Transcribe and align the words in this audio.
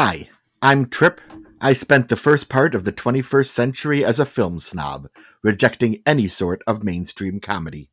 Hi, 0.00 0.28
I'm 0.62 0.88
Tripp. 0.88 1.20
I 1.60 1.72
spent 1.72 2.06
the 2.06 2.14
first 2.14 2.48
part 2.48 2.76
of 2.76 2.84
the 2.84 2.92
21st 2.92 3.48
century 3.48 4.04
as 4.04 4.20
a 4.20 4.24
film 4.24 4.60
snob, 4.60 5.08
rejecting 5.42 6.04
any 6.06 6.28
sort 6.28 6.62
of 6.68 6.84
mainstream 6.84 7.40
comedy. 7.40 7.90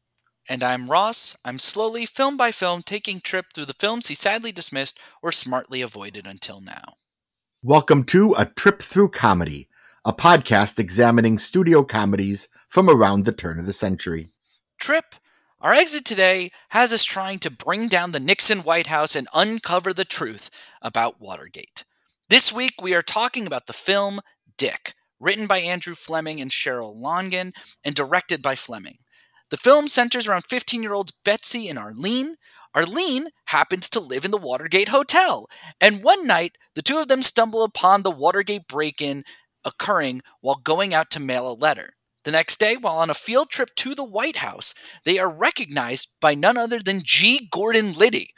And 0.47 0.61
I'm 0.61 0.91
Ross. 0.91 1.35
I'm 1.43 1.57
slowly, 1.57 2.05
film 2.05 2.37
by 2.37 2.51
film, 2.51 2.83
taking 2.83 3.21
Tripp 3.21 3.53
through 3.55 3.65
the 3.65 3.73
films 3.73 4.07
he 4.07 4.13
sadly 4.13 4.51
dismissed 4.51 4.99
or 5.23 5.31
smartly 5.31 5.81
avoided 5.81 6.27
until 6.27 6.61
now. 6.61 6.97
Welcome 7.63 8.03
to 8.03 8.35
A 8.37 8.45
Trip 8.45 8.83
Through 8.83 9.09
Comedy, 9.09 9.67
a 10.05 10.13
podcast 10.13 10.77
examining 10.77 11.39
studio 11.39 11.83
comedies 11.83 12.49
from 12.67 12.87
around 12.87 13.25
the 13.25 13.31
turn 13.31 13.57
of 13.57 13.65
the 13.65 13.73
century. 13.73 14.29
Tripp, 14.79 15.15
our 15.59 15.73
exit 15.73 16.05
today 16.05 16.51
has 16.69 16.93
us 16.93 17.03
trying 17.03 17.39
to 17.39 17.49
bring 17.49 17.87
down 17.87 18.11
the 18.11 18.19
Nixon 18.19 18.59
White 18.59 18.85
House 18.85 19.15
and 19.15 19.27
uncover 19.33 19.91
the 19.91 20.05
truth 20.05 20.51
about 20.83 21.19
Watergate. 21.19 21.83
This 22.27 22.51
week, 22.51 22.81
we 22.81 22.95
are 22.95 23.03
talking 23.03 23.45
about 23.45 23.67
the 23.67 23.73
film 23.73 24.19
Dick, 24.57 24.95
written 25.19 25.45
by 25.45 25.59
Andrew 25.59 25.93
Fleming 25.93 26.41
and 26.41 26.49
Sheryl 26.49 26.95
Longin, 26.95 27.53
and 27.85 27.93
directed 27.93 28.41
by 28.41 28.55
Fleming. 28.55 28.97
The 29.51 29.57
film 29.57 29.87
centers 29.87 30.27
around 30.27 30.43
15 30.45 30.81
year 30.81 30.95
olds 30.95 31.11
Betsy 31.11 31.69
and 31.69 31.77
Arlene. 31.77 32.33
Arlene 32.73 33.27
happens 33.49 33.91
to 33.91 33.99
live 33.99 34.25
in 34.25 34.31
the 34.31 34.39
Watergate 34.39 34.89
Hotel, 34.89 35.47
and 35.79 36.01
one 36.01 36.25
night, 36.25 36.57
the 36.73 36.81
two 36.81 36.97
of 36.97 37.09
them 37.09 37.21
stumble 37.21 37.61
upon 37.61 38.01
the 38.01 38.09
Watergate 38.09 38.67
break 38.67 39.03
in 39.03 39.23
occurring 39.63 40.23
while 40.41 40.55
going 40.55 40.95
out 40.95 41.11
to 41.11 41.19
mail 41.19 41.47
a 41.47 41.53
letter. 41.53 41.91
The 42.23 42.31
next 42.31 42.59
day, 42.59 42.75
while 42.75 42.97
on 42.97 43.11
a 43.11 43.13
field 43.13 43.51
trip 43.51 43.69
to 43.75 43.93
the 43.93 44.03
White 44.03 44.37
House, 44.37 44.73
they 45.03 45.19
are 45.19 45.29
recognized 45.29 46.15
by 46.19 46.33
none 46.33 46.57
other 46.57 46.79
than 46.79 47.03
G. 47.03 47.47
Gordon 47.51 47.93
Liddy, 47.93 48.31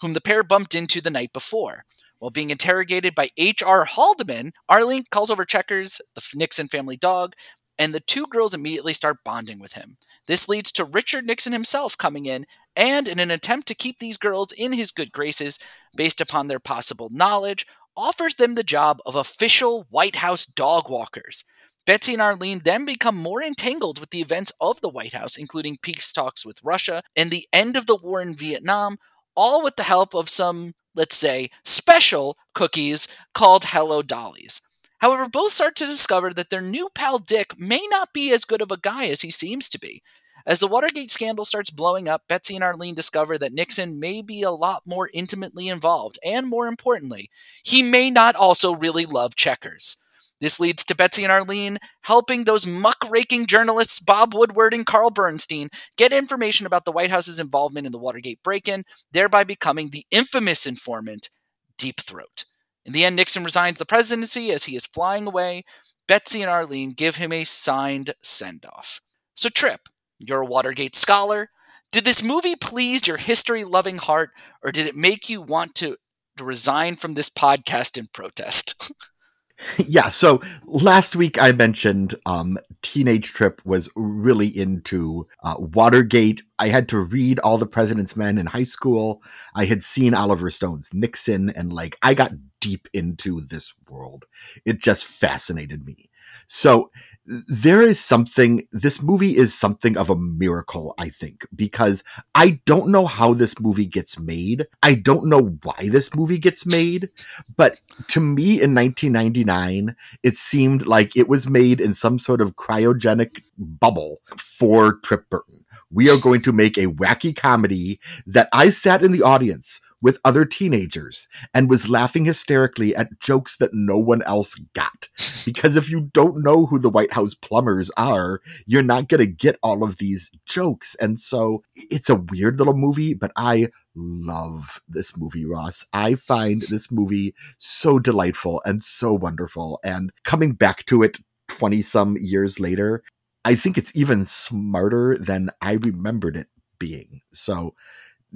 whom 0.00 0.14
the 0.14 0.22
pair 0.22 0.42
bumped 0.42 0.74
into 0.74 1.02
the 1.02 1.10
night 1.10 1.34
before. 1.34 1.84
While 2.24 2.30
being 2.30 2.48
interrogated 2.48 3.14
by 3.14 3.28
H.R. 3.36 3.84
Haldeman, 3.84 4.52
Arlene 4.66 5.04
calls 5.10 5.30
over 5.30 5.44
Checkers, 5.44 6.00
the 6.14 6.26
Nixon 6.34 6.68
family 6.68 6.96
dog, 6.96 7.34
and 7.78 7.92
the 7.92 8.00
two 8.00 8.26
girls 8.28 8.54
immediately 8.54 8.94
start 8.94 9.18
bonding 9.26 9.58
with 9.58 9.74
him. 9.74 9.98
This 10.26 10.48
leads 10.48 10.72
to 10.72 10.86
Richard 10.86 11.26
Nixon 11.26 11.52
himself 11.52 11.98
coming 11.98 12.24
in, 12.24 12.46
and 12.74 13.08
in 13.08 13.18
an 13.18 13.30
attempt 13.30 13.68
to 13.68 13.74
keep 13.74 13.98
these 13.98 14.16
girls 14.16 14.52
in 14.52 14.72
his 14.72 14.90
good 14.90 15.12
graces, 15.12 15.58
based 15.94 16.18
upon 16.18 16.48
their 16.48 16.58
possible 16.58 17.10
knowledge, 17.12 17.66
offers 17.94 18.36
them 18.36 18.54
the 18.54 18.62
job 18.62 19.00
of 19.04 19.16
official 19.16 19.86
White 19.90 20.16
House 20.16 20.46
dog 20.46 20.88
walkers. 20.88 21.44
Betsy 21.84 22.14
and 22.14 22.22
Arlene 22.22 22.62
then 22.64 22.86
become 22.86 23.16
more 23.16 23.42
entangled 23.42 24.00
with 24.00 24.08
the 24.08 24.22
events 24.22 24.50
of 24.62 24.80
the 24.80 24.88
White 24.88 25.12
House, 25.12 25.36
including 25.36 25.76
peace 25.82 26.10
talks 26.10 26.46
with 26.46 26.64
Russia 26.64 27.02
and 27.14 27.30
the 27.30 27.44
end 27.52 27.76
of 27.76 27.84
the 27.84 27.96
war 27.96 28.22
in 28.22 28.34
Vietnam, 28.34 28.96
all 29.36 29.62
with 29.62 29.76
the 29.76 29.82
help 29.82 30.14
of 30.14 30.30
some, 30.30 30.72
let's 30.94 31.16
say, 31.16 31.50
special 31.64 32.36
cookies 32.54 33.08
called 33.34 33.64
Hello 33.66 34.02
Dollies. 34.02 34.60
However, 34.98 35.28
both 35.28 35.52
start 35.52 35.76
to 35.76 35.86
discover 35.86 36.32
that 36.32 36.50
their 36.50 36.62
new 36.62 36.88
pal 36.94 37.18
Dick 37.18 37.58
may 37.58 37.86
not 37.90 38.12
be 38.12 38.32
as 38.32 38.44
good 38.44 38.62
of 38.62 38.72
a 38.72 38.78
guy 38.78 39.06
as 39.06 39.20
he 39.20 39.30
seems 39.30 39.68
to 39.68 39.78
be. 39.78 40.02
As 40.46 40.60
the 40.60 40.68
Watergate 40.68 41.10
scandal 41.10 41.44
starts 41.44 41.70
blowing 41.70 42.06
up, 42.06 42.22
Betsy 42.28 42.54
and 42.54 42.64
Arlene 42.64 42.94
discover 42.94 43.38
that 43.38 43.52
Nixon 43.52 43.98
may 43.98 44.20
be 44.20 44.42
a 44.42 44.50
lot 44.50 44.82
more 44.86 45.10
intimately 45.14 45.68
involved, 45.68 46.18
and 46.24 46.46
more 46.46 46.66
importantly, 46.66 47.30
he 47.64 47.82
may 47.82 48.10
not 48.10 48.36
also 48.36 48.74
really 48.74 49.06
love 49.06 49.34
checkers. 49.34 50.03
This 50.44 50.60
leads 50.60 50.84
to 50.84 50.94
Betsy 50.94 51.24
and 51.24 51.32
Arlene 51.32 51.78
helping 52.02 52.44
those 52.44 52.66
muckraking 52.66 53.46
journalists 53.46 53.98
Bob 53.98 54.34
Woodward 54.34 54.74
and 54.74 54.84
Carl 54.84 55.08
Bernstein 55.08 55.70
get 55.96 56.12
information 56.12 56.66
about 56.66 56.84
the 56.84 56.92
White 56.92 57.08
House's 57.08 57.40
involvement 57.40 57.86
in 57.86 57.92
the 57.92 57.98
Watergate 57.98 58.42
break 58.42 58.68
in, 58.68 58.84
thereby 59.10 59.44
becoming 59.44 59.88
the 59.88 60.04
infamous 60.10 60.66
informant, 60.66 61.30
Deep 61.78 61.98
Throat. 61.98 62.44
In 62.84 62.92
the 62.92 63.06
end, 63.06 63.16
Nixon 63.16 63.42
resigns 63.42 63.78
the 63.78 63.86
presidency 63.86 64.50
as 64.50 64.64
he 64.64 64.76
is 64.76 64.86
flying 64.86 65.26
away. 65.26 65.64
Betsy 66.06 66.42
and 66.42 66.50
Arlene 66.50 66.90
give 66.90 67.16
him 67.16 67.32
a 67.32 67.44
signed 67.44 68.10
send 68.22 68.66
off. 68.66 69.00
So, 69.32 69.48
Tripp, 69.48 69.88
you're 70.18 70.42
a 70.42 70.46
Watergate 70.46 70.94
scholar. 70.94 71.48
Did 71.90 72.04
this 72.04 72.22
movie 72.22 72.54
please 72.54 73.08
your 73.08 73.16
history 73.16 73.64
loving 73.64 73.96
heart, 73.96 74.28
or 74.62 74.72
did 74.72 74.86
it 74.86 74.94
make 74.94 75.30
you 75.30 75.40
want 75.40 75.74
to, 75.76 75.96
to 76.36 76.44
resign 76.44 76.96
from 76.96 77.14
this 77.14 77.30
podcast 77.30 77.96
in 77.96 78.08
protest? 78.12 78.92
yeah, 79.86 80.08
so 80.08 80.40
last 80.64 81.16
week 81.16 81.40
I 81.40 81.52
mentioned 81.52 82.14
um, 82.26 82.58
Teenage 82.82 83.32
Tripp 83.32 83.62
was 83.64 83.90
really 83.94 84.48
into 84.48 85.26
uh, 85.42 85.56
Watergate. 85.58 86.42
I 86.58 86.68
had 86.68 86.88
to 86.90 86.98
read 86.98 87.38
All 87.40 87.58
the 87.58 87.66
President's 87.66 88.16
Men 88.16 88.38
in 88.38 88.46
high 88.46 88.64
school. 88.64 89.22
I 89.54 89.64
had 89.64 89.82
seen 89.82 90.14
Oliver 90.14 90.50
Stone's 90.50 90.90
Nixon, 90.92 91.50
and 91.50 91.72
like 91.72 91.96
I 92.02 92.14
got 92.14 92.32
deep 92.60 92.88
into 92.92 93.40
this 93.40 93.72
world. 93.88 94.24
It 94.64 94.80
just 94.80 95.04
fascinated 95.04 95.84
me. 95.84 96.10
So 96.46 96.90
there 97.26 97.82
is 97.82 97.98
something, 97.98 98.66
this 98.72 99.02
movie 99.02 99.36
is 99.36 99.54
something 99.54 99.96
of 99.96 100.10
a 100.10 100.16
miracle, 100.16 100.94
I 100.98 101.08
think, 101.08 101.46
because 101.54 102.04
I 102.34 102.60
don't 102.66 102.88
know 102.88 103.06
how 103.06 103.32
this 103.32 103.58
movie 103.58 103.86
gets 103.86 104.18
made. 104.18 104.66
I 104.82 104.94
don't 104.94 105.26
know 105.26 105.58
why 105.62 105.88
this 105.88 106.14
movie 106.14 106.38
gets 106.38 106.66
made, 106.66 107.08
but 107.56 107.80
to 108.08 108.20
me 108.20 108.60
in 108.60 108.74
1999, 108.74 109.96
it 110.22 110.36
seemed 110.36 110.86
like 110.86 111.16
it 111.16 111.28
was 111.28 111.48
made 111.48 111.80
in 111.80 111.94
some 111.94 112.18
sort 112.18 112.40
of 112.40 112.56
cryogenic 112.56 113.42
bubble 113.58 114.20
for 114.36 114.94
Tripp 115.02 115.30
Burton. 115.30 115.64
We 115.90 116.10
are 116.10 116.20
going 116.20 116.42
to 116.42 116.52
make 116.52 116.76
a 116.76 116.86
wacky 116.88 117.34
comedy 117.34 118.00
that 118.26 118.48
I 118.52 118.68
sat 118.68 119.02
in 119.02 119.12
the 119.12 119.22
audience 119.22 119.80
with 120.04 120.18
other 120.22 120.44
teenagers 120.44 121.26
and 121.54 121.70
was 121.70 121.88
laughing 121.88 122.26
hysterically 122.26 122.94
at 122.94 123.18
jokes 123.20 123.56
that 123.56 123.72
no 123.72 123.96
one 123.96 124.20
else 124.24 124.54
got. 124.74 125.08
Because 125.46 125.76
if 125.76 125.88
you 125.88 126.10
don't 126.12 126.44
know 126.44 126.66
who 126.66 126.78
the 126.78 126.90
White 126.90 127.14
House 127.14 127.34
plumbers 127.34 127.90
are, 127.96 128.42
you're 128.66 128.82
not 128.82 129.08
going 129.08 129.20
to 129.20 129.26
get 129.26 129.58
all 129.62 129.82
of 129.82 129.96
these 129.96 130.30
jokes. 130.44 130.94
And 130.96 131.18
so 131.18 131.62
it's 131.74 132.10
a 132.10 132.22
weird 132.30 132.58
little 132.58 132.76
movie, 132.76 133.14
but 133.14 133.32
I 133.34 133.68
love 133.94 134.82
this 134.86 135.16
movie, 135.16 135.46
Ross. 135.46 135.86
I 135.94 136.16
find 136.16 136.60
this 136.60 136.92
movie 136.92 137.34
so 137.56 137.98
delightful 137.98 138.60
and 138.66 138.82
so 138.82 139.14
wonderful. 139.14 139.80
And 139.82 140.12
coming 140.22 140.52
back 140.52 140.84
to 140.86 141.02
it 141.02 141.16
20 141.48 141.80
some 141.80 142.18
years 142.20 142.60
later, 142.60 143.02
I 143.46 143.54
think 143.54 143.78
it's 143.78 143.96
even 143.96 144.26
smarter 144.26 145.16
than 145.16 145.48
I 145.62 145.72
remembered 145.72 146.36
it 146.36 146.48
being. 146.78 147.22
So 147.32 147.74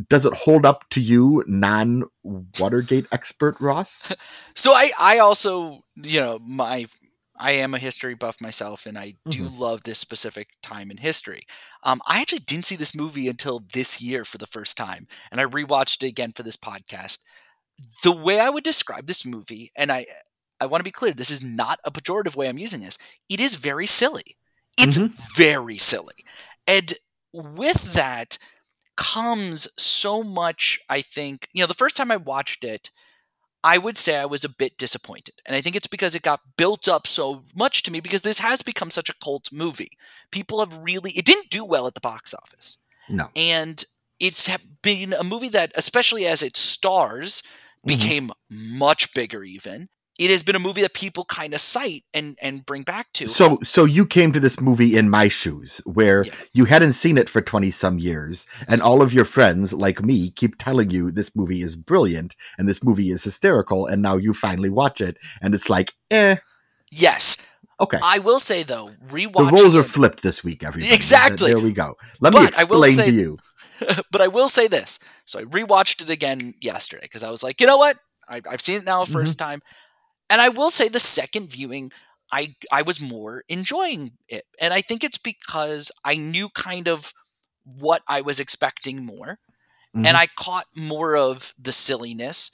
does 0.08 0.24
it 0.24 0.34
hold 0.34 0.64
up 0.64 0.88
to 0.90 1.00
you, 1.00 1.44
non 1.46 2.04
Watergate 2.22 3.06
expert 3.10 3.60
Ross? 3.60 4.12
so 4.54 4.72
I, 4.72 4.90
I 4.98 5.18
also, 5.18 5.80
you 5.96 6.20
know, 6.20 6.38
my 6.40 6.86
I 7.40 7.52
am 7.52 7.74
a 7.74 7.78
history 7.78 8.14
buff 8.14 8.40
myself, 8.40 8.86
and 8.86 8.98
I 8.98 9.14
do 9.28 9.44
mm-hmm. 9.44 9.62
love 9.62 9.84
this 9.84 9.98
specific 9.98 10.48
time 10.62 10.90
in 10.90 10.96
history. 10.96 11.42
Um, 11.84 12.00
I 12.06 12.20
actually 12.20 12.40
didn't 12.40 12.64
see 12.64 12.76
this 12.76 12.94
movie 12.94 13.28
until 13.28 13.62
this 13.72 14.00
year 14.00 14.24
for 14.24 14.38
the 14.38 14.46
first 14.46 14.76
time, 14.76 15.06
and 15.30 15.40
I 15.40 15.44
rewatched 15.44 16.02
it 16.02 16.08
again 16.08 16.32
for 16.32 16.42
this 16.42 16.56
podcast. 16.56 17.20
The 18.02 18.12
way 18.12 18.40
I 18.40 18.50
would 18.50 18.64
describe 18.64 19.06
this 19.06 19.24
movie, 19.24 19.70
and 19.76 19.92
I, 19.92 20.06
I 20.60 20.66
want 20.66 20.80
to 20.80 20.84
be 20.84 20.90
clear, 20.90 21.12
this 21.12 21.30
is 21.30 21.42
not 21.42 21.78
a 21.84 21.92
pejorative 21.92 22.34
way 22.34 22.48
I'm 22.48 22.58
using 22.58 22.80
this. 22.80 22.98
It 23.28 23.40
is 23.40 23.54
very 23.54 23.86
silly. 23.86 24.36
It's 24.76 24.98
mm-hmm. 24.98 25.14
very 25.36 25.78
silly, 25.78 26.14
and 26.66 26.92
with 27.32 27.94
that, 27.94 28.38
comes 28.98 29.68
so 29.80 30.22
much, 30.22 30.80
I 30.90 31.00
think, 31.00 31.48
you 31.52 31.62
know, 31.62 31.66
the 31.66 31.74
first 31.74 31.96
time 31.96 32.10
I 32.10 32.16
watched 32.16 32.64
it, 32.64 32.90
I 33.62 33.78
would 33.78 33.96
say 33.96 34.18
I 34.18 34.26
was 34.26 34.44
a 34.44 34.54
bit 34.54 34.76
disappointed. 34.76 35.36
And 35.46 35.56
I 35.56 35.60
think 35.60 35.76
it's 35.76 35.86
because 35.86 36.14
it 36.14 36.22
got 36.22 36.40
built 36.56 36.88
up 36.88 37.06
so 37.06 37.44
much 37.56 37.82
to 37.84 37.92
me 37.92 38.00
because 38.00 38.22
this 38.22 38.40
has 38.40 38.60
become 38.60 38.90
such 38.90 39.08
a 39.08 39.14
cult 39.22 39.50
movie. 39.52 39.92
People 40.32 40.58
have 40.58 40.76
really, 40.78 41.12
it 41.12 41.24
didn't 41.24 41.50
do 41.50 41.64
well 41.64 41.86
at 41.86 41.94
the 41.94 42.00
box 42.00 42.34
office. 42.34 42.78
No. 43.08 43.28
And 43.36 43.82
it's 44.20 44.54
been 44.82 45.12
a 45.12 45.24
movie 45.24 45.48
that, 45.50 45.72
especially 45.76 46.26
as 46.26 46.42
it 46.42 46.56
stars, 46.56 47.42
mm-hmm. 47.42 47.86
became 47.86 48.30
much 48.50 49.14
bigger 49.14 49.44
even 49.44 49.88
it 50.18 50.30
has 50.30 50.42
been 50.42 50.56
a 50.56 50.60
movie 50.60 50.82
that 50.82 50.94
people 50.94 51.24
kind 51.24 51.54
of 51.54 51.60
cite 51.60 52.04
and 52.12 52.36
and 52.42 52.66
bring 52.66 52.82
back 52.82 53.12
to. 53.14 53.28
So 53.28 53.58
so 53.62 53.84
you 53.84 54.04
came 54.04 54.32
to 54.32 54.40
this 54.40 54.60
movie 54.60 54.96
in 54.96 55.08
my 55.08 55.28
shoes 55.28 55.80
where 55.84 56.24
yeah. 56.24 56.32
you 56.52 56.64
hadn't 56.64 56.92
seen 56.92 57.16
it 57.16 57.28
for 57.28 57.40
20 57.40 57.70
some 57.70 57.98
years 57.98 58.46
and 58.68 58.82
all 58.82 59.00
of 59.00 59.12
your 59.12 59.24
friends 59.24 59.72
like 59.72 60.02
me 60.02 60.30
keep 60.30 60.58
telling 60.58 60.90
you 60.90 61.10
this 61.10 61.34
movie 61.36 61.62
is 61.62 61.76
brilliant 61.76 62.34
and 62.58 62.68
this 62.68 62.82
movie 62.82 63.10
is 63.10 63.24
hysterical 63.24 63.86
and 63.86 64.02
now 64.02 64.16
you 64.16 64.34
finally 64.34 64.70
watch 64.70 65.00
it 65.00 65.16
and 65.40 65.54
it's 65.54 65.70
like 65.70 65.94
eh 66.10 66.36
yes 66.90 67.36
Okay. 67.80 67.98
I 68.02 68.18
will 68.18 68.40
say 68.40 68.64
though, 68.64 68.90
rewatching 69.06 69.50
the 69.50 69.62
roles 69.62 69.76
are 69.76 69.84
flipped 69.84 70.22
this 70.22 70.42
week. 70.42 70.64
Everybody. 70.64 70.92
Exactly. 70.92 71.54
There 71.54 71.62
we 71.62 71.72
go. 71.72 71.94
Let 72.20 72.32
but 72.32 72.40
me 72.40 72.48
explain 72.48 72.92
say, 72.92 73.06
to 73.06 73.12
you. 73.12 73.38
but 74.10 74.20
I 74.20 74.26
will 74.26 74.48
say 74.48 74.66
this. 74.66 74.98
So 75.24 75.38
I 75.38 75.44
rewatched 75.44 76.02
it 76.02 76.10
again 76.10 76.54
yesterday 76.60 77.02
because 77.02 77.22
I 77.22 77.30
was 77.30 77.44
like, 77.44 77.60
you 77.60 77.68
know 77.68 77.76
what? 77.76 77.96
I, 78.28 78.42
have 78.50 78.60
seen 78.60 78.78
it 78.78 78.84
now 78.84 79.04
1st 79.04 79.12
mm-hmm. 79.12 79.44
time. 79.44 79.62
And 80.30 80.40
I 80.40 80.48
will 80.48 80.70
say 80.70 80.88
the 80.88 81.00
second 81.00 81.50
viewing, 81.50 81.92
I 82.32 82.54
I 82.72 82.82
was 82.82 83.00
more 83.00 83.44
enjoying 83.48 84.12
it. 84.28 84.44
And 84.60 84.72
I 84.74 84.80
think 84.80 85.04
it's 85.04 85.18
because 85.18 85.90
I 86.04 86.16
knew 86.16 86.48
kind 86.50 86.88
of 86.88 87.12
what 87.64 88.02
I 88.08 88.20
was 88.20 88.40
expecting 88.40 89.04
more. 89.04 89.38
Mm-hmm. 89.96 90.06
And 90.06 90.16
I 90.16 90.26
caught 90.38 90.66
more 90.76 91.16
of 91.16 91.54
the 91.58 91.72
silliness. 91.72 92.50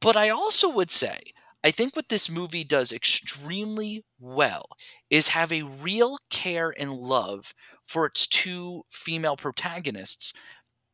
But 0.00 0.16
I 0.16 0.30
also 0.30 0.68
would 0.70 0.90
say 0.90 1.18
I 1.64 1.70
think 1.70 1.96
what 1.96 2.08
this 2.08 2.30
movie 2.30 2.64
does 2.64 2.92
extremely 2.92 4.04
well 4.18 4.68
is 5.10 5.28
have 5.28 5.52
a 5.52 5.62
real 5.62 6.18
care 6.30 6.72
and 6.78 6.92
love 6.92 7.54
for 7.84 8.06
its 8.06 8.26
two 8.26 8.82
female 8.90 9.36
protagonists 9.36 10.32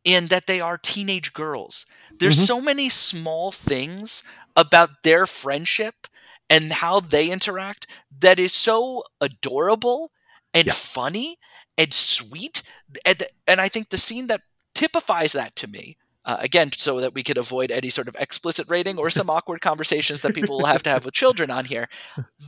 in 0.05 0.27
that 0.29 0.47
they 0.47 0.61
are 0.61 0.79
teenage 0.79 1.33
girls. 1.33 1.87
There's 2.19 2.39
Mhm. 2.39 2.47
so 2.47 2.61
many 2.61 2.89
small 2.89 3.51
things 3.53 4.23
about 4.57 5.03
their 5.03 5.27
friendship 5.27 6.07
and 6.53 6.73
how 6.73 7.01
they 7.01 7.31
interact 7.31 7.87
that 8.21 8.39
is 8.39 8.53
so 8.53 9.03
adorable 9.21 10.11
and 10.55 10.67
Yeah. 10.69 10.73
funny 10.75 11.39
and 11.79 11.93
sweet. 11.93 12.63
And, 13.07 13.23
and 13.47 13.61
I 13.61 13.69
think 13.69 13.89
the 13.89 13.99
scene 13.99 14.27
that 14.29 14.43
typifies 14.75 15.33
that 15.33 15.57
to 15.57 15.67
me, 15.69 15.97
uh, 16.25 16.37
again, 16.41 16.71
so 16.73 17.01
that 17.01 17.15
we 17.15 17.23
could 17.23 17.39
avoid 17.39 17.71
any 17.71 17.91
sort 17.91 18.09
of 18.09 18.17
explicit 18.21 18.67
rating 18.69 18.99
or 18.99 19.11
some 19.11 19.31
awkward 19.31 19.61
conversations 19.61 20.23
that 20.23 20.35
people 20.35 20.59
will 20.59 20.67
have 20.67 20.83
to 20.85 20.91
have 20.91 21.05
with 21.05 21.15
children 21.15 21.51
on 21.51 21.65
here, 21.65 21.89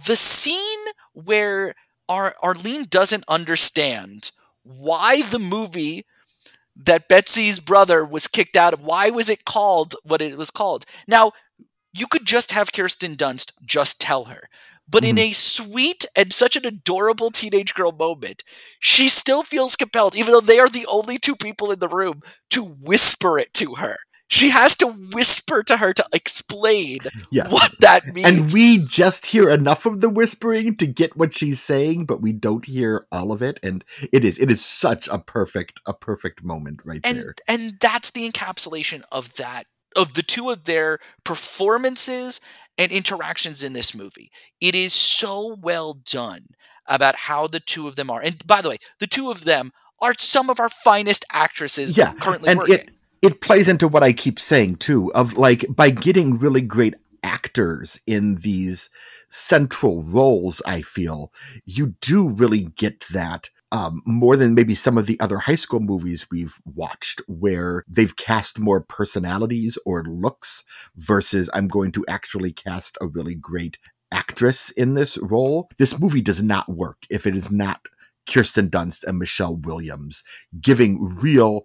the 0.07 0.17
scene 0.17 0.85
where 1.13 1.75
Ar- 2.09 2.35
Arlene 2.43 2.85
doesn't 2.89 3.25
understand 3.29 4.31
why 4.63 5.23
the 5.23 5.39
movie 5.39 6.05
that 6.77 7.09
Betsy's 7.09 7.61
brother 7.61 8.05
was 8.05 8.29
kicked 8.29 8.57
out 8.57 8.73
of. 8.75 8.81
Why 8.81 9.11
was 9.11 9.29
it 9.29 9.45
called 9.45 9.95
what 10.05 10.21
it 10.21 10.37
was 10.37 10.51
called? 10.51 10.85
Now, 11.09 11.33
you 11.95 12.07
could 12.07 12.27
just 12.27 12.53
have 12.53 12.73
Kirsten 12.73 13.17
Dunst 13.17 13.53
just 13.65 14.01
tell 14.01 14.25
her. 14.25 14.49
But 14.89 15.05
in 15.05 15.17
mm-hmm. 15.17 15.31
a 15.31 15.33
sweet 15.33 16.05
and 16.15 16.33
such 16.33 16.57
an 16.57 16.67
adorable 16.67 17.31
teenage 17.31 17.73
girl 17.73 17.93
moment, 17.93 18.45
she 18.81 19.09
still 19.09 19.43
feels 19.43 19.77
compelled, 19.77 20.15
even 20.15 20.33
though 20.33 20.41
they 20.41 20.59
are 20.59 20.69
the 20.69 20.87
only 20.91 21.17
two 21.17 21.37
people 21.37 21.73
in 21.73 21.79
the 21.79 21.89
room, 21.89 22.21
to 22.51 22.63
whisper 22.63 23.39
it 23.39 23.55
to 23.55 23.77
her. 23.77 23.97
She 24.29 24.51
has 24.51 24.77
to 24.79 24.89
whisper 24.89 25.63
to 25.65 25.77
her 25.77 25.93
to 25.93 26.05
explain 26.13 26.99
Yes. 27.31 27.53
what 27.53 27.73
that 27.81 28.07
means. 28.15 28.27
And 28.27 28.53
we 28.53 28.79
just 28.79 29.27
hear 29.27 29.49
enough 29.49 29.87
of 29.87 30.01
the 30.01 30.09
whispering 30.09 30.77
to 30.77 30.87
get 30.87 31.17
what 31.17 31.35
she's 31.35 31.63
saying, 31.63 32.07
but 32.07 32.21
we 32.21 32.33
don't 32.33 32.65
hear 32.65 33.07
all 33.13 33.33
of 33.33 33.43
it. 33.43 33.61
And 33.63 33.85
it 34.13 34.25
is 34.25 34.39
it 34.39 34.51
is 34.51 34.65
such 34.65 35.09
a 35.09 35.19
perfect 35.19 35.81
a 35.87 35.93
perfect 35.93 36.43
moment 36.43 36.81
right 36.85 37.01
and 37.05 37.19
there. 37.19 37.35
and 37.47 37.75
that's 37.81 38.11
the 38.11 38.29
encapsulation 38.29 39.03
of 39.13 39.35
that 39.35 39.67
of 39.97 40.15
the 40.15 40.23
two 40.23 40.51
of 40.51 40.65
their 40.65 40.99
performances 41.25 42.41
and 42.79 42.91
interactions 42.93 43.63
in 43.63 43.73
this 43.73 43.95
movie. 43.95 44.31
It 44.61 44.75
is 44.75 44.93
so 44.93 45.57
well 45.61 45.95
done 45.95 46.47
about 46.87 47.17
how 47.17 47.47
the 47.47 47.61
two 47.61 47.89
of 47.89 47.97
them 47.97 48.11
are. 48.11 48.21
And 48.23 48.45
by 48.47 48.61
the 48.61 48.71
way, 48.71 48.79
the 48.99 49.07
two 49.07 49.31
of 49.31 49.45
them 49.45 49.71
are 50.01 50.15
some 50.19 50.51
of 50.51 50.61
our 50.61 50.69
finest 50.69 51.25
actresses 51.33 51.97
Yeah, 51.97 52.13
currently 52.15 52.51
and 52.51 52.59
working. 52.59 52.75
it 52.75 52.91
it 53.23 53.41
plays 53.41 53.69
into 53.69 53.89
what 53.89 54.03
I 54.03 54.13
keep 54.13 54.39
saying 54.39 54.77
too 54.77 55.13
of 55.15 55.35
like 55.35 55.65
by 55.69 55.91
getting 55.91 56.39
really 56.39 56.61
great 56.61 56.95
actors 57.23 57.99
in 58.07 58.37
these 58.37 58.91
central 59.31 60.03
roles 60.03 60.61
I 60.67 60.83
feel 60.83 61.33
you 61.65 61.95
do 62.01 62.29
really 62.29 62.61
get 62.63 63.05
that 63.13 63.49
um, 63.73 64.03
more 64.07 64.37
than 64.37 64.55
maybe 64.55 64.75
some 64.75 64.97
of 64.97 65.07
the 65.07 65.19
other 65.21 65.39
high 65.39 65.55
school 65.55 65.81
movies 65.81 66.27
we've 66.31 66.59
watched 66.65 67.21
where 67.27 67.85
they've 67.89 68.17
cast 68.17 68.59
more 68.59 68.81
personalities 68.81 69.79
or 69.85 70.05
looks 70.05 70.65
versus 70.97 71.51
I'm 71.53 71.69
going 71.69 71.93
to 71.93 72.05
actually 72.07 72.53
cast 72.53 72.97
a 73.01 73.07
really 73.07 73.35
great 73.35 73.79
actress 74.13 74.71
in 74.71 74.95
this 74.95 75.19
role. 75.19 75.69
This 75.77 75.99
movie 75.99 76.21
does 76.21 76.43
not 76.43 76.69
work 76.69 76.99
if 77.11 77.27
it 77.27 77.35
is 77.35 77.51
not 77.51 77.81
Kirsten 78.29 78.71
Dunst 78.71 79.05
and 79.05 79.19
Michelle 79.19 79.57
Williams 79.57 80.23
giving 80.61 81.17
real 81.17 81.65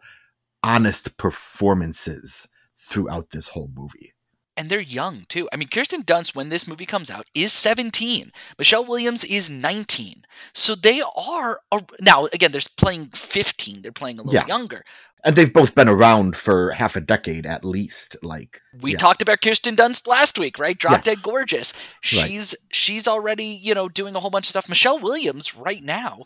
honest 0.64 1.16
performances 1.18 2.48
throughout 2.76 3.30
this 3.30 3.50
whole 3.50 3.72
movie. 3.76 4.14
And 4.60 4.70
they're 4.70 4.80
young 4.82 5.24
too. 5.30 5.48
I 5.54 5.56
mean, 5.56 5.70
Kirsten 5.70 6.04
Dunst, 6.04 6.36
when 6.36 6.50
this 6.50 6.68
movie 6.68 6.86
comes 6.86 7.10
out, 7.10 7.26
is 7.34 7.54
17. 7.54 8.32
Michelle 8.58 8.84
Williams 8.86 9.24
is 9.24 9.50
19. 9.50 10.24
So 10.54 10.76
they 10.76 11.02
are 11.18 11.62
now 12.02 12.26
again. 12.34 12.52
They're 12.52 12.62
playing 12.78 13.06
15. 13.14 13.82
They're 13.82 13.92
playing 13.94 14.20
a 14.20 14.24
little 14.24 14.36
Yeah. 14.42 14.46
younger. 14.48 14.84
And 15.24 15.36
they've 15.36 15.52
both 15.52 15.76
been 15.76 15.90
around 15.90 16.36
for 16.38 16.72
half 16.72 16.96
a 16.96 17.02
decade 17.02 17.46
at 17.46 17.66
least. 17.66 18.16
Like, 18.22 18.62
We 18.82 18.92
Yeah. 18.92 18.98
talked 18.98 19.22
about 19.22 19.42
Kirsten 19.42 19.76
Dunst 19.76 20.08
last 20.08 20.38
week, 20.40 20.60
right? 20.60 20.78
Drop 20.78 20.98
Yes. 21.00 21.04
Dead 21.06 21.22
Gorgeous. 21.24 21.74
She's 22.02 22.56
she's 22.72 23.08
already 23.08 23.46
you 23.46 23.74
know 23.74 23.88
doing 23.90 24.16
a 24.16 24.20
whole 24.20 24.30
bunch 24.30 24.46
of 24.48 24.50
stuff. 24.52 24.70
Michelle 24.70 25.00
Williams 25.00 25.56
right 25.56 25.84
now. 25.84 26.24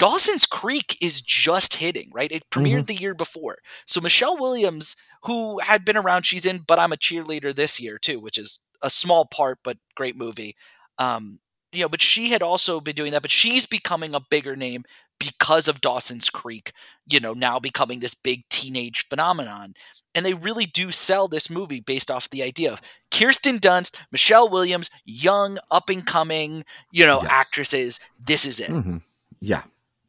Dawson's 0.00 0.46
Creek 0.46 0.96
is 1.02 1.20
just 1.20 1.74
hitting, 1.74 2.10
right? 2.12 2.32
It 2.32 2.48
premiered 2.50 2.86
the 2.86 2.94
year 2.94 3.14
before. 3.14 3.58
So 3.86 4.00
Michelle 4.00 4.36
Williams, 4.38 4.96
who 5.24 5.60
had 5.60 5.84
been 5.84 5.96
around, 5.98 6.24
she's 6.24 6.46
in 6.46 6.64
But 6.66 6.78
I'm 6.78 6.92
a 6.92 6.96
Cheerleader 6.96 7.54
this 7.54 7.78
year 7.78 7.98
too, 7.98 8.18
which 8.18 8.38
is 8.38 8.60
a 8.82 8.88
small 8.88 9.26
part 9.26 9.58
but 9.62 9.76
great 9.94 10.16
movie. 10.16 10.56
Um, 10.98 11.38
you 11.70 11.82
know, 11.82 11.88
but 11.90 12.00
she 12.00 12.30
had 12.30 12.42
also 12.42 12.80
been 12.80 12.94
doing 12.94 13.12
that, 13.12 13.20
but 13.22 13.30
she's 13.30 13.66
becoming 13.66 14.14
a 14.14 14.20
bigger 14.30 14.56
name 14.56 14.84
because 15.18 15.68
of 15.68 15.82
Dawson's 15.82 16.30
Creek, 16.30 16.72
you 17.06 17.20
know, 17.20 17.34
now 17.34 17.58
becoming 17.60 18.00
this 18.00 18.14
big 18.14 18.44
teenage 18.48 19.06
phenomenon. 19.08 19.74
And 20.14 20.24
they 20.24 20.32
really 20.34 20.64
do 20.64 20.90
sell 20.90 21.28
this 21.28 21.50
movie 21.50 21.80
based 21.80 22.10
off 22.10 22.30
the 22.30 22.42
idea 22.42 22.72
of 22.72 22.80
Kirsten 23.14 23.58
Dunst, 23.58 24.00
Michelle 24.10 24.48
Williams, 24.48 24.88
young, 25.04 25.58
up 25.70 25.90
and 25.90 26.04
coming, 26.06 26.64
you 26.90 27.04
know, 27.06 27.20
Yes. 27.22 27.30
actresses. 27.30 28.00
This 28.18 28.46
is 28.46 28.58
it. 28.60 28.70
mhm. 28.70 29.02
yeah, 29.40 29.62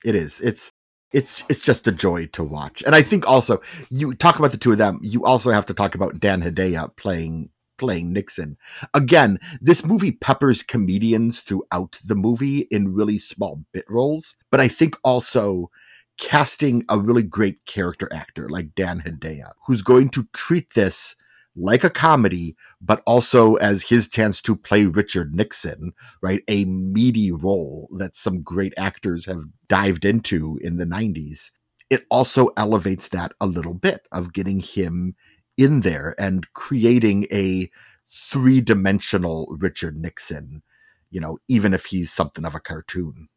it 0.05 0.15
is. 0.15 0.41
It's 0.41 0.71
it's 1.13 1.43
it's 1.49 1.61
just 1.61 1.87
a 1.87 1.91
joy 1.91 2.27
to 2.27 2.43
watch. 2.43 2.83
And 2.85 2.95
I 2.95 3.01
think 3.01 3.27
also 3.27 3.61
you 3.89 4.13
talk 4.15 4.39
about 4.39 4.51
the 4.51 4.57
two 4.57 4.71
of 4.71 4.77
them. 4.77 4.99
You 5.01 5.25
also 5.25 5.51
have 5.51 5.65
to 5.67 5.73
talk 5.73 5.95
about 5.95 6.19
Dan 6.19 6.41
Hedaya 6.41 6.95
playing 6.95 7.49
playing 7.77 8.13
Nixon. 8.13 8.57
Again, 8.93 9.39
this 9.59 9.83
movie 9.83 10.11
peppers 10.11 10.61
comedians 10.61 11.41
throughout 11.41 11.97
the 12.05 12.15
movie 12.15 12.59
in 12.71 12.93
really 12.93 13.17
small 13.17 13.63
bit 13.73 13.85
roles, 13.89 14.35
but 14.51 14.59
I 14.59 14.67
think 14.67 14.95
also 15.03 15.71
casting 16.19 16.85
a 16.87 16.99
really 16.99 17.23
great 17.23 17.65
character 17.65 18.07
actor 18.13 18.47
like 18.47 18.75
Dan 18.75 19.01
Hedaya, 19.01 19.53
who's 19.65 19.81
going 19.81 20.09
to 20.09 20.27
treat 20.33 20.75
this 20.75 21.15
like 21.55 21.83
a 21.83 21.89
comedy, 21.89 22.55
but 22.79 23.01
also 23.05 23.55
as 23.55 23.83
his 23.83 24.07
chance 24.07 24.41
to 24.41 24.55
play 24.55 24.85
Richard 24.85 25.33
Nixon, 25.33 25.93
right? 26.21 26.41
A 26.47 26.65
meaty 26.65 27.31
role 27.31 27.89
that 27.97 28.15
some 28.15 28.41
great 28.41 28.73
actors 28.77 29.25
have 29.25 29.43
dived 29.67 30.05
into 30.05 30.57
in 30.61 30.77
the 30.77 30.85
90s. 30.85 31.51
It 31.89 32.05
also 32.09 32.49
elevates 32.55 33.09
that 33.09 33.33
a 33.41 33.45
little 33.45 33.73
bit 33.73 34.07
of 34.11 34.33
getting 34.33 34.61
him 34.61 35.15
in 35.57 35.81
there 35.81 36.15
and 36.17 36.51
creating 36.53 37.27
a 37.31 37.69
three 38.07 38.61
dimensional 38.61 39.55
Richard 39.59 39.97
Nixon, 39.97 40.63
you 41.09 41.19
know, 41.19 41.37
even 41.47 41.73
if 41.73 41.85
he's 41.85 42.11
something 42.11 42.45
of 42.45 42.55
a 42.55 42.59
cartoon. 42.59 43.27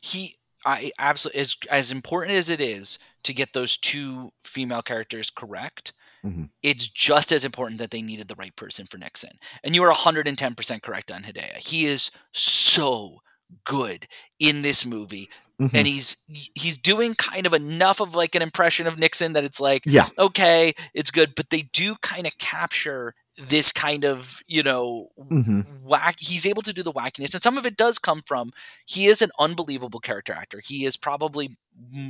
He, 0.00 0.36
I 0.64 0.92
absolutely, 0.98 1.40
as, 1.40 1.56
as 1.70 1.92
important 1.92 2.36
as 2.36 2.48
it 2.48 2.60
is 2.60 2.98
to 3.24 3.34
get 3.34 3.52
those 3.52 3.76
two 3.76 4.30
female 4.42 4.82
characters 4.82 5.30
correct, 5.30 5.92
Mhm. 6.24 6.50
it's 6.62 6.88
just 6.88 7.32
as 7.32 7.44
important 7.44 7.78
that 7.78 7.90
they 7.90 8.02
needed 8.02 8.28
the 8.28 8.34
right 8.36 8.54
person 8.56 8.86
for 8.86 8.98
Nixon. 8.98 9.30
And 9.64 9.74
you 9.74 9.82
are 9.84 9.90
110% 9.90 10.82
correct 10.82 11.10
on 11.12 11.22
Hedaya. 11.22 11.58
He 11.58 11.86
is 11.86 12.10
so 12.32 13.20
good 13.64 14.06
in 14.38 14.62
this 14.62 14.86
movie. 14.86 15.28
Mhm. 15.60 15.70
And 15.74 15.86
he's 15.86 16.16
he's 16.54 16.78
doing 16.78 17.14
kind 17.14 17.46
of 17.46 17.54
enough 17.54 18.00
of 18.00 18.14
like 18.14 18.34
an 18.34 18.42
impression 18.42 18.86
of 18.86 18.98
Nixon 18.98 19.32
that 19.34 19.44
it's 19.44 19.60
like, 19.60 19.86
yeah, 19.86 20.08
okay, 20.18 20.72
it's 20.94 21.10
good, 21.10 21.34
but 21.36 21.50
they 21.50 21.62
do 21.72 21.96
kind 22.02 22.26
of 22.26 22.36
capture 22.38 23.14
this 23.38 23.72
kind 23.72 24.04
of, 24.04 24.40
you 24.46 24.62
know, 24.62 25.08
hmm 25.30 25.60
whack 25.82 26.16
he's 26.18 26.46
able 26.46 26.62
to 26.62 26.72
do 26.72 26.82
the 26.82 26.92
wackiness 26.92 27.34
and 27.34 27.42
some 27.42 27.58
of 27.58 27.66
it 27.66 27.76
does 27.76 27.98
come 27.98 28.20
from 28.26 28.50
he 28.86 29.06
is 29.06 29.20
an 29.22 29.30
unbelievable 29.38 30.00
character 30.00 30.32
actor 30.32 30.60
he 30.64 30.84
is 30.84 30.96
probably 30.96 31.56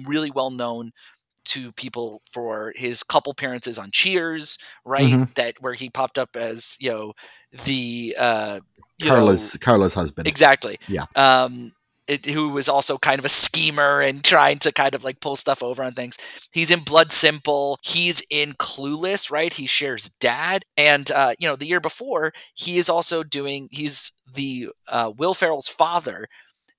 really 0.06 0.30
well 0.30 0.50
known 0.50 0.92
to 1.46 1.72
people 1.72 2.22
for 2.30 2.72
his 2.76 3.02
couple 3.02 3.32
appearances 3.32 3.78
on 3.78 3.90
cheers 3.92 4.58
right 4.84 5.04
Mhm. 5.12 5.34
that 5.34 5.54
where 5.60 5.74
he 5.74 5.90
popped 5.90 6.18
up 6.18 6.36
as 6.36 6.76
you 6.80 6.90
know 6.90 7.12
the 7.64 8.14
uh 8.18 8.60
you 9.00 9.08
know- 9.08 9.14
Carla's 9.14 9.56
Carla's 9.60 9.94
husband. 9.94 10.26
exactly 10.28 10.78
Yeah. 10.88 11.04
um 11.16 11.72
it, 12.06 12.26
who 12.26 12.50
was 12.50 12.68
also 12.68 12.98
kind 12.98 13.18
of 13.18 13.24
a 13.24 13.30
schemer 13.30 14.02
and 14.02 14.22
trying 14.22 14.58
to 14.58 14.70
kind 14.70 14.94
of 14.94 15.04
like 15.04 15.20
pull 15.20 15.36
stuff 15.36 15.62
over 15.62 15.82
on 15.82 15.92
things. 15.94 16.18
He's 16.52 16.70
in 16.70 16.80
Blood 16.80 17.10
Simple. 17.10 17.78
He's 17.82 18.22
in 18.30 18.52
Clueless, 18.52 19.30
right? 19.30 19.50
He 19.50 19.66
shares 19.66 20.10
dad, 20.10 20.66
and 20.76 21.10
uh, 21.12 21.32
you 21.38 21.48
know 21.48 21.56
the 21.56 21.66
year 21.66 21.80
before 21.80 22.34
he 22.54 22.76
is 22.76 22.90
also 22.90 23.22
doing. 23.22 23.68
He's 23.70 24.12
the 24.34 24.68
uh, 24.90 25.12
Will 25.16 25.32
Ferrell's 25.32 25.68
father. 25.68 26.28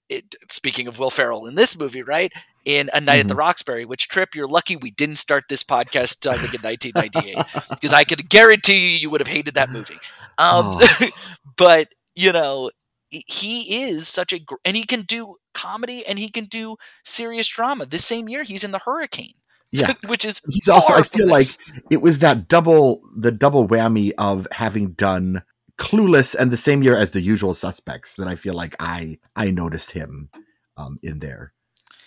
It, 0.10 0.36
speaking 0.50 0.88
of 0.88 1.00
Will 1.00 1.10
Ferrell 1.10 1.48
in 1.48 1.56
this 1.56 1.80
movie, 1.80 2.04
right? 2.04 2.32
In 2.64 2.90
A 2.94 3.02
Night 3.02 3.20
at 3.22 3.28
the 3.28 3.36
Roxbury, 3.36 3.86
which 3.86 4.08
Tripp, 4.08 4.36
you're 4.36 4.48
lucky 4.48 4.76
we 4.76 4.92
didn't 4.92 5.18
start 5.18 5.46
this 5.50 5.64
podcast 5.64 6.28
I 6.30 6.38
think 6.38 6.54
in 6.54 6.62
1998 6.62 7.70
because 7.70 7.94
I 7.94 8.04
could 8.04 8.30
guarantee 8.30 8.94
you 8.94 8.98
you 9.00 9.10
would 9.10 9.22
have 9.22 9.28
hated 9.28 9.56
that 9.56 9.70
movie. 9.70 9.98
Um, 10.38 10.78
Oh. 10.78 11.08
but 11.58 11.90
you 12.16 12.32
know, 12.32 12.72
he 13.10 13.84
is 13.84 14.08
such 14.08 14.34
a 14.34 14.40
gr- 14.40 14.56
and 14.64 14.76
he 14.76 14.86
can 14.86 15.02
do 15.02 15.36
comedy 15.54 16.06
and 16.06 16.20
he 16.20 16.30
can 16.30 16.46
do 16.46 16.76
serious 17.04 17.48
drama. 17.48 17.86
This 17.86 18.04
same 18.06 18.30
year, 18.30 18.44
he's 18.44 18.64
in 18.64 18.72
the 18.72 18.80
Hurricane. 18.80 19.34
Yeah. 19.72 19.94
which 20.08 20.26
is 20.26 20.42
He's 20.50 20.70
also, 20.70 20.94
I 20.94 21.02
feel 21.02 21.28
like 21.28 21.46
it 21.90 22.02
was 22.02 22.20
that 22.20 22.48
double, 22.48 23.02
the 23.18 23.32
double 23.32 23.68
whammy 23.68 24.12
of 24.18 24.48
having 24.52 24.92
done 24.92 25.44
Clueless 25.78 26.36
and 26.36 26.52
the 26.52 26.58
same 26.58 26.84
year 26.84 26.96
as 26.96 27.12
The 27.12 27.22
Usual 27.22 27.54
Suspects 27.54 28.16
that 28.16 28.28
I 28.28 28.36
feel 28.36 28.54
like 28.54 28.76
I 28.80 29.20
I 29.36 29.52
noticed 29.52 29.92
him 29.92 30.30
um, 30.78 31.00
in 31.04 31.20
there. 31.20 31.54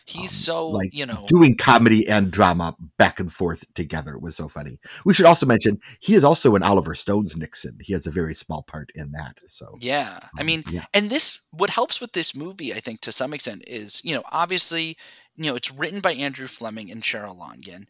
He's 0.06 0.20
Um, 0.20 0.26
so 0.28 0.68
like 0.68 0.88
you 0.94 1.04
know 1.04 1.26
doing 1.28 1.54
comedy 1.54 2.08
and 2.08 2.30
drama 2.30 2.75
back 2.96 3.20
and 3.20 3.30
forth 3.30 3.64
together 3.75 4.18
was 4.18 4.37
so 4.37 4.48
funny. 4.48 4.78
We 5.04 5.12
should 5.12 5.26
also 5.26 5.44
mention 5.44 5.80
he 6.00 6.14
is 6.14 6.25
also 6.25 6.56
in 6.56 6.62
Oliver 6.62 6.94
Stone's 6.94 7.37
Nixon. 7.37 7.76
He 7.82 7.92
has 7.92 8.06
a 8.06 8.10
very 8.10 8.34
small 8.34 8.62
part 8.62 8.90
in 8.94 9.12
that. 9.12 9.38
So 9.48 9.76
yeah. 9.80 10.18
I 10.38 10.40
um, 10.40 10.46
mean, 10.46 10.62
yeah, 10.70 10.87
and 10.94 11.10
this 11.10 11.42
what 11.50 11.68
helps 11.68 12.00
with 12.00 12.14
this 12.14 12.34
movie, 12.34 12.72
I 12.72 12.80
think, 12.80 13.00
to 13.02 13.12
some 13.12 13.34
extent, 13.34 13.64
is 13.66 14.02
you 14.02 14.14
know 14.14 14.22
obviously 14.32 14.96
you 15.37 15.50
know 15.50 15.56
it's 15.56 15.70
written 15.70 16.00
by 16.00 16.12
Andrew 16.12 16.46
Fleming 16.46 16.90
and 16.90 17.02
Sheryl 17.02 17.37
Longin. 17.37 17.87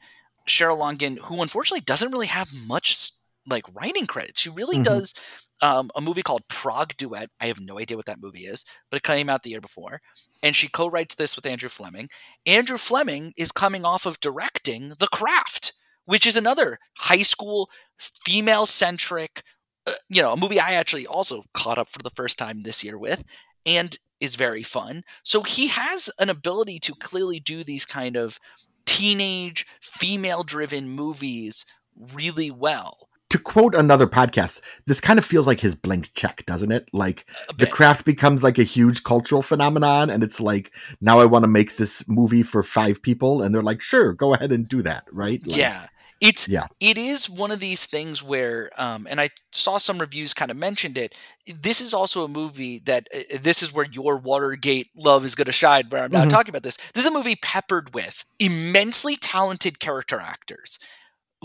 Sheryl 0.49 0.79
Longin, 0.79 1.19
who 1.19 1.41
unfortunately 1.41 1.83
doesn't 1.83 2.11
really 2.11 2.27
have 2.27 2.49
much 2.67 3.13
like 3.47 3.65
writing 3.75 4.07
credits. 4.09 4.41
She 4.41 4.51
really 4.51 4.79
Mhm. 4.79 4.85
does 4.85 5.15
um, 5.61 5.91
a 5.97 6.01
movie 6.01 6.23
called 6.23 6.49
Prague 6.49 6.97
Duet. 6.97 7.31
I 7.41 7.47
have 7.47 7.61
no 7.61 7.79
idea 7.79 7.97
what 7.97 8.07
that 8.07 8.21
movie 8.21 8.41
is, 8.41 8.65
but 8.91 8.99
it 8.99 9.03
came 9.03 9.29
out 9.29 9.43
the 9.43 9.51
year 9.51 9.61
before. 9.61 10.01
And 10.43 10.55
she 10.55 10.69
co-writes 10.69 11.15
this 11.15 11.37
with 11.37 11.47
Andrew 11.47 11.69
Fleming. 11.69 12.09
Andrew 12.47 12.79
Fleming 12.79 13.33
is 13.37 13.53
coming 13.53 13.85
off 13.85 14.07
of 14.07 14.21
directing 14.21 14.95
The 14.99 15.09
Craft, 15.09 15.73
which 16.05 16.27
is 16.27 16.37
another 16.37 16.79
high 16.97 17.23
school 17.23 17.71
female 17.99 18.67
centric, 18.67 19.43
uh, 19.87 19.93
you 20.09 20.23
know, 20.23 20.33
a 20.33 20.41
movie 20.41 20.61
I 20.61 20.73
actually 20.73 21.07
also 21.07 21.45
caught 21.55 21.79
up 21.79 21.89
for 21.89 21.99
the 21.99 22.11
first 22.11 22.39
time 22.39 22.61
this 22.61 22.85
year 22.85 22.99
with, 22.99 23.25
and 23.67 23.97
is 24.21 24.37
very 24.37 24.63
fun. 24.63 25.03
So 25.23 25.43
he 25.43 25.69
has 25.69 26.11
an 26.19 26.29
ability 26.29 26.79
to 26.81 26.95
clearly 26.95 27.41
do 27.41 27.63
these 27.63 27.87
kind 27.87 28.17
of 28.17 28.39
teenage 28.87 29.67
female 29.81 30.43
driven 30.43 30.89
movies 30.89 31.67
really 32.15 32.51
well. 32.51 33.08
To 33.31 33.39
quote 33.39 33.75
another 33.75 34.07
podcast, 34.07 34.61
this 34.87 35.01
kind 35.01 35.19
of 35.19 35.25
feels 35.25 35.47
like 35.47 35.61
his 35.61 35.75
blank 35.75 36.13
check, 36.15 36.45
doesn't 36.47 36.73
it? 36.73 36.89
Like 36.93 37.27
the 37.57 37.67
craft 37.67 38.05
becomes 38.05 38.43
like 38.43 38.59
a 38.59 38.63
huge 38.65 39.03
cultural 39.05 39.43
phenomenon, 39.43 40.11
and 40.11 40.23
it's 40.23 40.41
like 40.41 40.73
now 41.01 41.19
I 41.21 41.27
want 41.27 41.43
to 41.43 41.49
make 41.49 41.77
this 41.77 42.07
movie 42.09 42.43
for 42.43 42.63
five 42.63 43.03
people, 43.03 43.43
and 43.43 43.55
they're 43.55 43.63
like, 43.63 43.83
sure, 43.83 44.13
go 44.13 44.35
ahead 44.35 44.53
and 44.53 44.69
do 44.69 44.83
that, 44.83 45.05
right? 45.13 45.47
Like, 45.47 45.59
yeah. 45.59 45.87
It's 46.21 46.49
Yeah. 46.49 46.67
it 46.81 46.99
is 46.99 47.31
one 47.31 47.53
of 47.53 47.61
these 47.61 47.87
things 47.87 48.25
where 48.25 48.71
um 48.77 49.07
and 49.09 49.21
I 49.21 49.29
saw 49.53 49.79
some 49.79 49.99
reviews 49.99 50.35
kind 50.35 50.51
of 50.51 50.57
mentioned 50.57 50.99
it. 50.99 51.15
This 51.47 51.81
is 51.81 51.95
also 51.95 52.25
a 52.25 52.29
movie 52.29 52.81
that 52.87 53.07
uh, 53.15 53.39
this 53.41 53.63
is 53.63 53.73
where 53.73 53.87
your 53.93 54.17
Watergate 54.17 54.89
love 54.97 55.25
is 55.25 55.37
going 55.37 55.47
to 55.47 55.53
shine 55.53 55.85
where 55.91 56.03
I'm 56.03 56.11
now 56.11 56.25
Mhm. 56.25 56.31
talking 56.31 56.51
about 56.51 56.65
this. 56.65 56.77
This 56.77 57.05
is 57.05 57.07
a 57.07 57.13
movie 57.15 57.37
peppered 57.37 57.95
with 57.95 58.25
immensely 58.41 59.15
talented 59.15 59.79
character 59.79 60.19
actors 60.19 60.81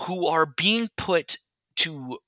who 0.08 0.26
are 0.28 0.48
being 0.48 0.90
put 0.98 1.38
to 1.78 2.20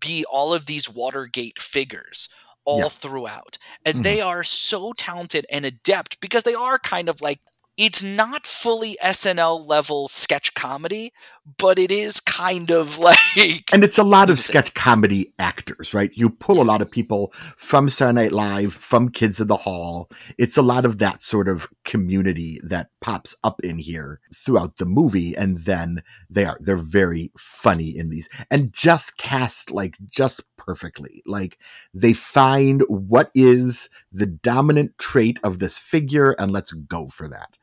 be 0.00 0.24
all 0.30 0.54
of 0.54 0.66
these 0.66 0.88
Watergate 0.88 1.58
figures 1.58 2.28
all 2.64 2.78
Yeah. 2.78 2.88
throughout. 2.88 3.58
And 3.84 3.98
Mhm. 3.98 4.02
they 4.02 4.20
are 4.20 4.42
so 4.44 4.92
talented 4.92 5.46
and 5.50 5.64
adept 5.64 6.20
because 6.20 6.44
they 6.44 6.54
are 6.54 6.78
kind 6.78 7.08
of 7.08 7.20
like 7.20 7.40
it's 7.76 8.02
not 8.02 8.46
fully 8.46 8.96
SNL 9.02 9.66
level 9.66 10.06
sketch 10.08 10.54
comedy, 10.54 11.12
but 11.58 11.78
it 11.78 11.90
is 11.90 12.20
kind 12.20 12.70
of 12.70 12.98
like 12.98 13.72
And 13.72 13.82
it's 13.82 13.98
a 13.98 14.04
lot 14.04 14.30
of 14.30 14.38
sketch 14.38 14.74
comedy 14.74 15.32
actors, 15.38 15.94
right? 15.94 16.10
You 16.14 16.30
pull 16.30 16.60
a 16.60 16.64
lot 16.64 16.82
of 16.82 16.90
people 16.90 17.32
from 17.56 17.88
Saturday 17.88 18.24
Night 18.24 18.32
Live, 18.32 18.74
from 18.74 19.08
Kids 19.08 19.40
in 19.40 19.46
the 19.46 19.56
Hall. 19.56 20.10
It's 20.38 20.56
a 20.56 20.62
lot 20.62 20.84
of 20.84 20.98
that 20.98 21.22
sort 21.22 21.48
of 21.48 21.68
community 21.84 22.60
that 22.62 22.90
pops 23.00 23.34
up 23.42 23.60
in 23.64 23.78
here 23.78 24.20
throughout 24.34 24.76
the 24.76 24.86
movie, 24.86 25.34
and 25.36 25.58
then 25.60 26.02
they 26.28 26.44
are 26.44 26.58
they're 26.60 26.76
very 26.76 27.32
funny 27.36 27.96
in 27.96 28.10
these 28.10 28.28
and 28.50 28.72
just 28.72 29.16
cast 29.16 29.70
like 29.70 29.96
just 30.08 30.42
perfectly. 30.56 31.22
Like 31.26 31.58
they 31.94 32.12
find 32.12 32.82
what 32.88 33.30
is 33.34 33.88
the 34.12 34.26
dominant 34.26 34.98
trait 34.98 35.38
of 35.42 35.58
this 35.58 35.78
figure, 35.78 36.32
and 36.32 36.52
let's 36.52 36.72
go 36.72 37.08
for 37.08 37.28
that. 37.28 37.56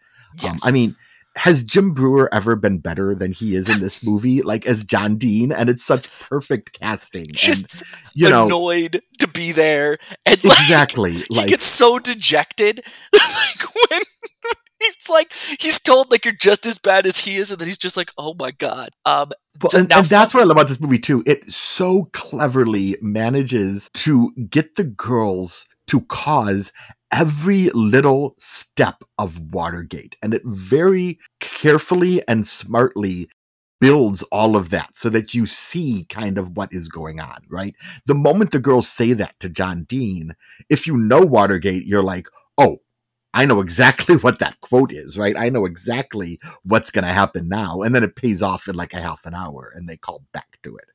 Um. 0.48 0.58
I 0.65 0.72
mean, 0.72 0.96
has 1.36 1.63
Jim 1.63 1.94
Breuer 1.94 2.29
ever 2.34 2.56
been 2.56 2.79
better 2.79 3.15
than 3.15 3.32
he 3.32 3.56
is 3.56 3.70
in 3.70 3.79
this 3.79 4.03
movie? 4.06 4.41
Like 4.41 4.65
as 4.65 4.84
John 4.84 5.18
Dean, 5.18 5.51
and 5.51 5.70
it's 5.70 5.84
such 5.84 6.10
perfect 6.20 6.79
casting. 6.79 7.27
and, 7.27 7.36
just 7.36 7.84
you 8.13 8.29
know, 8.29 8.46
annoyed 8.46 9.01
to 9.20 9.27
be 9.27 9.51
there 9.51 9.98
and 10.25 10.44
like 10.44 10.60
exactly. 10.60 11.13
he 11.13 11.25
Like 11.29 11.48
gets 11.48 11.65
so 11.65 12.00
dejected 12.00 12.82
like 13.13 13.75
when 13.89 14.01
it's 14.82 15.10
like 15.10 15.34
he's 15.60 15.79
told 15.79 16.12
like 16.12 16.25
you're 16.25 16.34
just 16.34 16.65
as 16.65 16.77
bad 16.77 17.06
as 17.06 17.20
he 17.20 17.38
is 17.38 17.51
and 17.51 17.60
then 17.60 17.68
he's 17.68 17.77
just 17.77 17.98
like 17.98 18.12
oh 18.18 18.34
my 18.39 18.51
god 18.51 18.89
um 19.06 19.32
and, 19.74 19.91
and 19.91 20.06
that's 20.06 20.34
what 20.34 20.41
I 20.41 20.44
love 20.44 20.56
about 20.56 20.68
this 20.70 20.79
movie 20.79 21.00
too. 21.00 21.22
It 21.25 21.51
so 21.51 22.10
cleverly 22.13 22.98
manages 23.01 23.89
to 23.96 24.32
get 24.50 24.75
the 24.75 24.86
girls 24.86 25.68
to 25.89 26.01
cause 26.01 26.72
every 27.12 27.69
little 27.74 28.36
step 28.38 29.03
of 29.17 29.53
Watergate, 29.53 30.15
and 30.22 30.34
it 30.34 30.43
very 30.46 31.19
carefully 31.39 32.25
and 32.27 32.48
smartly 32.48 33.29
builds 33.79 34.24
all 34.24 34.55
of 34.55 34.69
that 34.69 34.96
so 34.96 35.10
that 35.10 35.34
you 35.34 35.46
see 35.46 36.05
kind 36.10 36.38
of 36.38 36.58
what 36.58 36.69
is 36.72 36.89
going 36.89 37.19
on, 37.19 37.39
right? 37.50 37.75
The 38.05 38.15
moment 38.15 38.51
the 38.51 38.60
girls 38.60 38.89
say 38.89 39.13
that 39.13 39.39
to 39.39 39.50
John 39.50 39.84
Dean, 39.84 40.36
if 40.69 40.86
you 40.86 40.98
know 40.98 41.25
Watergate, 41.25 41.86
you're 41.86 42.03
like, 42.03 42.27
oh, 42.58 42.79
I 43.34 43.46
know 43.46 43.62
exactly 43.62 44.15
what 44.17 44.39
that 44.39 44.60
quote 44.62 44.91
is, 44.91 45.17
right? 45.17 45.38
I 45.38 45.50
know 45.50 45.65
exactly 45.65 46.39
what's 46.63 46.91
going 46.91 47.05
to 47.05 47.12
happen 47.12 47.48
now. 47.48 47.81
And 47.81 47.96
then 47.96 48.03
it 48.03 48.15
pays 48.15 48.41
off 48.41 48.67
in 48.67 48.75
like 48.75 48.93
a 48.93 49.01
half 49.01 49.25
an 49.25 49.34
hour 49.34 49.72
and 49.74 49.88
they 49.88 49.98
call 49.98 50.24
back 50.34 50.60
to 50.63 50.75
it, 50.75 50.86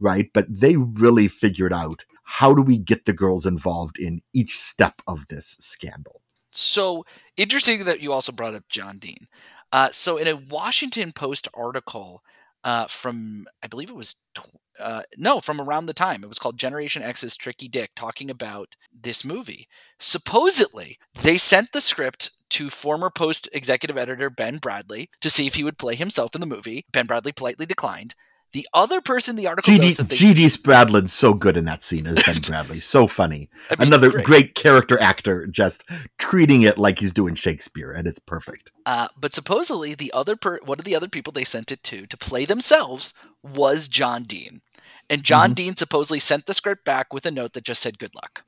right? 0.00 0.28
But 0.34 0.46
they 0.48 0.76
really 0.76 1.28
figured 1.28 1.72
out 1.72 2.04
how 2.32 2.54
do 2.54 2.62
we 2.62 2.78
get 2.78 3.04
the 3.04 3.12
girls 3.12 3.44
involved 3.44 3.98
in 3.98 4.22
each 4.32 4.58
step 4.58 5.02
of 5.06 5.26
this 5.26 5.54
scandal? 5.60 6.22
So 6.50 7.04
interesting 7.36 7.84
that 7.84 8.00
you 8.00 8.10
also 8.10 8.32
brought 8.32 8.54
up 8.54 8.70
John 8.70 8.96
Dean. 8.96 9.28
Uh, 9.70 9.90
so 9.90 10.16
in 10.16 10.26
a 10.26 10.40
Washington 10.50 11.12
Post 11.12 11.46
article 11.52 12.22
uh, 12.64 12.86
from, 12.86 13.44
I 13.62 13.66
believe 13.66 13.90
it 13.90 13.96
was, 13.96 14.24
tw- 14.34 14.56
uh, 14.80 15.02
no, 15.18 15.40
from 15.40 15.60
around 15.60 15.86
the 15.86 15.92
time, 15.92 16.24
it 16.24 16.28
was 16.28 16.38
called 16.38 16.58
Generation 16.58 17.02
X's 17.02 17.36
Tricky 17.36 17.68
Dick, 17.68 17.90
talking 17.94 18.30
about 18.30 18.76
this 18.98 19.26
movie. 19.26 19.68
Supposedly, 19.98 20.96
they 21.22 21.36
sent 21.36 21.72
the 21.72 21.82
script 21.82 22.30
to 22.48 22.70
former 22.70 23.10
Post 23.10 23.46
executive 23.52 23.98
editor 23.98 24.30
Ben 24.30 24.58
Bradlee 24.58 25.08
to 25.20 25.28
see 25.28 25.46
if 25.46 25.56
he 25.56 25.64
would 25.64 25.76
play 25.76 25.96
himself 25.96 26.34
in 26.34 26.40
the 26.40 26.46
movie. 26.46 26.86
Ben 26.92 27.06
Bradlee 27.06 27.36
politely 27.36 27.66
declined. 27.66 28.14
The 28.52 28.66
other 28.74 29.00
person 29.00 29.36
the 29.36 29.46
article 29.46 29.72
GD, 29.72 29.96
that 29.96 30.08
they, 30.10 30.16
GD 30.16 30.44
Spradlin's 30.56 31.12
so 31.14 31.32
good 31.32 31.56
in 31.56 31.64
that 31.64 31.82
scene 31.82 32.06
as 32.06 32.16
Ben 32.16 32.34
Bradlee. 32.36 32.82
So 32.82 33.06
funny. 33.06 33.48
I 33.70 33.76
mean, 33.78 33.88
Another 33.88 34.10
great. 34.10 34.24
great 34.26 34.54
character 34.54 35.00
actor 35.00 35.46
just 35.46 35.84
treating 36.18 36.62
it 36.62 36.76
like 36.76 36.98
he's 36.98 37.12
doing 37.12 37.34
Shakespeare 37.34 37.90
and 37.92 38.06
it's 38.06 38.18
perfect. 38.20 38.70
Uh, 38.84 39.08
but 39.18 39.32
supposedly, 39.32 39.94
the 39.94 40.12
other 40.14 40.36
per- 40.36 40.60
one 40.64 40.78
of 40.78 40.84
the 40.84 40.94
other 40.94 41.08
people 41.08 41.32
they 41.32 41.44
sent 41.44 41.72
it 41.72 41.82
to 41.84 42.06
to 42.06 42.16
play 42.18 42.44
themselves 42.44 43.14
was 43.42 43.88
John 43.88 44.24
Dean, 44.24 44.60
and 45.08 45.22
John 45.22 45.52
Mhm. 45.52 45.54
Dean 45.54 45.76
supposedly 45.76 46.18
sent 46.18 46.46
the 46.46 46.54
script 46.54 46.84
back 46.84 47.12
with 47.14 47.24
a 47.24 47.30
note 47.30 47.54
that 47.54 47.64
just 47.64 47.80
said 47.82 47.98
"Good 47.98 48.14
luck." 48.14 48.44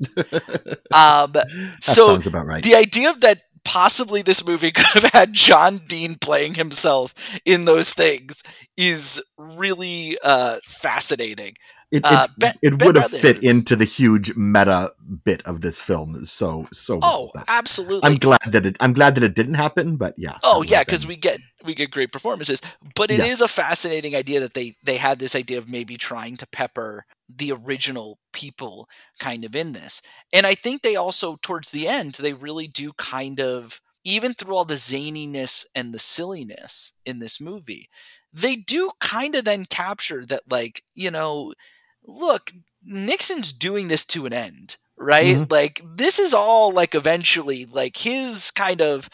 Um, 0.92 1.32
that 1.32 1.48
so 1.80 2.06
sounds 2.08 2.26
about 2.26 2.46
right. 2.46 2.62
the 2.62 2.74
idea 2.74 3.10
of 3.10 3.20
that 3.22 3.42
possibly 3.64 4.22
this 4.22 4.46
movie 4.46 4.70
could 4.72 5.02
have 5.02 5.12
had 5.12 5.32
John 5.32 5.78
Dean 5.86 6.16
playing 6.16 6.54
himself 6.54 7.38
in 7.44 7.64
those 7.64 7.92
things 7.92 8.42
is 8.76 9.22
really 9.36 10.16
uh, 10.24 10.56
fascinating. 10.64 11.54
It, 11.90 11.98
it, 11.98 12.04
Uh, 12.06 12.26
Ben- 12.38 12.54
it 12.62 12.78
Ben 12.78 12.86
would 12.86 12.96
have 12.96 13.10
fit 13.10 13.44
into 13.44 13.76
the 13.76 13.84
huge 13.84 14.34
meta 14.34 14.92
bit 15.24 15.42
of 15.44 15.60
this 15.60 15.78
film 15.78 16.24
so 16.24 16.66
so 16.72 16.98
Oh, 17.02 17.30
well. 17.34 17.44
Absolutely. 17.48 18.08
I'm 18.08 18.16
glad 18.16 18.40
that 18.46 18.64
it 18.64 18.76
I'm 18.80 18.94
glad 18.94 19.14
that 19.16 19.22
it 19.22 19.34
didn't 19.34 19.54
happen, 19.54 19.98
but 19.98 20.14
yeah. 20.16 20.38
Oh 20.42 20.62
yeah, 20.62 20.80
because 20.80 21.06
we 21.06 21.16
get 21.16 21.38
we 21.64 21.74
get 21.74 21.90
great 21.90 22.12
performances, 22.12 22.60
but 22.94 23.10
it 23.10 23.22
is 23.22 23.40
Yes. 23.40 23.42
a 23.42 23.48
fascinating 23.48 24.14
idea 24.14 24.40
that 24.40 24.54
they 24.54 24.74
they 24.84 24.96
had 24.96 25.18
this 25.18 25.34
idea 25.36 25.58
of 25.58 25.68
maybe 25.68 25.96
trying 25.96 26.36
to 26.38 26.46
pepper 26.46 27.04
the 27.28 27.52
original 27.52 28.18
people 28.32 28.88
kind 29.18 29.44
of 29.44 29.54
in 29.54 29.72
this, 29.72 30.02
and 30.32 30.46
I 30.46 30.54
think 30.54 30.82
they 30.82 30.96
also 30.96 31.36
towards 31.42 31.70
the 31.70 31.88
end 31.88 32.14
they 32.14 32.32
really 32.34 32.68
do 32.68 32.92
kind 32.94 33.40
of 33.40 33.80
even 34.04 34.34
through 34.34 34.54
all 34.56 34.64
the 34.64 34.74
zaniness 34.74 35.64
and 35.74 35.92
the 35.94 35.98
silliness 35.98 36.92
in 37.06 37.18
this 37.20 37.40
movie, 37.40 37.88
they 38.32 38.56
do 38.56 38.90
kind 39.00 39.34
of 39.34 39.44
then 39.44 39.64
capture 39.66 40.24
that 40.26 40.42
like 40.50 40.82
you 40.94 41.10
know, 41.10 41.52
look, 42.04 42.52
Nixon's 42.84 43.52
doing 43.52 43.88
this 43.88 44.04
to 44.06 44.26
an 44.26 44.32
end, 44.32 44.76
right? 44.96 45.38
Mhm. 45.38 45.50
Like 45.50 45.80
this 45.84 46.18
is 46.18 46.34
all 46.34 46.70
like 46.72 46.94
eventually 46.94 47.64
like 47.66 47.96
his 47.98 48.50
kind 48.50 48.80
of 48.82 49.08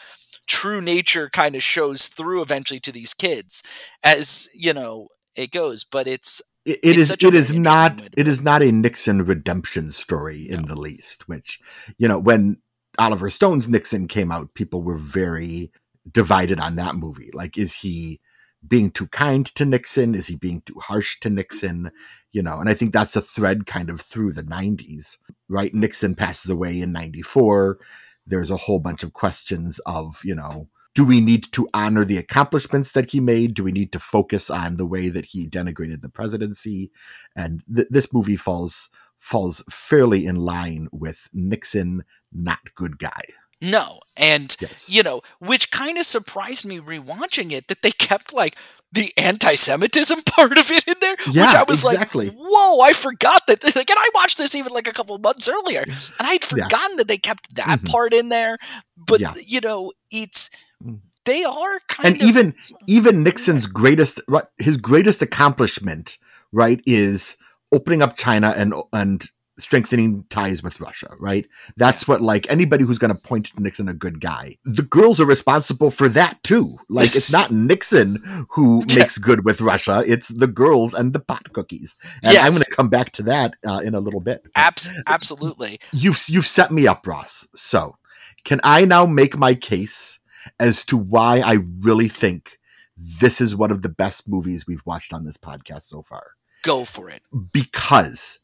true 0.49 0.81
nature 0.81 1.29
kind 1.29 1.55
of 1.55 1.63
shows 1.63 2.07
through 2.07 2.41
eventually 2.41 2.79
to 2.81 2.91
these 2.91 3.13
kids 3.13 3.63
as 4.03 4.49
you 4.53 4.73
know 4.73 5.07
it 5.35 5.51
goes 5.51 5.85
but 5.85 6.07
it's 6.07 6.41
it, 6.65 6.79
it 6.83 6.97
is 6.97 7.11
it 7.11 7.23
is 7.35 7.51
not 7.53 8.01
it 8.17 8.27
is 8.27 8.41
not 8.41 8.61
a 8.61 8.71
Nixon 8.71 9.23
redemption 9.23 9.89
story 9.91 10.49
in 10.49 10.63
No. 10.63 10.67
the 10.69 10.75
least. 10.79 11.27
Which 11.29 11.59
you 11.97 12.07
know 12.07 12.19
when 12.19 12.57
Oliver 12.99 13.29
Stone's 13.29 13.67
Nixon 13.67 14.07
came 14.07 14.31
out, 14.31 14.53
people 14.55 14.83
were 14.83 14.97
very 14.97 15.71
divided 16.11 16.59
on 16.59 16.75
that 16.75 16.95
movie. 16.95 17.29
Like, 17.33 17.57
is 17.57 17.75
he 17.75 18.19
being 18.67 18.91
too 18.91 19.07
kind 19.07 19.45
to 19.55 19.65
Nixon? 19.65 20.15
Is 20.15 20.27
he 20.27 20.35
being 20.35 20.61
too 20.65 20.79
harsh 20.79 21.19
to 21.21 21.29
Nixon? 21.29 21.91
You 22.33 22.43
know, 22.43 22.59
and 22.59 22.69
I 22.69 22.73
think 22.73 22.93
that's 22.93 23.15
a 23.15 23.21
thread 23.21 23.65
kind 23.65 23.89
of 23.89 24.01
through 24.01 24.33
the 24.33 24.43
90s, 24.43 25.17
right? 25.47 25.73
Nixon 25.73 26.13
passes 26.15 26.51
away 26.51 26.81
in 26.81 26.91
94. 26.91 27.79
There's 28.25 28.51
a 28.51 28.57
whole 28.57 28.79
bunch 28.79 29.03
of 29.03 29.13
questions 29.13 29.79
of, 29.85 30.21
you 30.23 30.35
know, 30.35 30.67
do 30.95 31.05
we 31.05 31.21
need 31.21 31.51
to 31.53 31.67
honor 31.73 32.03
the 32.03 32.17
accomplishments 32.17 32.91
that 32.91 33.11
he 33.11 33.19
made? 33.19 33.53
Do 33.53 33.63
we 33.63 33.71
need 33.71 33.91
to 33.93 33.99
focus 33.99 34.49
on 34.49 34.77
the 34.77 34.85
way 34.85 35.09
that 35.09 35.25
he 35.25 35.47
denigrated 35.47 36.01
the 36.01 36.09
presidency? 36.09 36.91
And 37.35 37.63
th- 37.73 37.87
this 37.89 38.13
movie 38.13 38.35
falls 38.35 38.89
falls 39.19 39.63
fairly 39.69 40.25
in 40.25 40.35
line 40.35 40.87
with 40.91 41.29
Nixon, 41.33 42.03
not 42.31 42.59
good 42.75 42.97
guy. 42.97 43.21
No. 43.61 43.99
And, 44.17 44.55
Yes. 44.59 44.89
you 44.89 45.03
know, 45.03 45.21
which 45.39 45.71
kind 45.71 45.97
of 45.97 46.05
surprised 46.05 46.65
me 46.65 46.79
rewatching 46.79 47.51
it 47.51 47.67
that 47.67 47.81
they 47.81 47.91
kept 47.91 48.33
like 48.33 48.57
the 48.91 49.11
anti 49.17 49.55
Semitism 49.55 50.21
part 50.25 50.57
of 50.57 50.71
it 50.71 50.87
in 50.87 50.95
there. 51.01 51.15
which 51.27 51.37
I 51.37 51.63
was 51.67 51.83
exactly. 51.85 52.29
like, 52.29 52.37
whoa, 52.39 52.79
I 52.81 52.93
forgot 52.93 53.47
that. 53.47 53.63
Like, 53.63 53.89
and 53.89 53.99
I 53.99 54.09
watched 54.15 54.37
this 54.37 54.55
even 54.55 54.71
like 54.73 54.87
a 54.87 54.93
couple 54.93 55.15
of 55.15 55.21
months 55.21 55.47
earlier, 55.49 55.81
and 55.81 55.93
I'd 56.19 56.41
Yeah. 56.55 56.63
forgotten 56.65 56.97
that 56.97 57.07
they 57.07 57.17
kept 57.17 57.55
that 57.55 57.81
Mhm. 57.81 57.89
part 57.89 58.13
in 58.13 58.29
there. 58.29 58.57
But, 58.97 59.19
Yeah. 59.19 59.33
you 59.45 59.59
know, 59.61 59.91
it's. 60.11 60.49
Mm. 60.83 60.99
They 61.25 61.43
are 61.43 61.79
kind 61.89 62.13
and 62.13 62.21
of. 62.23 62.27
even 62.27 62.55
even 62.87 63.23
Nixon's 63.23 63.67
greatest 63.67 64.19
his 64.57 64.77
greatest 64.77 65.21
accomplishment, 65.21 66.17
right, 66.51 66.81
is 66.87 67.35
opening 67.71 68.01
up 68.01 68.17
China 68.17 68.53
and 68.57 68.73
and 68.93 69.27
strengthening 69.59 70.23
ties 70.29 70.63
with 70.63 70.79
Russia, 70.79 71.09
right? 71.19 71.45
That's 71.77 72.07
what 72.07 72.21
like 72.21 72.49
anybody 72.49 72.83
who's 72.85 72.97
going 72.97 73.13
to 73.13 73.21
point 73.21 73.47
to 73.47 73.61
Nixon 73.61 73.87
a 73.89 73.93
good 73.93 74.19
guy. 74.21 74.57
The 74.65 74.81
girls 74.81 75.19
are 75.19 75.25
responsible 75.25 75.91
for 75.91 76.09
that 76.09 76.41
too. 76.43 76.77
Like 76.89 77.07
it's 77.07 77.31
not 77.31 77.51
Nixon 77.51 78.21
who 78.49 78.83
Yeah. 78.87 78.99
makes 78.99 79.17
good 79.17 79.45
with 79.45 79.61
Russia, 79.61 80.03
it's 80.07 80.29
the 80.29 80.47
girls 80.47 80.93
and 80.93 81.13
the 81.13 81.19
pot 81.19 81.51
cookies. 81.53 81.97
And 82.23 82.37
I'm 82.37 82.51
going 82.51 82.63
to 82.63 82.71
come 82.75 82.89
back 82.89 83.11
to 83.13 83.23
that 83.23 83.55
uh, 83.67 83.81
in 83.83 83.93
a 83.95 83.99
little 83.99 84.21
bit. 84.21 84.43
Abs- 84.55 84.89
absolutely. 85.07 85.79
You've 85.91 86.21
you've 86.27 86.47
set 86.47 86.71
me 86.71 86.87
up, 86.87 87.05
Ross. 87.05 87.47
So, 87.55 87.97
can 88.45 88.59
I 88.63 88.85
now 88.85 89.05
make 89.05 89.37
my 89.37 89.53
case 89.53 90.19
as 90.59 90.83
to 90.85 90.97
why 90.97 91.39
I 91.39 91.57
really 91.79 92.07
think 92.07 92.57
this 92.97 93.39
is 93.41 93.55
one 93.55 93.71
of 93.71 93.81
the 93.81 93.89
best 93.89 94.27
movies 94.27 94.65
we've 94.67 94.85
watched 94.85 95.13
on 95.13 95.25
this 95.25 95.37
podcast 95.37 95.83
so 95.83 96.01
far? 96.01 96.31
Go 96.63 96.83
for 96.85 97.09
it. 97.09 97.21
Because 97.53 98.39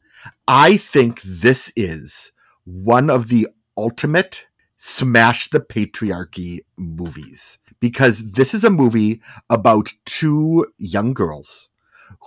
I 0.46 0.76
think 0.76 1.22
this 1.22 1.72
is 1.76 2.32
one 2.64 3.10
of 3.10 3.28
the 3.28 3.48
ultimate 3.76 4.46
smash 4.76 5.48
the 5.48 5.60
patriarchy 5.60 6.60
movies. 6.76 7.58
Because 7.80 8.32
this 8.32 8.54
is 8.54 8.64
a 8.64 8.70
movie 8.70 9.20
about 9.50 9.92
two 10.06 10.66
young 10.78 11.12
girls 11.12 11.68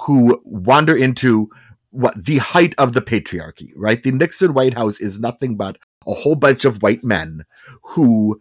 who 0.06 0.40
wander 0.46 0.96
into 0.96 1.50
what 1.92 2.24
the 2.24 2.38
height 2.38 2.76
of 2.78 2.94
the 2.94 3.02
patriarchy, 3.02 3.72
right? 3.76 4.02
The 4.04 4.12
Nixon 4.12 4.54
White 4.54 4.76
House 4.76 5.00
is 5.00 5.20
nothing 5.20 5.58
but 5.58 5.78
a 6.06 6.14
whole 6.14 6.36
bunch 6.36 6.66
of 6.66 6.84
white 6.84 7.04
men 7.04 7.46
who 7.84 8.40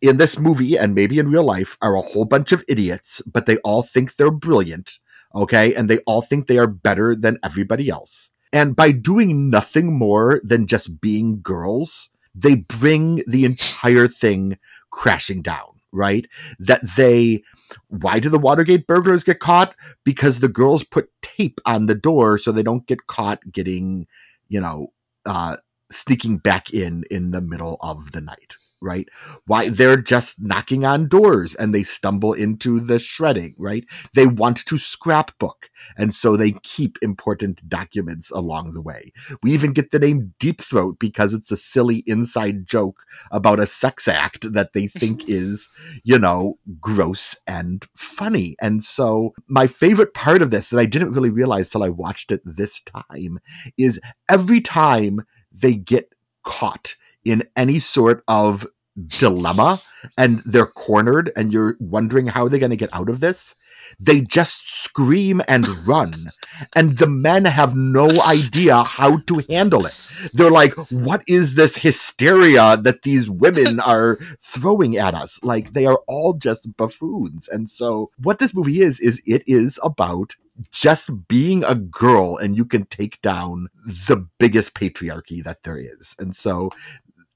in 0.00 0.16
this 0.16 0.38
movie 0.38 0.78
and 0.78 0.94
maybe 0.94 1.18
in 1.18 1.30
real 1.30 1.44
life 1.44 1.76
are 1.82 1.96
a 1.96 2.02
whole 2.02 2.24
bunch 2.24 2.52
of 2.52 2.64
idiots, 2.68 3.22
but 3.26 3.46
they 3.46 3.56
all 3.58 3.82
think 3.82 4.16
they're 4.16 4.30
brilliant, 4.30 4.98
okay? 5.34 5.74
And 5.74 5.88
they 5.88 5.98
all 6.06 6.22
think 6.22 6.46
they 6.46 6.58
are 6.58 6.66
better 6.66 7.14
than 7.14 7.38
everybody 7.42 7.88
else. 7.88 8.30
And 8.56 8.74
by 8.74 8.90
doing 8.90 9.50
nothing 9.50 9.92
more 9.98 10.40
than 10.42 10.66
just 10.66 10.98
being 11.02 11.42
girls, 11.42 12.08
they 12.34 12.54
bring 12.54 13.22
the 13.26 13.44
entire 13.44 14.08
thing 14.08 14.56
crashing 14.90 15.42
down, 15.42 15.78
right? 15.92 16.26
That 16.58 16.80
they 16.96 17.42
why 17.88 18.18
do 18.18 18.30
the 18.30 18.38
Watergate 18.38 18.86
burglars 18.86 19.24
get 19.24 19.40
caught? 19.40 19.74
Because 20.04 20.40
the 20.40 20.48
girls 20.48 20.84
put 20.84 21.10
tape 21.20 21.60
on 21.66 21.84
the 21.84 21.94
door 21.94 22.38
so 22.38 22.50
they 22.50 22.62
don't 22.62 22.86
get 22.86 23.06
caught 23.06 23.40
getting, 23.52 24.06
you 24.48 24.62
know, 24.62 24.90
uh 25.26 25.58
sneaking 25.92 26.38
back 26.38 26.72
in 26.72 27.04
in 27.10 27.32
the 27.32 27.42
middle 27.42 27.76
of 27.82 28.12
the 28.12 28.22
night 28.22 28.54
right? 28.80 29.08
Why 29.46 29.68
they're 29.68 29.96
just 29.96 30.40
knocking 30.40 30.84
on 30.84 31.08
doors 31.08 31.54
and 31.54 31.74
they 31.74 31.82
stumble 31.82 32.32
into 32.32 32.80
the 32.80 32.98
shredding 32.98 33.54
right? 33.58 33.84
They 34.14 34.26
want 34.26 34.64
to 34.66 34.78
scrapbook 34.78 35.70
and 35.96 36.14
so 36.14 36.36
they 36.36 36.52
keep 36.62 36.98
important 37.02 37.68
documents 37.68 38.30
along 38.30 38.74
the 38.74 38.82
way. 38.82 39.12
We 39.42 39.52
even 39.52 39.72
get 39.72 39.90
the 39.90 39.98
name 39.98 40.34
deep 40.38 40.60
throat 40.60 40.96
because 40.98 41.34
it's 41.34 41.52
a 41.52 41.56
silly 41.56 42.02
inside 42.06 42.66
joke 42.66 43.02
about 43.30 43.60
a 43.60 43.66
sex 43.66 44.08
act 44.08 44.52
that 44.52 44.72
they 44.72 44.86
think 44.86 45.24
is 45.28 45.68
you 46.04 46.18
know 46.18 46.58
gross 46.80 47.36
and 47.46 47.86
funny. 47.96 48.56
And 48.60 48.82
so 48.82 49.34
my 49.48 49.66
favorite 49.66 50.14
part 50.14 50.42
of 50.42 50.50
this 50.50 50.70
that 50.70 50.78
i 50.78 50.86
didn't 50.86 51.12
really 51.12 51.30
realize 51.30 51.70
till 51.70 51.82
i 51.82 51.88
watched 51.88 52.32
it 52.32 52.40
this 52.44 52.82
time 52.82 53.38
is 53.78 54.00
every 54.28 54.60
time 54.60 55.20
they 55.52 55.74
get 55.74 56.12
caught 56.44 56.94
in 57.26 57.44
any 57.56 57.80
sort 57.80 58.24
of 58.28 58.66
dilemma 59.08 59.80
and 60.18 60.40
they're 60.46 60.66
cornered 60.66 61.32
and 61.36 61.52
you're 61.52 61.76
wondering 61.80 62.28
how 62.28 62.48
they're 62.48 62.60
going 62.60 62.70
to 62.70 62.76
get 62.76 62.94
out 62.94 63.10
of 63.10 63.20
this? 63.20 63.56
They 64.00 64.22
just 64.22 64.84
scream 64.84 65.42
and 65.48 65.66
run. 65.86 66.32
And 66.76 66.98
the 66.98 67.08
men 67.08 67.46
have 67.46 67.76
no 67.76 68.10
idea 68.28 68.84
how 68.84 69.18
to 69.18 69.44
handle 69.50 69.86
it. 69.86 69.94
They're 70.34 70.50
like 70.50 70.74
what 70.90 71.22
is 71.28 71.56
this 71.56 71.76
hysteria 71.76 72.78
that 72.78 73.02
these 73.02 73.30
women 73.30 73.80
are 73.94 74.18
throwing 74.42 74.96
at 74.98 75.14
us? 75.14 75.42
Like 75.44 75.74
they 75.74 75.86
are 75.86 76.00
all 76.08 76.34
just 76.34 76.76
buffoons. 76.76 77.48
And 77.48 77.70
so 77.70 78.12
what 78.18 78.40
this 78.40 78.54
movie 78.54 78.82
is 78.82 79.00
is 79.00 79.22
it 79.26 79.44
is 79.46 79.80
about 79.84 80.36
just 80.72 81.28
being 81.28 81.64
a 81.64 81.74
girl 81.74 82.36
and 82.38 82.56
you 82.56 82.64
can 82.64 82.86
take 82.86 83.20
down 83.22 83.68
the 84.08 84.26
biggest 84.38 84.74
patriarchy 84.74 85.42
that 85.44 85.64
there 85.64 85.78
is. 85.78 86.16
And 86.18 86.34
so 86.36 86.70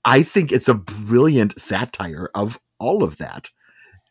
I 0.04 0.22
think 0.22 0.52
it's 0.52 0.68
a 0.68 0.74
brilliant 0.74 1.58
satire 1.60 2.30
of 2.34 2.58
all 2.78 3.02
of 3.02 3.16
that. 3.18 3.50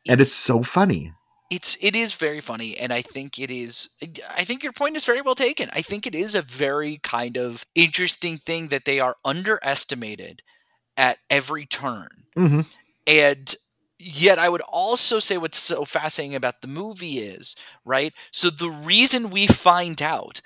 And 0.08 0.21
it's 0.21 0.34
so 0.34 0.63
funny. 0.63 1.13
it's 1.49 1.78
it 1.82 1.95
is 1.95 2.13
very 2.13 2.41
funny 2.41 2.78
and 2.78 2.93
i 2.93 3.02
think 3.02 3.39
it 3.39 3.49
is 3.52 3.89
i 4.38 4.43
think 4.43 4.63
your 4.63 4.73
point 4.73 4.95
is 4.95 5.06
very 5.06 5.21
well 5.21 5.36
taken 5.36 5.69
i 5.73 5.82
think 5.82 6.06
it 6.06 6.15
is 6.15 6.36
a 6.36 6.41
very 6.41 6.99
kind 7.04 7.38
of 7.38 7.65
interesting 7.75 8.38
thing 8.38 8.67
that 8.67 8.86
they 8.86 8.99
are 8.99 9.15
underestimated 9.25 10.41
at 10.97 11.17
every 11.30 11.65
turn 11.65 12.10
hmm 12.36 12.62
and 13.08 13.56
yet 13.99 14.39
i 14.39 14.49
would 14.49 14.62
also 14.71 15.19
say 15.19 15.38
what's 15.38 15.58
so 15.58 15.86
fascinating 15.86 16.36
about 16.36 16.62
the 16.62 16.67
movie 16.67 17.17
is 17.19 17.56
right 17.86 18.13
so 18.32 18.49
the 18.49 18.69
reason 18.69 19.30
we 19.30 19.47
find 19.47 20.02
out 20.02 20.41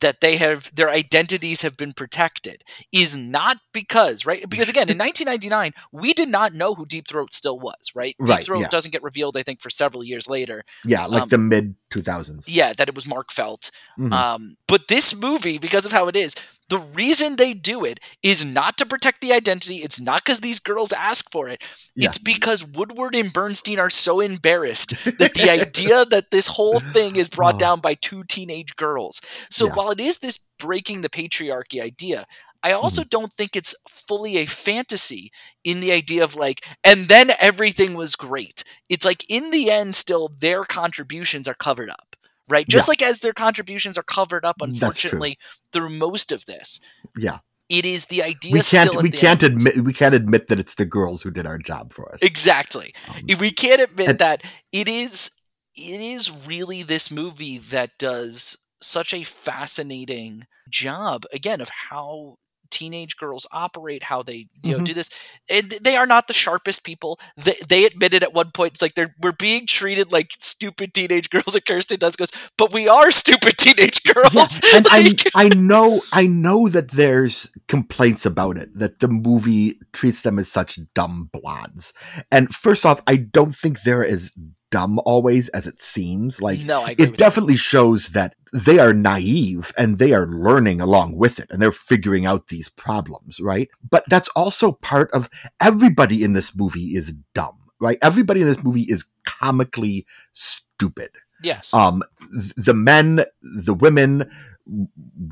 that 0.00 0.20
they 0.20 0.36
have 0.36 0.72
their 0.74 0.90
identities 0.90 1.62
have 1.62 1.76
been 1.76 1.92
protected 1.92 2.62
is 2.92 3.16
not 3.16 3.58
because 3.72 4.24
right 4.26 4.42
because 4.48 4.68
again 4.68 4.88
in 4.88 4.98
1999 4.98 5.72
we 5.92 6.12
did 6.12 6.28
not 6.28 6.52
know 6.54 6.74
who 6.74 6.86
deep 6.86 7.06
throat 7.08 7.32
still 7.32 7.58
was 7.58 7.92
right 7.94 8.14
deep 8.20 8.28
Right, 8.28 8.44
throat 8.44 8.60
yeah. 8.60 8.68
doesn't 8.68 8.92
get 8.92 9.02
revealed 9.02 9.36
i 9.36 9.42
think 9.42 9.60
for 9.60 9.70
several 9.70 10.04
years 10.04 10.28
later 10.28 10.62
Yeah, 10.84 11.06
like 11.06 11.22
Um, 11.22 11.28
the 11.28 11.38
mid 11.38 11.74
2000s. 11.90 12.44
yeah 12.46 12.72
that 12.74 12.88
it 12.88 12.94
was 12.94 13.06
mark 13.08 13.32
felt 13.32 13.70
Mhm. 13.98 14.12
um, 14.12 14.56
but 14.66 14.88
this 14.88 15.16
movie 15.16 15.58
because 15.58 15.84
of 15.86 15.92
how 15.92 16.06
it 16.08 16.16
is 16.16 16.34
the 16.68 16.78
reason 16.78 17.36
they 17.36 17.54
do 17.54 17.84
it 17.84 17.98
is 18.22 18.44
not 18.44 18.76
to 18.78 18.86
protect 18.86 19.20
the 19.20 19.32
identity 19.32 19.76
it's 19.76 20.00
not 20.00 20.24
because 20.24 20.40
these 20.40 20.60
girls 20.60 20.92
ask 20.92 21.30
for 21.30 21.48
it 21.48 21.62
Yeah. 21.94 22.08
it's 22.08 22.18
because 22.18 22.64
woodward 22.66 23.14
and 23.14 23.32
bernstein 23.32 23.78
are 23.78 23.90
so 23.90 24.20
embarrassed 24.20 24.90
that 25.18 25.34
the 25.34 25.50
idea 25.50 26.04
that 26.06 26.30
this 26.30 26.48
whole 26.48 26.78
thing 26.80 27.16
is 27.16 27.28
brought 27.28 27.54
Oh. 27.54 27.58
down 27.66 27.80
by 27.80 27.94
two 27.94 28.24
teenage 28.24 28.76
girls 28.76 29.20
so 29.50 29.66
Yeah. 29.66 29.72
while 29.74 29.90
it 29.90 30.00
is 30.00 30.18
this 30.18 30.38
breaking 30.58 31.00
the 31.02 31.08
patriarchy 31.10 31.80
idea 31.82 32.26
I 32.60 32.72
also 32.72 33.02
Mm-hmm. 33.02 33.08
don't 33.10 33.32
think 33.32 33.54
it's 33.54 33.72
fully 33.88 34.38
a 34.38 34.46
fantasy 34.46 35.30
in 35.62 35.78
the 35.78 35.92
idea 35.92 36.24
of 36.24 36.34
like, 36.34 36.66
and 36.82 37.04
then 37.06 37.30
everything 37.40 37.94
was 37.94 38.16
great. 38.16 38.64
It's 38.88 39.04
like 39.04 39.22
in 39.30 39.50
the 39.52 39.70
end, 39.70 39.94
still 39.94 40.28
their 40.40 40.64
contributions 40.64 41.46
are 41.46 41.54
covered 41.54 41.88
up, 41.88 42.16
right? 42.48 42.66
Just 42.68 42.88
like 42.88 43.02
as 43.02 43.20
their 43.20 43.32
contributions 43.32 43.98
are 43.98 44.02
covered 44.02 44.44
up, 44.44 44.56
unfortunately, 44.60 45.38
through 45.72 45.90
most 45.90 46.32
of 46.32 46.44
this. 46.46 46.80
Yeah. 47.18 47.38
It 47.68 47.84
is 47.84 48.06
the 48.06 48.22
idea 48.22 48.52
We 48.54 48.60
can't 48.60 49.02
we 49.02 49.10
can't 49.10 49.42
end. 49.42 49.56
admit 49.56 49.84
we 49.84 49.92
can't 49.92 50.14
admit 50.14 50.48
that 50.48 50.58
it's 50.58 50.74
the 50.76 50.86
girls 50.86 51.22
who 51.22 51.30
did 51.30 51.46
our 51.46 51.58
job 51.58 51.92
for 51.92 52.10
us. 52.12 52.20
Exactly. 52.22 52.94
Um, 53.10 53.16
If 53.28 53.40
we 53.40 53.50
can't 53.50 53.82
admit 53.82 54.08
And- 54.08 54.18
that 54.20 54.42
it 54.72 54.88
is 54.88 55.30
it 55.76 56.00
is 56.00 56.30
really 56.46 56.82
this 56.82 57.10
movie 57.10 57.58
that 57.58 57.90
does 57.98 58.56
such 58.80 59.12
a 59.12 59.22
fascinating 59.24 60.46
job 60.70 61.24
again 61.32 61.60
of 61.60 61.68
how 61.90 62.36
teenage 62.70 63.16
girls 63.16 63.46
operate 63.52 64.04
how 64.04 64.22
they 64.22 64.48
you 64.62 64.72
know 64.72 64.78
Mhm. 64.78 64.84
do 64.86 64.94
this 64.94 65.10
and 65.50 65.70
they 65.82 65.96
are 65.96 66.06
not 66.06 66.26
the 66.28 66.32
sharpest 66.34 66.84
people 66.84 67.18
they, 67.36 67.54
they 67.68 67.84
admitted 67.84 68.22
at 68.22 68.32
one 68.34 68.50
point 68.52 68.72
it's 68.72 68.82
like 68.82 68.94
they're 68.94 69.14
we're 69.20 69.32
being 69.32 69.66
treated 69.66 70.12
like 70.12 70.32
stupid 70.38 70.92
teenage 70.94 71.30
girls 71.34 71.54
and 71.54 71.64
kirsten 71.64 71.98
dunst 71.98 72.18
goes 72.18 72.30
but 72.56 72.72
we 72.72 72.88
are 72.88 73.10
stupid 73.10 73.56
teenage 73.56 74.02
girls 74.04 74.60
and 74.74 74.86
Like- 74.90 75.22
I, 75.34 75.44
I 75.46 75.48
know 75.54 76.00
I 76.12 76.26
know 76.26 76.68
that 76.68 76.90
there's 76.92 77.50
complaints 77.68 78.24
about 78.26 78.56
it 78.56 78.68
that 78.76 79.00
the 79.00 79.08
movie 79.08 79.78
treats 79.92 80.22
them 80.22 80.38
as 80.38 80.48
such 80.50 80.78
dumb 80.94 81.28
blondes. 81.32 81.92
And 82.30 82.54
first 82.54 82.84
off, 82.86 83.00
I 83.06 83.16
don't 83.16 83.54
think 83.54 83.82
they're 83.82 84.04
as 84.04 84.32
dumb 84.70 85.00
always 85.04 85.48
as 85.50 85.66
it 85.66 85.80
seems. 85.82 86.40
Like 86.42 86.60
no, 86.60 86.86
it 86.86 87.16
definitely 87.16 87.56
shows 87.56 88.08
that 88.10 88.34
they 88.52 88.78
are 88.78 88.92
naive 88.92 89.72
and 89.76 89.98
they 89.98 90.12
are 90.12 90.26
learning 90.26 90.80
along 90.80 91.16
with 91.16 91.38
it 91.38 91.46
and 91.50 91.60
they're 91.60 91.72
figuring 91.72 92.26
out 92.26 92.48
these 92.48 92.68
problems, 92.68 93.40
right? 93.40 93.68
But 93.88 94.04
that's 94.08 94.28
also 94.36 94.72
part 94.72 95.10
of 95.12 95.28
everybody 95.60 96.22
in 96.22 96.32
this 96.32 96.56
movie 96.56 96.96
is 96.96 97.14
dumb, 97.34 97.58
right? 97.80 97.98
Everybody 98.02 98.40
in 98.40 98.46
this 98.46 98.62
movie 98.62 98.82
is 98.82 99.10
comically 99.24 100.06
stupid. 100.32 101.10
Yes. 101.42 101.72
Um, 101.72 102.02
th- 102.32 102.54
the 102.56 102.74
men, 102.74 103.24
the 103.42 103.74
women, 103.74 104.30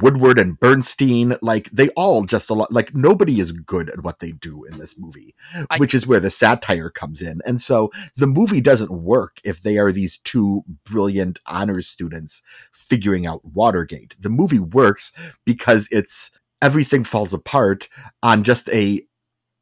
Woodward 0.00 0.38
and 0.38 0.58
Bernstein, 0.58 1.36
like 1.42 1.70
they 1.70 1.88
all 1.90 2.24
just 2.24 2.50
a 2.50 2.54
lot, 2.54 2.72
like 2.72 2.94
nobody 2.94 3.40
is 3.40 3.52
good 3.52 3.90
at 3.90 4.02
what 4.02 4.18
they 4.20 4.32
do 4.32 4.64
in 4.64 4.78
this 4.78 4.98
movie, 4.98 5.34
I- 5.70 5.76
which 5.78 5.94
is 5.94 6.06
where 6.06 6.20
the 6.20 6.30
satire 6.30 6.90
comes 6.90 7.20
in. 7.22 7.40
And 7.44 7.60
so 7.60 7.90
the 8.16 8.26
movie 8.26 8.60
doesn't 8.60 8.90
work 8.90 9.38
if 9.44 9.62
they 9.62 9.78
are 9.78 9.92
these 9.92 10.18
two 10.24 10.64
brilliant 10.84 11.40
honors 11.46 11.86
students 11.88 12.42
figuring 12.72 13.26
out 13.26 13.44
Watergate. 13.44 14.16
The 14.18 14.30
movie 14.30 14.58
works 14.58 15.12
because 15.44 15.88
it's 15.90 16.30
everything 16.62 17.04
falls 17.04 17.34
apart 17.34 17.88
on 18.22 18.42
just 18.42 18.68
a 18.70 19.02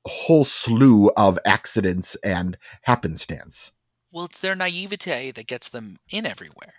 whole 0.06 0.44
slew 0.44 1.10
of 1.16 1.38
accidents 1.44 2.14
and 2.16 2.56
happenstance. 2.82 3.72
well, 4.12 4.26
it's 4.26 4.38
their 4.38 4.54
naivete 4.54 5.32
that 5.32 5.46
gets 5.48 5.68
them 5.68 5.96
in 6.12 6.24
everywhere. 6.24 6.74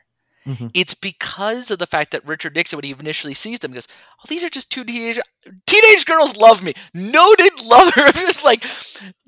Mhm. 0.47 0.71
It's 0.73 0.93
because 0.93 1.71
of 1.71 1.79
the 1.79 1.88
fact 1.88 2.12
that 2.12 2.25
Richard 2.25 2.55
Nixon, 2.55 2.77
when 2.77 2.84
he 2.84 2.91
initially 2.91 3.34
sees 3.34 3.60
them, 3.60 3.71
goes, 3.71 3.88
"Oh, 4.19 4.25
these 4.27 4.43
are 4.43 4.49
just 4.49 4.71
two 4.71 4.84
teenage 4.84 5.19
teenage 5.65 6.05
girls. 6.05 6.36
Love 6.36 6.63
me. 6.63 6.73
Noted 6.93 7.63
lover. 7.65 8.12
Like, 8.43 8.63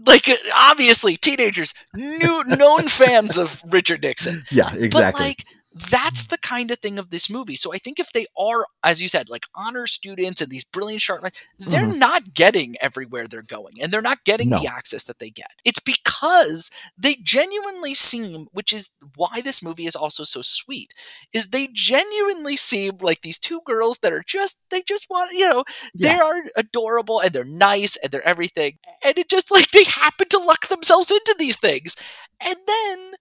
like 0.06 0.30
obviously 0.56 1.18
teenagers, 1.18 1.74
new 1.96 2.44
known 2.44 2.88
fans 2.88 3.38
of 3.40 3.62
Richard 3.66 4.04
Nixon. 4.04 4.44
Yeah, 4.52 4.72
exactly. 4.76 4.90
But 4.90 5.20
like 5.20 5.46
that's 5.92 6.28
the 6.28 6.38
kind 6.38 6.72
of 6.72 6.80
thing 6.80 6.98
of 6.98 7.10
this 7.10 7.30
movie. 7.30 7.56
So 7.56 7.74
I 7.74 7.78
think 7.78 8.00
if 8.00 8.12
they 8.12 8.26
are, 8.40 8.66
as 8.84 9.02
you 9.02 9.08
said, 9.08 9.30
like 9.30 9.46
honor 9.56 9.86
students 9.88 10.42
and 10.42 10.50
these 10.50 10.64
brilliant 10.64 11.02
sharp 11.02 11.22
minds, 11.22 11.44
they're 11.60 11.86
mm-hmm. 11.86 12.00
not 12.00 12.34
getting 12.34 12.76
everywhere 12.82 13.28
they're 13.28 13.42
going, 13.42 13.74
and 13.82 13.92
they're 13.92 14.02
not 14.02 14.24
getting 14.26 14.50
No. 14.50 14.60
the 14.60 14.68
access 14.68 15.04
that 15.06 15.20
they 15.20 15.30
get. 15.30 15.52
It's 15.66 15.80
because 15.80 16.70
they 16.98 17.16
genuinely 17.22 17.94
seem, 17.94 18.48
which 18.52 18.74
is 18.74 18.92
why 19.16 19.42
this 19.44 19.62
movie 19.62 19.86
is 19.86 19.96
also 19.96 20.24
so 20.24 20.42
sweet, 20.42 20.94
is 21.34 21.48
they 21.48 21.68
genuinely 21.74 22.58
seem 22.58 22.98
like 23.02 23.22
these 23.22 23.40
two 23.40 23.62
girls 23.66 24.00
that 24.00 24.14
are 24.14 24.24
just 24.26 24.60
they 24.70 24.82
just 24.82 25.10
want 25.10 25.32
you 25.34 25.48
know 25.48 25.64
they 25.94 26.08
Yeah. 26.10 26.22
are 26.24 26.44
adorable 26.56 27.20
and 27.20 27.32
they're 27.32 27.44
nice 27.46 27.98
and 27.98 28.12
they're 28.12 28.28
everything, 28.28 28.78
and 29.04 29.18
it 29.18 29.30
just 29.30 29.52
like 29.52 29.70
they 29.72 29.84
happen 29.84 30.28
to 30.30 30.40
luck 30.40 30.68
themselves 30.68 31.12
into 31.12 31.36
these 31.38 31.58
things, 31.58 31.96
and 32.44 32.56
then 32.66 33.12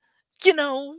you 0.44 0.54
know 0.54 0.96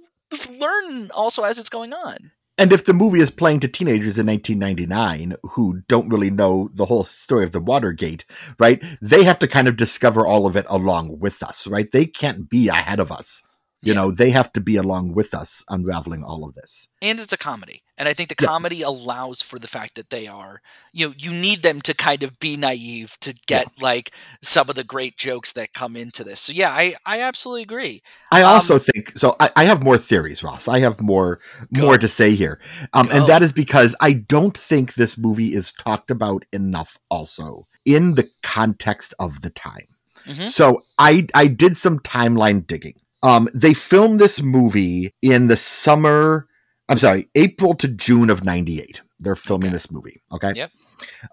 learn 0.59 1.11
also 1.11 1.43
as 1.43 1.59
it's 1.59 1.69
going 1.69 1.93
on. 1.93 2.31
And 2.59 2.73
if 2.73 2.85
the 2.85 2.93
movie 2.93 3.19
is 3.19 3.29
playing 3.29 3.59
to 3.59 3.67
teenagers 3.67 4.17
in 4.17 4.25
1999 4.25 5.35
who 5.51 5.81
don't 5.87 6.09
really 6.09 6.31
know 6.31 6.69
the 6.73 6.85
whole 6.85 7.03
story 7.03 7.43
of 7.43 7.51
the 7.51 7.59
Watergate, 7.59 8.25
right? 8.57 8.83
They 8.99 9.23
have 9.23 9.37
to 9.39 9.47
kind 9.47 9.67
of 9.67 9.77
discover 9.77 10.25
all 10.25 10.47
of 10.47 10.55
it 10.55 10.65
along 10.67 11.19
with 11.19 11.43
us, 11.43 11.67
right? 11.67 11.91
They 11.91 12.07
can't 12.07 12.49
be 12.49 12.67
ahead 12.67 12.99
of 12.99 13.11
us. 13.11 13.43
You 13.87 13.93
Yeah. 13.93 14.01
know, 14.01 14.11
they 14.11 14.31
have 14.31 14.51
to 14.53 14.61
be 14.61 14.75
along 14.75 15.13
with 15.13 15.33
us 15.33 15.63
unraveling 15.69 16.23
all 16.23 16.43
of 16.47 16.53
this. 16.55 16.89
and 17.01 17.19
it's 17.19 17.31
a 17.31 17.37
comedy 17.37 17.83
and 17.99 18.07
i 18.09 18.13
think 18.13 18.27
the 18.29 18.35
Yeah. 18.41 18.47
comedy 18.53 18.81
allows 18.81 19.37
for 19.49 19.57
the 19.59 19.67
fact 19.75 19.93
that 19.97 20.09
they 20.09 20.25
are 20.27 20.53
you 20.97 21.03
know 21.07 21.13
you 21.25 21.29
need 21.47 21.59
them 21.67 21.79
to 21.87 21.93
kind 22.07 22.21
of 22.23 22.31
be 22.39 22.57
naive 22.57 23.09
to 23.25 23.31
get 23.53 23.67
like 23.89 24.07
some 24.41 24.67
of 24.71 24.75
the 24.79 24.83
great 24.95 25.15
jokes 25.27 25.51
that 25.57 25.73
come 25.81 25.95
into 26.03 26.23
this 26.23 26.39
so 26.45 26.51
yeah 26.61 26.71
i 26.83 26.85
i 27.05 27.21
absolutely 27.29 27.61
agree 27.69 27.95
I 28.37 28.41
Um, 28.41 28.53
also 28.55 28.75
think 28.89 29.03
so. 29.21 29.27
I, 29.39 29.47
I 29.61 29.63
have 29.71 29.83
more 29.89 29.97
theories, 30.09 30.39
Ross. 30.47 30.67
I 30.67 30.79
have 30.87 30.97
more 31.13 31.29
Go. 31.73 31.83
more 31.85 31.97
to 32.05 32.07
say 32.19 32.29
here, 32.43 32.55
um, 32.97 33.07
and 33.15 33.23
that 33.31 33.41
is 33.45 33.51
because 33.63 33.91
I 34.09 34.11
don't 34.35 34.57
think 34.69 34.85
this 34.95 35.13
movie 35.25 35.51
is 35.59 35.71
talked 35.85 36.09
about 36.17 36.41
enough. 36.61 36.91
Also, 37.17 37.47
in 37.85 38.03
the 38.19 38.27
context 38.57 39.13
of 39.25 39.31
the 39.43 39.49
time, 39.69 39.87
Mhm. 40.25 40.49
so 40.59 40.65
I 41.09 41.11
I 41.43 41.45
did 41.63 41.77
some 41.77 41.97
timeline 42.15 42.59
digging. 42.73 42.97
Um, 43.23 43.49
they 43.53 43.73
filmed 43.73 44.19
this 44.19 44.41
movie 44.41 45.13
in 45.21 45.47
the 45.47 45.57
summer. 45.57 46.47
I'm 46.89 46.97
sorry, 46.97 47.29
April 47.35 47.73
to 47.75 47.87
June 47.87 48.29
of 48.29 48.43
'98. 48.43 49.01
They're 49.19 49.35
filming 49.35 49.67
Okay. 49.69 49.73
this 49.73 49.91
movie. 49.91 50.21
Okay, 50.31 50.51
Yep. 50.55 50.71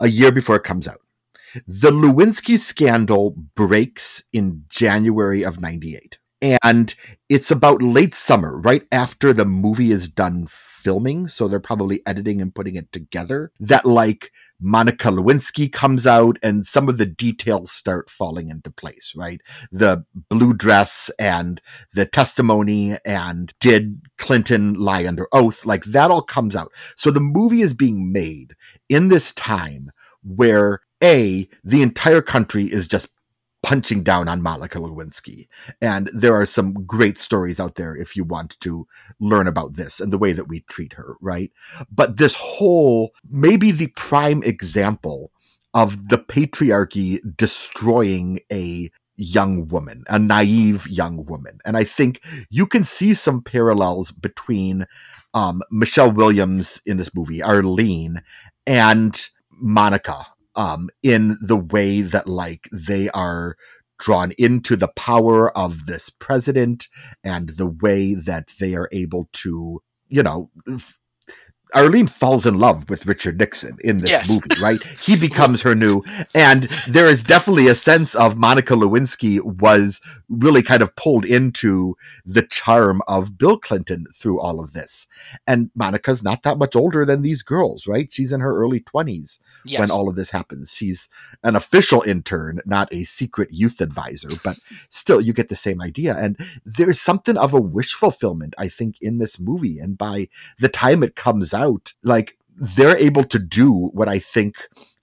a 0.00 0.08
year 0.08 0.32
before 0.32 0.56
it 0.56 0.64
comes 0.64 0.88
out. 0.88 1.00
The 1.68 1.90
Lewinsky 1.90 2.58
scandal 2.58 3.30
breaks 3.54 4.24
in 4.32 4.64
January 4.68 5.44
of 5.44 5.60
'98 5.60 6.18
and 6.42 6.94
it's 7.28 7.50
about 7.50 7.80
late 7.82 8.14
summer, 8.14 8.58
right 8.58 8.82
after 8.92 9.32
the 9.32 9.44
movie 9.46 9.90
is 9.92 10.08
done 10.08 10.46
filming. 10.50 11.26
So 11.28 11.48
they're 11.48 11.60
probably 11.60 12.02
editing 12.06 12.40
and 12.42 12.54
putting 12.54 12.74
it 12.74 12.92
together. 12.92 13.50
That 13.60 13.86
like 13.86 14.30
Monica 14.60 15.08
Lewinsky 15.08 15.70
comes 15.70 16.06
out 16.06 16.38
and 16.42 16.66
some 16.66 16.88
of 16.88 16.98
the 16.98 17.06
details 17.06 17.72
start 17.72 18.08
falling 18.08 18.48
into 18.48 18.70
place, 18.70 19.12
right? 19.16 19.40
The 19.72 20.04
blue 20.30 20.54
dress 20.54 21.10
and 21.18 21.60
the 21.92 22.06
testimony 22.06 22.96
and 23.04 23.52
did 23.60 24.00
Clinton 24.18 24.74
lie 24.74 25.06
under 25.06 25.28
oath? 25.32 25.66
Like 25.66 25.84
that 25.84 26.10
all 26.10 26.22
comes 26.22 26.56
out. 26.56 26.72
So 26.96 27.10
the 27.10 27.20
movie 27.20 27.62
is 27.62 27.74
being 27.74 28.12
made 28.12 28.54
in 28.88 29.08
this 29.08 29.32
time 29.32 29.90
where 30.22 30.80
A, 31.02 31.48
the 31.62 31.82
entire 31.82 32.22
country 32.22 32.64
is 32.64 32.86
just 32.88 33.08
punching 33.64 34.02
down 34.02 34.28
on 34.28 34.42
Monica 34.42 34.78
Lewinsky. 34.78 35.48
And 35.80 36.10
there 36.12 36.34
are 36.34 36.44
some 36.44 36.74
great 36.84 37.16
stories 37.16 37.58
out 37.58 37.76
there 37.76 37.96
if 37.96 38.14
you 38.14 38.22
want 38.22 38.60
to 38.60 38.86
learn 39.20 39.48
about 39.48 39.74
this 39.74 40.00
and 40.00 40.12
the 40.12 40.18
way 40.18 40.32
that 40.32 40.48
we 40.48 40.60
treat 40.68 40.92
her, 40.92 41.16
right? 41.22 41.50
But 41.90 42.18
this 42.18 42.34
whole, 42.34 43.12
maybe 43.28 43.70
the 43.72 43.86
prime 43.96 44.42
example 44.42 45.32
of 45.72 46.10
the 46.10 46.18
patriarchy 46.18 47.18
destroying 47.36 48.40
a 48.52 48.90
young 49.16 49.66
woman, 49.68 50.04
a 50.08 50.18
naive 50.18 50.86
young 50.86 51.24
woman. 51.24 51.58
And 51.64 51.78
I 51.78 51.84
think 51.84 52.20
you 52.50 52.66
can 52.66 52.84
see 52.84 53.14
some 53.14 53.40
parallels 53.40 54.10
between 54.10 54.86
um, 55.32 55.62
Michelle 55.70 56.12
Williams 56.12 56.82
in 56.84 56.98
this 56.98 57.14
movie, 57.14 57.42
Arlene, 57.42 58.22
and 58.66 59.26
Monica 59.50 60.26
um, 60.56 60.88
in 61.02 61.36
the 61.40 61.56
way 61.56 62.00
that 62.00 62.26
like 62.26 62.68
they 62.72 63.08
are 63.10 63.56
drawn 63.98 64.32
into 64.38 64.76
the 64.76 64.88
power 64.88 65.56
of 65.56 65.86
this 65.86 66.10
president 66.10 66.88
and 67.22 67.50
the 67.50 67.66
way 67.66 68.14
that 68.14 68.48
they 68.58 68.74
are 68.74 68.88
able 68.92 69.28
to, 69.32 69.80
you 70.08 70.22
know, 70.22 70.50
f- 70.68 70.98
Arlene 71.74 72.06
falls 72.06 72.46
in 72.46 72.58
love 72.58 72.88
with 72.88 73.06
Richard 73.06 73.38
Nixon 73.38 73.76
in 73.82 73.98
this 73.98 74.10
Yes. 74.10 74.30
movie, 74.30 74.62
right? 74.62 74.82
He 74.82 75.18
becomes 75.28 75.62
her 75.62 75.74
new, 75.74 76.02
and 76.34 76.64
there 76.88 77.08
is 77.08 77.22
definitely 77.24 77.66
a 77.66 77.74
sense 77.74 78.14
of 78.14 78.36
Monica 78.36 78.74
Lewinsky 78.74 79.42
was 79.42 80.00
really 80.28 80.62
kind 80.62 80.82
of 80.82 80.94
pulled 80.96 81.24
into 81.24 81.96
the 82.24 82.42
charm 82.42 83.02
of 83.08 83.36
Bill 83.36 83.58
Clinton 83.58 84.06
through 84.14 84.40
all 84.40 84.60
of 84.60 84.72
this. 84.72 85.06
And 85.46 85.70
Monica's 85.74 86.22
not 86.22 86.42
that 86.44 86.58
much 86.58 86.76
older 86.76 87.04
than 87.04 87.22
these 87.22 87.42
girls, 87.42 87.86
right? 87.86 88.12
She's 88.12 88.32
in 88.32 88.40
her 88.40 88.56
early 88.56 88.80
20s 88.80 89.38
yes 89.64 89.80
when 89.80 89.90
all 89.90 90.08
of 90.08 90.16
this 90.16 90.30
happens. 90.30 90.72
She's 90.74 91.08
an 91.42 91.56
official 91.56 92.02
intern, 92.02 92.60
not 92.64 92.92
a 92.92 93.04
secret 93.04 93.48
youth 93.52 93.80
advisor, 93.80 94.28
but 94.44 94.58
still, 94.90 95.20
you 95.20 95.32
get 95.32 95.48
the 95.48 95.56
same 95.56 95.80
idea. 95.82 96.16
And 96.16 96.36
there's 96.64 97.00
something 97.00 97.36
of 97.36 97.52
a 97.52 97.60
wish 97.60 97.94
fulfillment, 97.94 98.54
I 98.58 98.68
think, 98.68 98.96
in 99.00 99.18
this 99.18 99.38
movie. 99.40 99.78
And 99.78 99.98
by 99.98 100.28
the 100.58 100.68
time 100.68 101.02
it 101.02 101.16
comes 101.16 101.52
out, 101.52 101.63
like 102.02 102.36
they're 102.56 102.96
able 102.96 103.24
to 103.24 103.38
do 103.38 103.72
what 103.92 104.08
I 104.08 104.18
think 104.18 104.56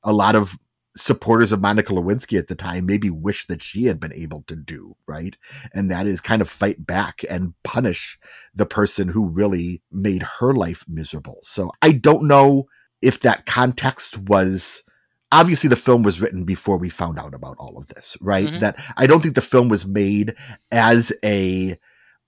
a 0.04 0.14
lot 0.14 0.36
of 0.36 0.58
supporters 0.96 1.52
of 1.52 1.62
Monica 1.62 1.94
Lewinsky 1.94 2.38
at 2.38 2.48
the 2.48 2.56
time 2.56 2.86
maybe 2.86 3.10
wish 3.10 3.46
that 3.48 3.62
she 3.62 3.86
had 3.86 4.00
been 4.00 4.14
able 4.14 4.44
to 4.48 4.56
do, 4.56 4.96
right? 5.08 5.38
And 5.74 5.90
that 5.90 6.06
is 6.06 6.20
kind 6.20 6.42
of 6.42 6.50
fight 6.50 6.86
back 6.86 7.24
and 7.30 7.54
punish 7.64 8.20
the 8.54 8.66
person 8.66 9.08
who 9.08 9.26
really 9.28 9.82
made 9.92 10.24
her 10.24 10.54
life 10.54 10.84
miserable. 10.88 11.40
So 11.44 11.72
I 11.82 11.94
don't 11.94 12.28
know 12.28 12.68
if 13.02 13.22
that 13.22 13.46
context 13.46 14.18
was 14.18 14.84
obviously 15.32 15.70
the 15.70 15.78
film 15.78 16.04
was 16.04 16.20
written 16.20 16.44
before 16.44 16.78
we 16.78 16.90
found 16.90 17.18
out 17.18 17.34
about 17.34 17.56
all 17.58 17.78
of 17.78 17.88
this, 17.88 18.18
right? 18.20 18.48
Mhm. 18.48 18.60
That 18.60 18.76
I 18.98 19.08
don't 19.08 19.22
think 19.22 19.36
the 19.36 19.42
film 19.42 19.70
was 19.70 19.86
made 19.86 20.36
as 20.72 21.14
a 21.24 21.78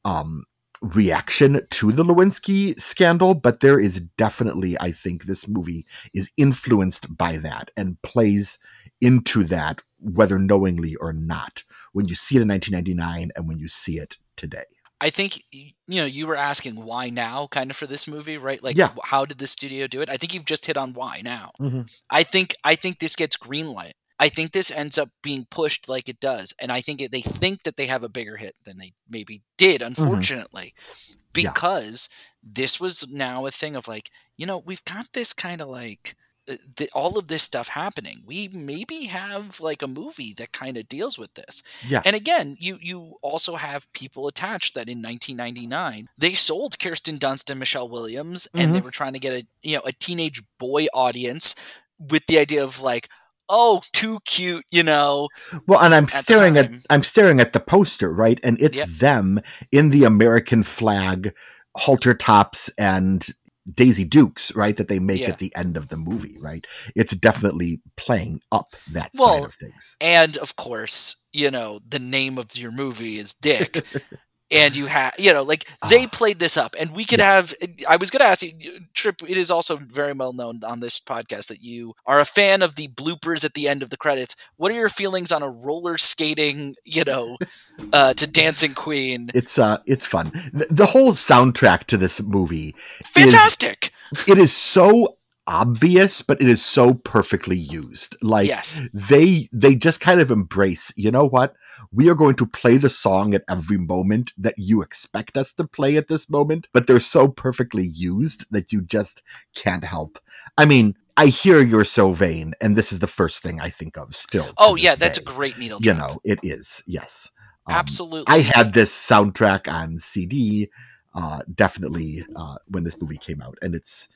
um 0.05 0.43
reaction 0.83 1.61
to 1.71 1.91
the 1.91 2.03
Lewinsky 2.03 2.79
scandal, 2.79 3.33
but 3.33 3.61
there 3.61 3.79
is 3.79 4.01
definitely, 4.17 4.77
I 4.79 4.91
think, 4.91 5.23
this 5.23 5.47
movie 5.47 5.85
is 6.13 6.29
influenced 6.37 7.15
by 7.17 7.37
that 7.37 7.71
and 7.77 7.99
plays 8.01 8.59
into 9.01 9.43
that, 9.45 9.81
whether 9.99 10.37
knowingly 10.37 10.95
or 10.95 11.13
not, 11.13 11.63
when 11.93 12.07
you 12.07 12.15
see 12.15 12.35
it 12.35 12.41
in 12.41 12.49
1999 12.49 13.31
and 13.35 13.47
when 13.47 13.57
you 13.59 13.67
see 13.69 13.97
it 13.97 14.17
today. 14.35 14.65
I 15.01 15.09
think 15.09 15.43
you 15.51 15.71
know 15.89 16.05
you 16.05 16.27
were 16.27 16.37
asking 16.37 16.75
why 16.75 17.09
now, 17.09 17.47
kind 17.47 17.69
of 17.69 17.75
for 17.75 17.87
this 17.87 18.07
movie, 18.07 18.37
right? 18.37 18.63
Like, 18.63 18.77
Yeah. 18.77 18.93
how 19.03 19.25
did 19.25 19.37
the 19.37 19.47
studio 19.47 19.85
do 19.87 20.01
it? 20.01 20.09
I 20.09 20.15
think 20.15 20.33
you've 20.33 20.45
just 20.45 20.65
hit 20.65 20.77
on 20.77 20.93
why 20.93 21.19
now. 21.21 21.51
Mhm. 21.59 21.93
I 22.09 22.23
think 22.23 22.55
I 22.63 22.75
think 22.75 22.99
this 22.99 23.15
gets 23.17 23.35
greenlit 23.35 23.91
I 24.19 24.30
think 24.30 24.52
this 24.52 24.71
ends 24.71 24.97
up 24.97 25.10
being 25.21 25.45
pushed 25.49 25.89
like 25.89 26.08
it 26.08 26.19
does, 26.19 26.54
and 26.60 26.71
I 26.71 26.82
think 26.82 27.02
it, 27.02 27.12
they 27.12 27.21
think 27.21 27.63
that 27.63 27.78
they 27.78 27.88
have 27.88 28.04
a 28.04 28.10
bigger 28.10 28.38
hit 28.38 28.56
than 28.63 28.78
they 28.78 28.93
maybe 29.10 29.41
did, 29.58 29.82
unfortunately, 29.82 30.73
mm-hmm. 30.78 31.19
because 31.34 32.10
yeah. 32.12 32.49
this 32.54 32.80
was 32.80 33.12
now 33.12 33.45
a 33.45 33.52
thing 33.52 33.76
of 33.76 33.88
like, 33.88 34.10
you 34.38 34.45
know, 34.45 34.58
we've 34.58 34.86
got 34.86 35.12
this 35.13 35.34
kind 35.34 35.62
of 35.62 35.67
like 35.67 36.15
uh, 36.49 36.56
the, 36.76 36.89
all 36.93 37.17
of 37.17 37.30
this 37.30 37.41
stuff 37.41 37.69
happening 37.69 38.21
we 38.26 38.49
maybe 38.49 39.06
have 39.06 39.62
like 39.62 39.82
a 39.82 39.88
movie 39.88 40.34
that 40.34 40.52
kind 40.52 40.76
of 40.76 40.89
deals 40.89 41.17
with 41.17 41.34
this 41.36 41.63
yeah 41.88 42.02
and 42.04 42.17
again 42.17 42.58
you 42.60 42.78
you 42.82 43.15
also 43.21 43.56
have 43.56 43.91
people 43.93 44.28
attached 44.28 44.76
that 44.76 44.89
in 44.89 45.02
1999 45.02 46.10
they 46.17 46.32
sold 46.32 46.78
kirsten 46.80 47.17
dunst 47.17 47.49
and 47.49 47.62
michelle 47.62 47.88
williams 47.88 48.45
and 48.54 48.63
mm-hmm. 48.63 48.73
they 48.73 48.82
were 48.82 48.91
trying 48.91 49.13
to 49.13 49.19
get 49.19 49.32
a 49.32 49.47
you 49.62 49.78
know 49.78 49.84
a 49.86 49.93
teenage 49.93 50.43
boy 50.60 50.86
audience 50.93 51.56
with 51.97 52.26
the 52.28 52.38
idea 52.38 52.62
of 52.62 52.82
like 52.82 53.08
oh 53.53 53.79
too 53.93 54.19
cute 54.25 54.65
you 54.71 54.83
know 54.83 55.29
well 55.67 55.79
and 55.79 55.93
i'm 55.93 56.07
staring 56.07 56.57
at 56.57 56.69
i'm 56.89 57.03
staring 57.03 57.39
at 57.39 57.53
the 57.53 57.59
poster 57.59 58.11
right 58.11 58.39
and 58.43 58.59
it's 58.59 58.77
yep. 58.77 58.87
them 58.87 59.39
in 59.71 59.89
the 59.89 60.03
american 60.03 60.63
flag 60.63 61.33
halter 61.75 62.13
tops 62.13 62.69
and 62.77 63.33
Daisy 63.71 64.03
Dukes, 64.03 64.53
right? 64.55 64.75
That 64.75 64.87
they 64.87 64.99
make 64.99 65.21
yeah. 65.21 65.29
at 65.29 65.39
the 65.39 65.53
end 65.55 65.77
of 65.77 65.87
the 65.87 65.97
movie, 65.97 66.37
right? 66.39 66.65
It's 66.95 67.15
definitely 67.15 67.79
playing 67.95 68.41
up 68.51 68.75
that 68.91 69.11
well, 69.17 69.39
side 69.39 69.45
of 69.45 69.53
things. 69.53 69.97
And 70.01 70.37
of 70.37 70.55
course, 70.55 71.27
you 71.31 71.49
know, 71.49 71.79
the 71.87 71.99
name 71.99 72.37
of 72.37 72.57
your 72.57 72.71
movie 72.71 73.15
is 73.17 73.33
Dick. 73.33 73.85
and 74.51 74.75
you 74.75 74.86
have 74.86 75.13
you 75.17 75.34
know 75.34 75.43
like 75.43 75.65
they 75.89 76.06
ah. 76.06 76.10
played 76.12 76.39
this 76.39 76.58
up 76.58 76.75
and 76.79 76.91
we 76.91 77.06
could 77.06 77.19
yeah. 77.19 77.36
have 77.36 77.53
i 77.88 77.95
was 77.95 78.10
going 78.10 78.19
to 78.19 78.25
ask 78.25 78.43
you 78.43 78.79
Tripp 78.93 79.21
it 79.27 79.38
is 79.38 79.49
also 79.49 79.75
very 79.77 80.13
well 80.13 80.34
known 80.34 80.60
on 80.65 80.79
this 80.79 80.99
podcast 80.99 81.47
that 81.47 81.63
you 81.63 81.93
are 82.06 82.19
a 82.19 82.25
fan 82.25 82.62
of 82.62 82.75
the 82.75 82.88
bloopers 82.89 83.43
at 83.43 83.53
the 83.53 83.67
end 83.67 83.82
of 83.82 83.89
the 83.89 83.97
credits 83.97 84.36
what 84.58 84.71
are 84.71 84.75
your 84.75 84.89
feelings 84.89 85.32
on 85.32 85.43
a 85.43 85.49
roller 85.49 85.97
skating 85.97 86.75
you 86.86 87.03
know 87.03 87.38
uh 87.93 88.13
to 88.13 88.29
dancing 88.29 88.73
queen 88.73 89.29
it's 89.34 89.58
uh 89.58 89.79
it's 89.86 90.06
fun 90.06 90.32
the, 90.53 90.67
the 90.69 90.86
whole 90.86 91.12
soundtrack 91.12 91.86
to 91.86 91.97
this 91.97 92.21
movie 92.21 92.75
fantastic 93.03 93.91
is, 94.12 94.27
it 94.27 94.38
is 94.38 94.56
so 94.56 95.15
obvious 95.45 96.21
but 96.21 96.41
it 96.41 96.47
is 96.47 96.63
so 96.63 96.93
perfectly 96.93 97.58
used 97.58 98.15
like 98.21 98.47
yes. 98.47 98.82
they 98.93 99.49
they 99.51 99.75
just 99.75 99.99
kind 99.99 100.21
of 100.21 100.32
embrace 100.32 100.93
you 100.95 101.12
know 101.12 101.25
what 101.25 101.53
we 101.91 102.10
are 102.10 102.15
going 102.15 102.36
to 102.36 102.45
play 102.45 102.77
the 102.77 102.89
song 102.89 103.34
at 103.34 103.43
every 103.49 103.77
moment 103.77 104.32
that 104.38 104.56
you 104.58 104.82
expect 104.82 105.38
us 105.38 105.51
to 105.51 105.67
play 105.67 105.97
at 105.97 106.08
this 106.08 106.29
moment 106.29 106.67
but 106.71 106.88
they're 106.88 106.99
so 106.99 107.27
perfectly 107.27 107.86
used 107.86 108.45
that 108.51 108.71
you 108.71 108.82
just 108.82 109.21
can't 109.53 109.84
help 109.84 110.17
i 110.58 110.65
mean 110.65 110.95
I 111.15 111.27
hear 111.27 111.62
you're 111.62 111.86
so 111.86 112.12
vain, 112.12 112.56
and 112.60 112.75
this 112.75 112.91
is 112.91 112.97
the 112.97 113.06
first 113.06 113.43
thing 113.43 113.62
I 113.62 113.69
think 113.69 113.97
of 113.97 114.15
still. 114.15 114.47
Oh 114.58 114.75
yeah, 114.75 114.95
that's 114.95 115.19
day. 115.19 115.23
a 115.29 115.32
great 115.32 115.60
needle. 115.60 115.77
You 115.79 115.93
know, 115.93 116.19
it 116.23 116.39
is. 116.41 116.82
Yes, 116.88 117.32
um, 117.67 117.75
absolutely. 117.75 118.34
I 118.34 118.39
had 118.39 118.73
this 118.73 118.91
soundtrack 118.91 119.71
on 119.71 119.99
CD, 119.99 120.69
uh, 121.13 121.41
definitely 121.53 122.25
uh, 122.36 122.56
when 122.67 122.84
this 122.84 122.99
movie 122.99 123.17
came 123.17 123.43
out, 123.43 123.60
and 123.62 123.75
it's 123.75 124.10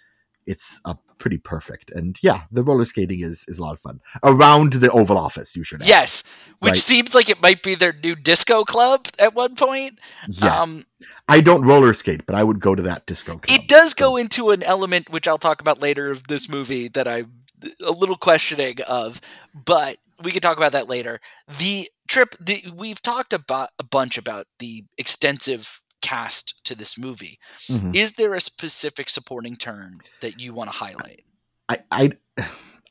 it's 0.48 0.82
a 0.86 0.98
pretty 1.18 1.38
perfect. 1.38 1.92
And 1.92 2.18
yeah, 2.24 2.44
the 2.52 2.64
roller 2.64 2.86
skating 2.86 3.22
is 3.22 3.46
is 3.48 3.60
a 3.60 3.62
lot 3.62 3.74
of 3.74 3.80
fun 3.82 4.02
around 4.24 4.74
the 4.74 4.90
Oval 4.92 5.18
Office. 5.18 5.56
You 5.56 5.64
should. 5.64 5.82
Add, 5.82 5.88
yes, 5.88 6.24
which 6.60 6.72
right? 6.72 6.78
seems 6.78 7.14
like 7.14 7.30
it 7.30 7.42
might 7.42 7.62
be 7.62 7.76
their 7.76 7.94
new 7.94 8.16
disco 8.16 8.64
club 8.64 9.08
at 9.20 9.36
one 9.36 9.56
point. 9.56 10.00
Yeah. 10.28 10.62
Um, 10.62 10.86
I 11.28 11.42
don't 11.42 11.64
roller 11.64 11.94
skate, 11.94 12.26
but 12.26 12.36
I 12.36 12.44
would 12.44 12.60
go 12.60 12.74
to 12.74 12.82
that 12.84 13.06
disco 13.06 13.38
club. 13.38 13.60
It 13.60 13.68
does 13.68 13.92
so. 13.92 14.06
go 14.06 14.18
into 14.18 14.52
an 14.52 14.64
element 14.64 15.10
which 15.12 15.28
I'll 15.28 15.38
talk 15.38 15.62
about 15.62 15.82
later 15.82 16.10
of 16.10 16.28
this 16.28 16.50
movie 16.50 16.88
that 16.90 17.08
I'm 17.08 17.44
a 17.86 17.92
little 17.92 18.18
questioning 18.18 18.78
of, 18.88 19.20
but 19.54 19.98
we 20.24 20.32
can 20.32 20.42
talk 20.42 20.58
about 20.58 20.72
that 20.72 20.88
later. 20.88 21.20
The 21.60 21.88
trip, 22.08 22.36
the, 22.40 22.64
we've 22.74 23.02
talked 23.02 23.34
about 23.34 23.70
a 23.80 23.84
bunch 23.84 24.18
about 24.18 24.48
the 24.60 24.86
extensive 24.98 25.82
cast 26.02 26.57
to 26.68 26.76
this 26.76 26.98
movie. 26.98 27.40
Mm-hmm. 27.68 27.92
Is 27.94 28.14
there 28.14 28.34
a 28.34 28.42
specific 28.42 29.10
supporting 29.10 29.56
turn 29.56 30.00
that 30.22 30.40
you 30.40 30.54
want 30.54 30.72
to 30.72 30.78
highlight? 30.78 31.24
I, 31.70 31.78
I 31.92 32.12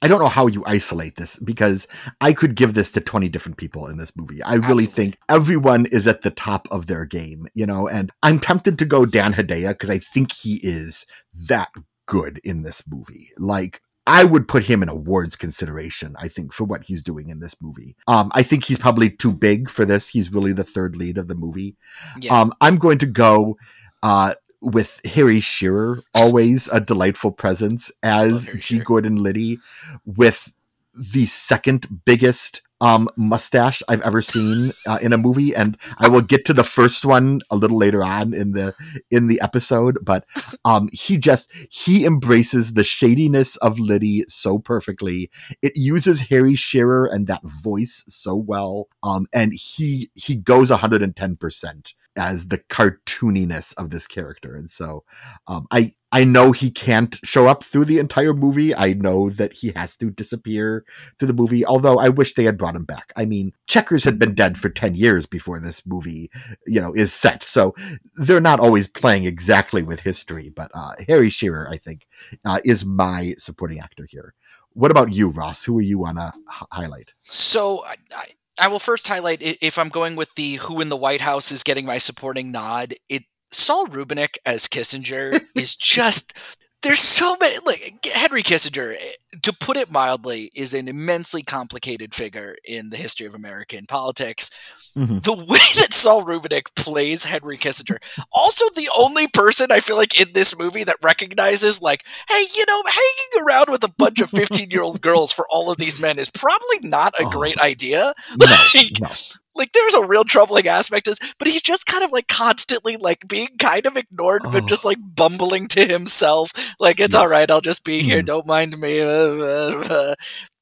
I 0.03 0.09
don't 0.09 0.21
know 0.21 0.29
how 0.29 0.47
you 0.47 0.63
isolate 0.67 1.17
this 1.17 1.39
because 1.39 1.89
I 2.21 2.33
could 2.33 2.55
give 2.55 2.75
this 2.75 2.93
to 2.93 3.01
20 3.01 3.29
different 3.29 3.57
people 3.57 3.87
in 3.87 3.97
this 3.97 4.15
movie. 4.17 4.43
I 4.43 4.55
really 4.55 4.85
Absolutely. 4.85 4.87
think 4.87 5.19
everyone 5.29 5.87
is 5.87 6.07
at 6.07 6.23
the 6.23 6.31
top 6.31 6.69
of 6.71 6.87
their 6.87 7.05
game, 7.07 7.49
you 7.55 7.65
know, 7.65 7.89
and 7.89 8.13
I'm 8.23 8.39
tempted 8.39 8.79
to 8.79 8.85
go 8.85 9.07
Dan 9.07 9.35
Hedaya 9.35 9.71
because 9.71 9.91
I 9.91 9.99
think 9.99 10.33
he 10.33 10.61
is 10.63 11.07
that 11.49 11.71
good 12.07 12.41
in 12.45 12.63
this 12.63 12.83
movie. 12.89 13.31
Like 13.39 13.81
I 14.07 14.25
would 14.25 14.47
put 14.47 14.65
him 14.65 14.83
in 14.83 14.89
awards 14.89 15.35
consideration, 15.37 16.15
I 16.19 16.29
think, 16.29 16.53
for 16.53 16.65
what 16.65 16.85
he's 16.85 17.03
doing 17.03 17.29
in 17.29 17.41
this 17.41 17.57
movie. 17.61 17.97
Um, 18.07 18.31
I 18.35 18.43
think 18.43 18.65
he's 18.65 18.79
probably 18.79 19.11
too 19.11 19.33
big 19.33 19.69
for 19.69 19.85
this. 19.85 20.09
He's 20.09 20.33
really 20.33 20.53
the 20.53 20.65
third 20.65 20.97
lead 20.97 21.19
of 21.19 21.29
the 21.29 21.35
movie. 21.35 21.77
Yeah. 22.21 22.41
Um, 22.41 22.53
I'm 22.61 22.79
going 22.79 22.99
to 22.99 23.07
go 23.07 23.57
uh, 24.03 24.35
with 24.61 25.01
Harry 25.05 25.41
Shearer, 25.41 26.03
always 26.15 26.69
a 26.69 26.81
delightful 26.81 27.33
presence 27.33 27.91
as 28.03 28.47
G. 28.47 28.61
Shearer. 28.61 28.85
Gordon 28.85 29.17
Liddy, 29.17 29.59
with 30.05 30.53
the 30.95 31.27
second 31.27 32.03
biggest 32.05 32.63
um, 32.81 33.09
mustache 33.17 33.83
I've 33.89 34.03
ever 34.03 34.23
seen 34.23 34.73
uh, 34.87 34.99
in 35.01 35.13
a 35.13 35.19
movie, 35.19 35.55
and 35.55 35.77
I 35.99 36.09
will 36.09 36.21
get 36.21 36.45
to 36.47 36.53
the 36.53 36.65
first 36.65 37.05
one 37.05 37.41
a 37.51 37.57
little 37.57 37.79
later 37.79 38.03
on 38.03 38.35
in 38.35 38.53
the 38.53 38.75
in 39.11 39.29
the 39.29 39.41
episode. 39.41 39.99
But 40.03 40.25
um, 40.65 40.89
he 40.93 41.17
just 41.19 41.51
he 41.71 42.05
embraces 42.05 42.75
the 42.75 42.85
shadiness 42.85 43.57
of 43.57 43.79
Liddy 43.79 44.25
so 44.29 44.59
perfectly. 44.59 45.31
It 45.63 45.73
uses 45.77 46.23
Harry 46.23 46.55
Shearer 46.55 47.07
and 47.07 47.27
that 47.27 47.43
voice 47.43 48.05
so 48.09 48.35
well, 48.35 48.89
um, 49.03 49.27
and 49.33 49.53
he 49.55 50.11
he 50.15 50.37
goes 50.37 50.71
110 50.71 51.37
percent 51.37 51.95
as 52.17 52.49
the 52.49 52.59
cartooniness 52.59 53.75
of 53.77 53.91
this 53.91 54.07
character, 54.07 54.55
and 54.57 54.71
so 54.71 55.05
um, 55.47 55.67
I 55.71 55.95
I 56.13 56.25
know 56.25 56.53
he 56.53 56.71
can't 56.71 57.19
show 57.25 57.47
up 57.47 57.65
through 57.65 57.85
the 57.87 57.99
entire 57.99 58.33
movie. 58.33 58.75
I 58.75 58.95
know 58.95 59.29
that 59.29 59.53
he 59.53 59.73
has 59.77 59.97
to 59.99 60.11
disappear 60.11 60.85
through 61.19 61.29
the 61.29 61.35
movie, 61.35 61.67
although 61.67 61.99
I 61.99 62.09
wish 62.09 62.33
they 62.33 62.45
had 62.45 62.57
brought 62.57 62.77
him 62.77 62.85
back. 62.85 63.13
I 63.17 63.25
mean, 63.25 63.53
Checkers 63.67 64.05
had 64.05 64.19
been 64.19 64.35
dead 64.35 64.57
for 64.57 64.71
10 64.71 64.95
years 64.95 65.27
before 65.27 65.59
this 65.59 65.85
movie, 65.85 66.31
you 66.67 66.81
know, 66.81 66.95
is 66.95 67.13
set. 67.13 67.43
So 67.43 67.75
they're 68.15 68.41
not 68.41 68.61
always 68.61 68.89
playing 68.89 69.25
exactly 69.25 69.83
with 69.83 70.01
history, 70.01 70.49
but 70.49 70.71
uh, 70.73 70.93
Harry 71.07 71.29
Shearer, 71.29 71.69
I 71.69 71.77
think, 71.77 72.07
uh, 72.45 72.61
is 72.65 72.85
my 72.85 73.35
supporting 73.37 73.81
actor 73.81 74.07
here. 74.09 74.33
What 74.73 74.91
about 74.91 75.13
you, 75.13 75.29
Ross? 75.29 75.65
Who 75.65 75.77
are 75.79 75.83
you 75.83 75.99
want 75.99 76.19
to 76.19 76.33
highlight? 76.49 77.15
So 77.23 77.85
I, 77.85 77.95
I, 78.15 78.25
I 78.61 78.69
will 78.69 78.79
first 78.79 79.09
highlight 79.09 79.43
if 79.43 79.79
I'm 79.79 79.89
going 79.89 80.17
with 80.17 80.35
the 80.35 80.55
who 80.55 80.81
in 80.81 80.89
the 80.89 80.97
White 80.97 81.21
House 81.21 81.53
is 81.53 81.63
getting 81.63 81.87
my 81.87 81.99
supporting 81.99 82.51
nod. 82.51 82.95
It 83.09 83.25
Saul 83.51 83.87
Rubinek 83.87 84.39
as 84.45 84.69
Kissinger 84.69 85.41
is 85.55 85.75
just 85.75 86.39
there's 86.83 87.01
so 87.01 87.37
many 87.41 87.57
like 87.65 88.07
Henry 88.13 88.43
Kissinger 88.43 88.95
eh, 88.95 89.39
to 89.43 89.53
put 89.53 89.77
it 89.77 89.91
mildly 89.91 90.51
is 90.55 90.73
an 90.73 90.89
immensely 90.89 91.43
complicated 91.43 92.15
figure 92.15 92.57
in 92.65 92.91
the 92.91 92.97
history 92.97 93.27
of 93.27 93.35
American 93.35 93.87
politics. 93.87 94.51
Mm-hmm. 94.97 95.19
The 95.19 95.35
way 95.35 95.59
that 95.77 95.93
Saul 95.93 96.25
Rubinek 96.25 96.75
plays 96.75 97.25
Henry 97.25 97.59
Kissinger, 97.59 97.99
also 98.33 98.65
the 98.71 98.89
only 98.99 99.29
person 99.29 99.71
I 99.71 99.81
feel 99.81 99.97
like 99.97 100.21
in 100.21 100.29
this 100.33 100.59
movie 100.59 100.85
that 100.85 100.97
recognizes 101.03 101.83
like, 101.83 102.05
hey, 102.29 102.45
you 102.55 102.65
know, 102.67 102.83
hanging 102.87 103.47
around 103.47 103.71
with 103.71 103.85
a 103.85 103.93
bunch 103.99 104.21
of 104.21 104.31
15 104.37 104.71
year 104.71 104.83
old 104.83 105.01
girls 105.01 105.33
for 105.33 105.47
all 105.51 105.71
of 105.71 105.77
these 105.77 106.01
men 106.01 106.19
is 106.19 106.31
probably 106.31 106.81
not 106.83 107.15
a 107.21 107.25
oh, 107.25 107.31
great 107.31 107.59
idea. 107.61 108.15
No, 108.37 108.47
like, 108.75 109.01
no 109.01 109.09
like 109.55 109.73
there's 109.73 109.95
a 109.95 110.05
real 110.05 110.25
troubling 110.25 110.69
aspect 110.69 111.09
is 111.09 111.19
but 111.39 111.49
he's 111.49 111.63
just 111.63 111.87
kind 111.87 112.05
of 112.05 112.13
like 112.13 112.29
constantly 112.29 112.97
like 112.99 113.27
being 113.27 113.49
kind 113.59 113.87
of 113.87 113.97
ignored 113.97 114.43
oh. 114.45 114.53
but 114.53 114.67
just 114.67 114.85
like 114.85 114.99
bumbling 115.15 115.67
to 115.67 115.85
himself 115.85 116.51
like 116.79 117.01
it's 117.01 117.15
yes. 117.15 117.21
all 117.21 117.29
right 117.29 117.51
i'll 117.51 117.61
just 117.61 117.85
be 117.85 118.03
here 118.03 118.21
mm. 118.23 118.27
don't 118.27 118.47
mind 118.47 118.79
me 118.79 118.99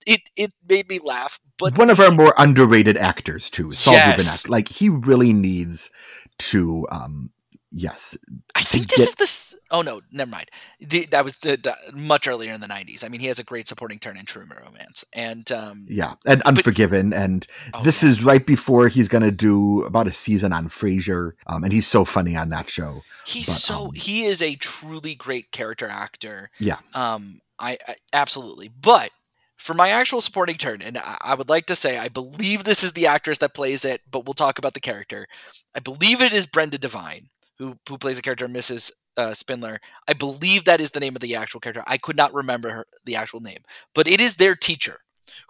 it 0.06 0.20
it 0.36 0.52
made 0.68 0.88
me 0.88 0.98
laugh 1.02 1.40
but 1.58 1.76
one 1.78 1.90
of 1.90 2.00
our 2.00 2.10
more 2.10 2.34
underrated 2.38 2.96
actors 2.96 3.50
too 3.50 3.72
Saul 3.72 3.94
yes. 3.94 4.48
like 4.48 4.68
he 4.68 4.88
really 4.88 5.32
needs 5.32 5.90
to 6.38 6.86
um 6.90 7.30
yes. 7.74 8.16
I 8.54 8.62
think 8.62 8.86
this 8.86 9.14
get... 9.14 9.20
is 9.20 9.50
the. 9.50 9.60
Oh 9.70 9.82
no, 9.82 10.00
never 10.12 10.30
mind. 10.30 10.50
The, 10.80 11.06
that 11.10 11.24
was 11.24 11.38
the, 11.38 11.56
the, 11.56 11.74
much 11.92 12.28
earlier 12.28 12.52
in 12.52 12.60
the 12.60 12.66
'90s. 12.66 13.04
I 13.04 13.08
mean, 13.08 13.20
he 13.20 13.26
has 13.26 13.38
a 13.38 13.44
great 13.44 13.66
supporting 13.66 13.98
turn 13.98 14.16
in 14.16 14.24
True 14.24 14.44
Romance, 14.44 15.04
and 15.12 15.50
um, 15.50 15.86
yeah, 15.88 16.14
and 16.24 16.42
Unforgiven, 16.42 17.10
but, 17.10 17.18
and 17.18 17.46
oh, 17.74 17.82
this 17.82 18.02
yeah. 18.02 18.10
is 18.10 18.24
right 18.24 18.44
before 18.44 18.88
he's 18.88 19.08
going 19.08 19.24
to 19.24 19.32
do 19.32 19.82
about 19.82 20.06
a 20.06 20.12
season 20.12 20.52
on 20.52 20.68
Frasier, 20.68 21.32
um, 21.46 21.64
and 21.64 21.72
he's 21.72 21.86
so 21.86 22.04
funny 22.04 22.36
on 22.36 22.50
that 22.50 22.70
show. 22.70 23.00
He's 23.26 23.46
but, 23.46 23.52
so 23.52 23.84
um, 23.86 23.90
he 23.94 24.24
is 24.24 24.40
a 24.40 24.54
truly 24.56 25.14
great 25.14 25.50
character 25.50 25.88
actor. 25.88 26.50
Yeah. 26.58 26.78
Um, 26.94 27.40
I, 27.58 27.78
I 27.86 27.94
absolutely, 28.12 28.68
but 28.68 29.10
for 29.58 29.74
my 29.74 29.88
actual 29.90 30.20
supporting 30.20 30.56
turn, 30.56 30.82
and 30.82 30.98
I 31.20 31.34
would 31.34 31.48
like 31.48 31.66
to 31.66 31.74
say 31.74 31.98
I 31.98 32.08
believe 32.08 32.64
this 32.64 32.82
is 32.82 32.92
the 32.92 33.06
actress 33.06 33.38
that 33.38 33.54
plays 33.54 33.84
it, 33.84 34.02
but 34.10 34.26
we'll 34.26 34.34
talk 34.34 34.58
about 34.58 34.74
the 34.74 34.80
character. 34.80 35.26
I 35.74 35.80
believe 35.80 36.20
it 36.22 36.32
is 36.32 36.46
Brenda 36.46 36.78
Devine 36.78 37.28
who 37.58 37.76
who 37.88 37.98
plays 37.98 38.16
the 38.16 38.22
character 38.22 38.48
Mrs. 38.48 38.92
Uh, 39.16 39.32
Spindler. 39.34 39.78
I 40.08 40.12
believe 40.14 40.64
that 40.64 40.80
is 40.80 40.90
the 40.90 41.00
name 41.00 41.14
of 41.16 41.22
the 41.22 41.36
actual 41.36 41.60
character. 41.60 41.84
I 41.86 41.98
could 41.98 42.16
not 42.16 42.34
remember 42.34 42.70
her, 42.70 42.86
the 43.04 43.16
actual 43.16 43.40
name, 43.40 43.58
but 43.94 44.08
it 44.08 44.20
is 44.20 44.36
their 44.36 44.56
teacher. 44.56 44.98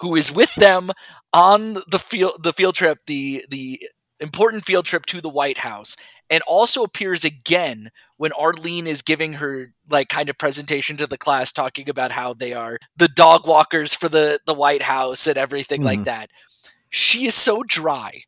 who 0.00 0.14
is 0.16 0.32
with 0.32 0.54
them 0.56 0.90
on 1.32 1.74
the 1.90 1.98
field 1.98 2.42
the 2.42 2.52
field 2.52 2.74
trip, 2.74 2.98
the 3.06 3.44
the 3.50 3.80
important 4.20 4.64
field 4.64 4.84
trip 4.86 5.06
to 5.06 5.20
the 5.20 5.28
White 5.28 5.58
House, 5.58 5.96
and 6.34 6.42
also 6.48 6.82
appears 6.82 7.24
again 7.24 7.90
when 8.16 8.32
Arlene 8.32 8.88
is 8.88 9.02
giving 9.02 9.34
her 9.34 9.72
like 9.88 10.08
kind 10.08 10.28
of 10.28 10.36
presentation 10.36 10.96
to 10.96 11.06
the 11.06 11.16
class 11.16 11.52
talking 11.52 11.88
about 11.88 12.10
how 12.10 12.34
they 12.34 12.52
are 12.52 12.76
the 12.96 13.06
dog 13.06 13.46
walkers 13.46 13.94
for 13.94 14.08
the 14.08 14.40
the 14.44 14.52
White 14.52 14.82
House 14.82 15.28
and 15.28 15.38
everything 15.38 15.82
mm. 15.82 15.84
like 15.84 15.98
mm-hmm. 15.98 16.04
that. 16.06 16.30
She 16.90 17.26
is 17.26 17.36
so 17.36 17.62
dry, 17.62 18.22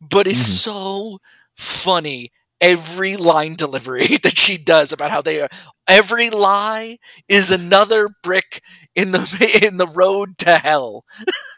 but 0.00 0.26
is 0.26 0.38
mm. 0.38 0.40
so 0.40 1.18
funny 1.54 2.32
every 2.62 3.16
line 3.16 3.54
delivery 3.54 4.06
that 4.22 4.38
she 4.38 4.56
does 4.56 4.92
about 4.92 5.10
how 5.10 5.20
they 5.20 5.42
are 5.42 5.48
every 5.88 6.30
lie 6.30 6.96
is 7.28 7.50
another 7.50 8.08
brick 8.22 8.62
in 8.94 9.12
the 9.12 9.60
in 9.66 9.76
the 9.76 9.86
road 9.86 10.38
to 10.38 10.56
hell. 10.56 11.04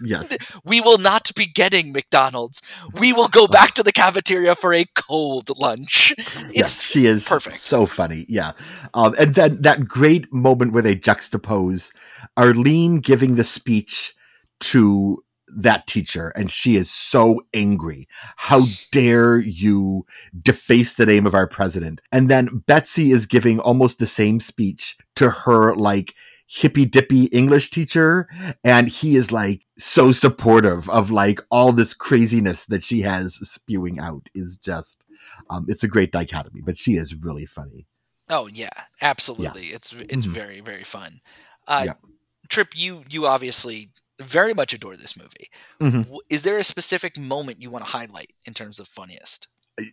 Yes. 0.04 0.36
we 0.64 0.80
will 0.80 0.98
not 0.98 1.30
be 1.36 1.46
getting 1.46 1.92
McDonald's. 1.92 2.62
We 2.98 3.12
will 3.12 3.28
go 3.28 3.46
back 3.46 3.74
to 3.74 3.82
the 3.82 3.92
cafeteria 3.92 4.54
for 4.54 4.72
a 4.74 4.86
cold 4.94 5.50
lunch. 5.58 6.12
It's 6.18 6.54
yes, 6.54 6.82
she 6.82 7.06
is 7.06 7.28
perfect. 7.28 7.56
So 7.56 7.86
funny. 7.86 8.26
Yeah. 8.28 8.52
Um, 8.94 9.14
and 9.18 9.34
then 9.34 9.62
that 9.62 9.86
great 9.86 10.32
moment 10.32 10.72
where 10.72 10.82
they 10.82 10.96
juxtapose 10.96 11.92
Arlene 12.36 12.96
giving 13.00 13.36
the 13.36 13.44
speech 13.44 14.14
to 14.60 15.23
that 15.56 15.86
teacher 15.86 16.28
and 16.30 16.50
she 16.50 16.76
is 16.76 16.90
so 16.90 17.42
angry. 17.52 18.08
How 18.36 18.62
dare 18.92 19.38
you 19.38 20.06
deface 20.40 20.94
the 20.94 21.06
name 21.06 21.26
of 21.26 21.34
our 21.34 21.46
president? 21.46 22.00
And 22.12 22.28
then 22.28 22.62
Betsy 22.66 23.12
is 23.12 23.26
giving 23.26 23.60
almost 23.60 23.98
the 23.98 24.06
same 24.06 24.40
speech 24.40 24.96
to 25.16 25.30
her 25.30 25.74
like 25.74 26.14
hippy 26.46 26.84
dippy 26.84 27.24
English 27.26 27.70
teacher. 27.70 28.28
And 28.62 28.88
he 28.88 29.16
is 29.16 29.32
like 29.32 29.62
so 29.78 30.12
supportive 30.12 30.88
of 30.90 31.10
like 31.10 31.40
all 31.50 31.72
this 31.72 31.94
craziness 31.94 32.66
that 32.66 32.84
she 32.84 33.00
has 33.02 33.36
spewing 33.36 33.98
out 33.98 34.28
is 34.34 34.58
just, 34.58 35.04
um, 35.50 35.66
it's 35.68 35.84
a 35.84 35.88
great 35.88 36.12
dichotomy, 36.12 36.60
but 36.60 36.78
she 36.78 36.92
is 36.92 37.14
really 37.14 37.46
funny. 37.46 37.86
Oh 38.28 38.46
yeah, 38.46 38.70
absolutely. 39.02 39.68
Yeah. 39.68 39.76
It's, 39.76 39.92
it's 39.94 40.26
mm-hmm. 40.26 40.34
very, 40.34 40.60
very 40.60 40.84
fun. 40.84 41.20
Uh, 41.66 41.94
Tripp, 42.48 42.76
you, 42.76 43.04
you 43.10 43.26
obviously 43.26 43.90
very 44.20 44.54
much 44.54 44.72
adore 44.72 44.96
this 44.96 45.16
movie. 45.16 45.48
Mm-hmm. 45.80 46.14
Is 46.30 46.42
there 46.42 46.58
a 46.58 46.64
specific 46.64 47.18
moment 47.18 47.60
you 47.60 47.70
want 47.70 47.84
to 47.84 47.90
highlight 47.90 48.32
in 48.46 48.54
terms 48.54 48.78
of 48.78 48.86
funniest? 48.86 49.48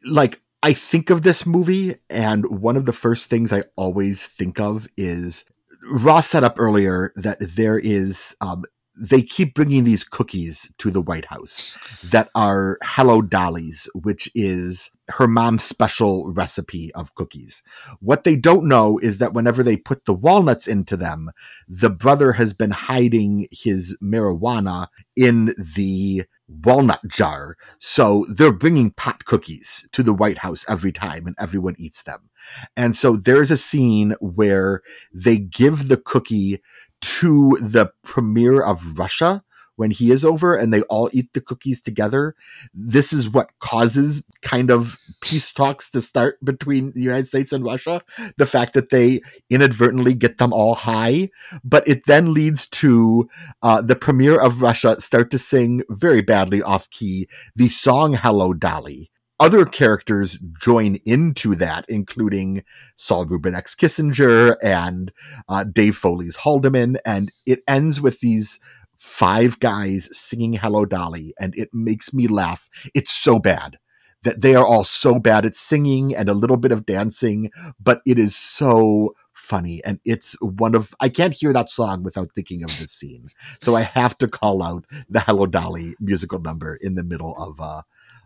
Like 0.06 0.42
I 0.64 0.74
think 0.74 1.10
of 1.10 1.24
this 1.24 1.46
movie, 1.46 1.96
and 2.10 2.46
one 2.62 2.78
of 2.78 2.86
the 2.86 2.94
first 2.94 3.30
things 3.30 3.52
I 3.52 3.64
always 3.76 4.26
think 4.26 4.60
of 4.60 4.88
is 4.96 5.46
Ross 5.92 6.28
set 6.28 6.44
up 6.44 6.60
earlier 6.60 7.14
that 7.16 7.38
there 7.40 7.80
is 7.80 8.36
um, 8.42 8.64
they 8.96 9.22
keep 9.22 9.54
bringing 9.54 9.84
these 9.84 10.04
cookies 10.04 10.72
to 10.78 10.92
the 10.92 11.02
White 11.02 11.26
House 11.26 11.78
that 12.04 12.30
are 12.36 12.78
Hello 12.84 13.22
Dolly's, 13.22 13.90
which 13.94 14.30
is 14.36 14.92
her 15.10 15.28
mom's 15.28 15.64
special 15.64 16.32
recipe 16.32 16.92
of 16.94 17.16
cookies. 17.16 17.64
What 18.00 18.24
they 18.24 18.36
don't 18.36 18.68
know 18.68 18.98
is 19.00 19.18
that 19.20 19.34
whenever 19.34 19.64
they 19.64 19.78
put 19.78 20.06
the 20.06 20.14
walnuts 20.14 20.68
into 20.68 20.98
them, 20.98 21.32
the 21.68 21.90
brother 21.90 22.34
has 22.34 22.54
been 22.54 22.72
hiding 22.72 23.48
his 23.52 23.98
marijuana 24.04 24.88
in 25.16 25.54
the 25.76 26.24
walnut 26.48 27.02
jar. 27.08 27.56
So 27.80 28.26
they're 28.30 28.52
bringing 28.52 28.92
pot 28.92 29.26
cookies 29.26 29.88
to 29.94 30.04
the 30.04 30.14
White 30.14 30.40
House 30.40 30.66
every 30.68 30.92
time 30.92 31.28
and 31.28 31.36
everyone 31.40 31.76
eats 31.78 32.04
them. 32.04 32.30
And 32.76 32.96
so 32.96 33.16
there's 33.16 33.52
a 33.52 33.58
scene 33.58 34.16
where 34.20 34.82
they 35.14 35.38
give 35.38 35.88
the 35.88 35.98
cookie 35.98 36.62
to 37.02 37.58
the 37.62 37.92
premier 38.04 38.62
of 38.62 38.98
Russia 38.98 39.44
when 39.76 39.92
he 39.92 40.12
is 40.12 40.24
over 40.26 40.56
and 40.56 40.74
they 40.74 40.82
all 40.84 41.10
eat 41.14 41.34
the 41.34 41.42
cookies 41.42 41.82
together. 41.82 42.36
This 42.74 43.14
is 43.14 43.30
what 43.30 43.50
causes 43.60 44.24
kind 44.42 44.70
of 44.70 45.00
peace 45.22 45.52
talks 45.52 45.90
to 45.92 46.02
start 46.02 46.38
between 46.44 46.92
the 46.94 47.02
United 47.02 47.28
States 47.28 47.52
and 47.52 47.64
Russia. 47.64 48.02
The 48.38 48.46
fact 48.46 48.74
that 48.74 48.90
they 48.90 49.22
inadvertently 49.50 50.14
get 50.14 50.38
them 50.38 50.54
all 50.54 50.76
high, 50.76 51.30
but 51.64 51.88
it 51.88 52.06
then 52.06 52.34
leads 52.34 52.68
to 52.68 53.30
uh, 53.62 53.82
the 53.82 53.96
premier 53.96 54.40
of 54.40 54.62
Russia 54.62 55.00
start 55.00 55.32
to 55.32 55.38
sing 55.38 55.84
very 55.90 56.22
badly 56.22 56.62
off 56.62 56.90
key 56.90 57.28
the 57.56 57.68
song 57.68 58.14
Hello 58.14 58.54
Dolly 58.54 59.11
other 59.42 59.66
characters 59.66 60.38
join 60.62 60.98
into 61.04 61.56
that, 61.56 61.84
including 61.90 62.64
Saul 62.96 63.26
Rubinek 63.26 63.76
Kissinger 63.76 64.56
and 64.62 65.12
uh, 65.50 65.64
Dave 65.64 65.98
Foley's 65.98 66.38
Haldeman. 66.38 66.98
And 67.06 67.32
it 67.48 67.62
ends 67.68 68.00
with 68.00 68.20
these 68.20 68.60
five 68.98 69.60
guys 69.60 70.10
singing 70.16 70.54
Hello 70.54 70.86
Dolly, 70.86 71.34
and 71.40 71.56
it 71.58 71.74
makes 71.74 72.14
me 72.14 72.28
laugh. 72.28 72.70
It's 72.94 73.12
so 73.12 73.40
bad 73.40 73.80
that 74.22 74.42
they 74.42 74.54
are 74.54 74.66
all 74.66 74.84
so 74.84 75.18
bad 75.18 75.44
at 75.44 75.56
singing 75.56 76.16
and 76.16 76.30
a 76.30 76.36
little 76.36 76.58
bit 76.58 76.72
of 76.72 76.86
dancing, 76.86 77.50
but 77.80 78.02
it 78.06 78.20
is 78.20 78.36
so 78.36 79.16
funny 79.34 79.82
and 79.84 80.00
it's 80.06 80.40
one 80.40 80.76
of 80.76 80.94
i 81.00 81.10
can't 81.10 81.34
hear 81.34 81.52
that 81.52 81.68
song 81.68 82.04
without 82.04 82.30
thinking 82.36 82.62
of 82.64 82.70
this 82.78 82.92
scene 82.92 83.26
so 83.60 83.76
i 83.76 83.82
have 83.82 84.16
to 84.16 84.28
call 84.28 84.62
out 84.62 84.86
the 85.10 85.20
hello 85.22 85.48
dolly 85.48 85.96
musical 86.00 86.38
number 86.38 86.76
in 86.76 86.94
the 86.94 87.04
middle 87.04 87.36
of 87.38 87.60
uh 87.60 87.82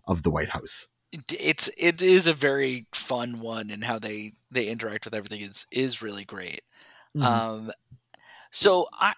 of 0.07 0.23
the 0.23 0.29
white 0.29 0.49
house 0.49 0.87
it's 1.11 1.69
it 1.77 2.01
is 2.01 2.27
a 2.27 2.33
very 2.33 2.87
fun 2.93 3.39
one 3.39 3.69
and 3.69 3.83
how 3.83 3.99
they 3.99 4.33
they 4.51 4.67
interact 4.67 5.05
with 5.05 5.13
everything 5.13 5.41
is 5.41 5.65
is 5.71 6.01
really 6.01 6.25
great 6.25 6.61
mm-hmm. 7.15 7.25
um 7.25 7.71
so 8.51 8.87
i 8.93 9.13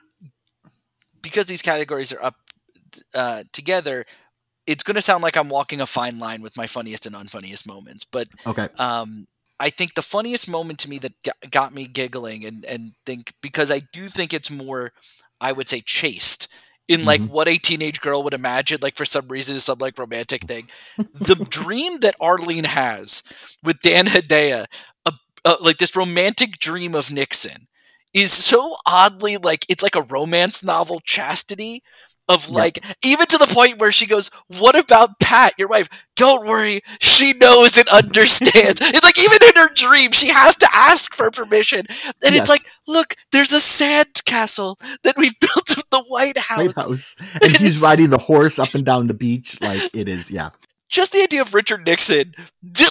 because 1.21 1.47
these 1.47 1.61
categories 1.61 2.13
are 2.13 2.23
up 2.23 2.35
uh, 3.13 3.43
together 3.51 4.05
it's 4.65 4.83
going 4.83 4.95
to 4.95 5.01
sound 5.01 5.23
like 5.23 5.37
i'm 5.37 5.49
walking 5.49 5.81
a 5.81 5.85
fine 5.85 6.19
line 6.19 6.41
with 6.41 6.57
my 6.57 6.67
funniest 6.67 7.05
and 7.05 7.15
unfunniest 7.15 7.67
moments 7.67 8.03
but 8.03 8.27
okay 8.45 8.69
um 8.79 9.27
i 9.59 9.69
think 9.69 9.93
the 9.93 10.01
funniest 10.01 10.49
moment 10.49 10.79
to 10.79 10.89
me 10.89 10.97
that 10.99 11.13
got 11.51 11.73
me 11.73 11.85
giggling 11.85 12.45
and 12.45 12.65
and 12.65 12.91
think 13.05 13.33
because 13.41 13.71
i 13.71 13.81
do 13.91 14.07
think 14.07 14.33
it's 14.33 14.51
more 14.51 14.91
i 15.41 15.51
would 15.51 15.67
say 15.67 15.81
chaste 15.81 16.47
in 16.87 17.03
like 17.05 17.21
mm-hmm. 17.21 17.33
what 17.33 17.47
a 17.47 17.57
teenage 17.57 18.01
girl 18.01 18.23
would 18.23 18.33
imagine 18.33 18.79
like 18.81 18.95
for 18.95 19.05
some 19.05 19.27
reason 19.27 19.55
some 19.55 19.77
like 19.79 19.97
romantic 19.97 20.43
thing 20.43 20.67
the 20.97 21.35
dream 21.49 21.99
that 21.99 22.15
arlene 22.21 22.63
has 22.63 23.23
with 23.63 23.79
dan 23.81 24.05
hedaya 24.05 24.65
uh, 25.05 25.11
uh, 25.45 25.55
like 25.61 25.77
this 25.77 25.95
romantic 25.95 26.51
dream 26.59 26.95
of 26.95 27.11
nixon 27.11 27.67
is 28.13 28.31
so 28.31 28.75
oddly 28.85 29.37
like 29.37 29.65
it's 29.69 29.83
like 29.83 29.95
a 29.95 30.01
romance 30.03 30.63
novel 30.63 30.99
chastity 31.03 31.83
of 32.27 32.49
like 32.49 32.85
yep. 32.85 32.97
even 33.03 33.27
to 33.27 33.37
the 33.37 33.47
point 33.47 33.79
where 33.79 33.91
she 33.91 34.05
goes 34.05 34.29
what 34.59 34.77
about 34.77 35.19
pat 35.19 35.53
your 35.57 35.67
wife 35.67 35.87
don't 36.15 36.47
worry 36.47 36.81
she 36.99 37.33
knows 37.33 37.77
and 37.77 37.87
understands 37.89 38.79
it's 38.81 39.03
like 39.03 39.19
even 39.19 39.37
in 39.43 39.55
her 39.55 39.73
dream 39.73 40.11
she 40.11 40.27
has 40.27 40.55
to 40.57 40.67
ask 40.73 41.13
for 41.13 41.31
permission 41.31 41.79
and 41.79 42.33
yes. 42.33 42.41
it's 42.41 42.49
like 42.49 42.61
look 42.87 43.15
there's 43.31 43.53
a 43.53 43.59
sand 43.59 44.07
castle 44.25 44.77
that 45.03 45.17
we 45.17 45.29
built 45.39 45.77
of 45.77 45.83
the 45.91 46.03
white 46.07 46.37
house, 46.37 46.57
white 46.57 46.75
house. 46.75 47.15
and, 47.33 47.43
and 47.43 47.57
he's 47.57 47.81
riding 47.81 48.09
the 48.09 48.17
horse 48.17 48.59
up 48.59 48.73
and 48.73 48.85
down 48.85 49.07
the 49.07 49.13
beach 49.13 49.59
like 49.61 49.89
it 49.93 50.07
is 50.07 50.31
yeah 50.31 50.49
just 50.89 51.11
the 51.11 51.21
idea 51.21 51.41
of 51.41 51.53
Richard 51.53 51.85
Nixon, 51.85 52.33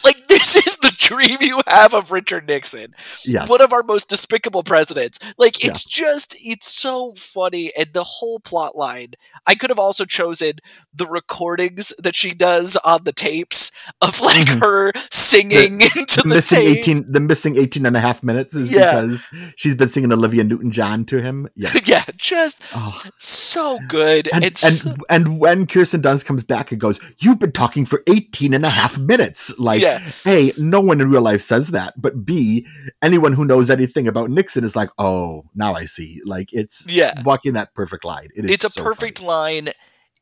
like 0.05 0.29
this 0.29 0.57
is 0.57 0.77
the 0.77 0.95
dream 1.07 1.39
you 1.41 1.61
have 1.67 1.95
of 1.95 2.11
Richard 2.11 2.49
Nixon, 2.49 2.95
yes. 3.25 3.49
one 3.49 3.61
of 3.61 3.73
our 3.73 3.83
most 3.83 4.11
despicable 4.11 4.63
presidents. 4.63 5.19
Like 5.39 5.65
it's 5.65 5.87
yeah. 5.87 6.07
just, 6.07 6.37
it's 6.41 6.67
so 6.67 7.15
funny, 7.17 7.73
and 7.79 7.93
the 7.93 8.03
whole 8.03 8.41
plot 8.41 8.77
line. 8.77 9.15
I 9.47 9.55
could 9.55 9.71
have 9.71 9.79
also 9.79 10.05
chosen 10.05 10.55
the 10.95 11.07
recordings 11.07 11.93
that 11.99 12.15
she 12.15 12.35
does 12.35 12.77
on 12.85 13.05
the 13.05 13.13
tapes 13.13 13.71
of 14.01 14.21
like 14.21 14.47
mm-hmm. 14.47 14.61
her 14.61 14.93
singing 15.11 15.79
the, 15.79 15.85
into 15.97 16.17
the, 16.17 16.29
the 16.29 16.35
missing 16.35 16.59
tape. 16.59 16.79
18 16.79 17.13
the 17.13 17.21
missing 17.21 17.57
18 17.57 17.87
and 17.87 17.97
a 17.97 18.01
half 18.01 18.23
minutes 18.23 18.55
is 18.55 18.73
yeah. 18.73 19.01
because 19.01 19.29
she's 19.57 19.75
been 19.75 19.89
singing 19.89 20.13
Olivia 20.13 20.45
Newton-John 20.45 21.05
to 21.07 21.23
him. 21.23 21.49
Yeah. 21.55 21.71
yeah, 21.85 22.05
just 22.17 22.63
oh. 22.75 23.01
so 23.19 23.79
good. 23.89 24.29
And, 24.33 24.45
and, 24.45 25.03
and 25.09 25.39
when 25.39 25.67
Kirsten 25.67 26.03
Dunst 26.03 26.27
comes 26.27 26.43
back 26.43 26.73
and 26.73 26.81
goes, 26.81 26.99
"You've 27.19 27.39
been 27.39 27.53
talking 27.53 27.85
for 27.85 28.03
18 28.09 28.55
and 28.55 28.65
a 28.65 28.71
half 28.71 28.99
minutes." 28.99 29.57
Like. 29.59 29.83
"Hey, 29.83 30.53
no 30.59 30.81
one 30.81 30.96
in 31.01 31.11
real 31.11 31.23
life 31.23 31.43
says 31.43 31.69
that." 31.69 32.01
But 32.01 32.25
B, 32.25 32.67
anyone 33.03 33.33
who 33.33 33.45
knows 33.45 33.71
anything 33.71 34.09
about 34.09 34.31
Nixon 34.31 34.65
is 34.65 34.77
like, 34.77 34.91
"Oh, 34.99 35.45
now 35.55 35.75
I 35.75 35.87
see." 35.87 36.21
Like 36.25 36.53
it's 36.53 36.87
yeah. 36.89 37.23
walking 37.25 37.55
that 37.55 37.75
perfect 37.75 38.05
line. 38.05 38.29
It 38.35 38.45
is 38.45 38.51
It's 38.51 38.65
a 38.65 38.71
so 38.71 38.83
perfect 38.83 39.19
funny. 39.19 39.29
line 39.29 39.69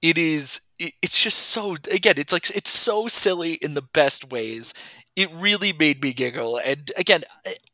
it 0.05 0.18
is 0.18 0.61
it's 0.79 1.22
just 1.22 1.39
so 1.39 1.77
again 1.91 2.14
it's 2.18 2.33
like 2.33 2.55
it's 2.55 2.70
so 2.70 3.09
silly 3.09 3.55
in 3.55 3.72
the 3.72 3.83
best 3.83 4.31
ways 4.31 4.75
it 5.16 5.31
really 5.33 5.72
made 5.72 6.03
me 6.03 6.12
giggle 6.12 6.59
and 6.59 6.91
again 6.99 7.25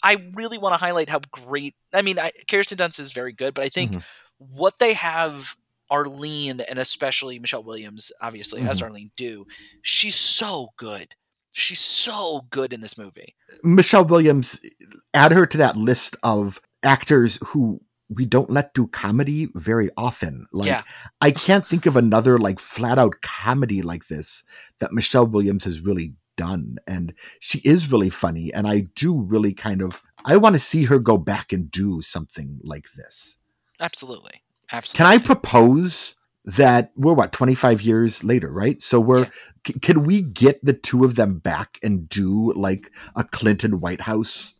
i 0.04 0.16
really 0.34 0.56
want 0.56 0.72
to 0.72 0.78
highlight 0.78 1.08
how 1.08 1.18
great 1.32 1.74
i 1.92 2.02
mean 2.02 2.20
I, 2.20 2.30
kirsten 2.48 2.78
dunst 2.78 3.00
is 3.00 3.10
very 3.10 3.32
good 3.32 3.52
but 3.54 3.64
i 3.64 3.68
think 3.68 3.92
mm-hmm. 3.92 4.58
what 4.60 4.78
they 4.78 4.94
have 4.94 5.56
arlene 5.90 6.60
and 6.70 6.78
especially 6.78 7.40
michelle 7.40 7.64
williams 7.64 8.12
obviously 8.22 8.60
mm-hmm. 8.60 8.70
as 8.70 8.80
arlene 8.80 9.10
do 9.16 9.44
she's 9.82 10.14
so 10.14 10.68
good 10.76 11.16
she's 11.50 11.80
so 11.80 12.46
good 12.50 12.72
in 12.72 12.80
this 12.80 12.96
movie 12.96 13.34
michelle 13.62 14.04
williams 14.04 14.60
add 15.14 15.32
her 15.32 15.46
to 15.46 15.58
that 15.58 15.76
list 15.76 16.16
of 16.22 16.60
actors 16.82 17.38
who 17.46 17.80
we 18.10 18.26
don't 18.26 18.50
let 18.50 18.74
do 18.74 18.88
comedy 18.88 19.48
very 19.54 19.88
often. 19.96 20.46
Like 20.52 20.68
Yeah. 20.68 20.82
I 21.20 21.30
can't 21.30 21.66
think 21.66 21.86
of 21.86 21.96
another 21.96 22.38
like 22.38 22.58
flat 22.58 22.98
out 22.98 23.22
comedy 23.22 23.82
like 23.82 24.08
this 24.08 24.44
that 24.80 24.92
Michelle 24.92 25.26
Williams 25.26 25.64
has 25.64 25.80
really 25.80 26.14
done. 26.36 26.78
And 26.86 27.14
she 27.38 27.60
is 27.60 27.90
really 27.90 28.10
funny. 28.10 28.52
And 28.52 28.66
I 28.66 28.80
do 28.96 29.20
really 29.20 29.54
kind 29.54 29.80
of 29.80 30.02
I 30.24 30.36
want 30.36 30.54
to 30.54 30.60
see 30.60 30.84
her 30.84 30.98
go 30.98 31.16
back 31.16 31.52
and 31.52 31.70
do 31.70 32.02
something 32.02 32.58
like 32.64 32.86
this. 32.96 33.38
Absolutely. 33.78 34.42
Absolutely. 34.72 34.98
Can 34.98 35.20
I 35.20 35.24
propose 35.24 36.16
that 36.56 36.92
we're 36.96 37.14
what 37.14 37.32
25 37.32 37.82
years 37.82 38.24
later, 38.24 38.50
right? 38.52 38.80
So 38.82 39.00
we're 39.00 39.26
c- 39.66 39.74
can 39.80 40.04
we 40.04 40.22
get 40.22 40.64
the 40.64 40.72
two 40.72 41.04
of 41.04 41.16
them 41.16 41.38
back 41.38 41.78
and 41.82 42.08
do 42.08 42.52
like 42.54 42.90
a 43.16 43.24
Clinton 43.24 43.80
White 43.80 44.02
House 44.02 44.54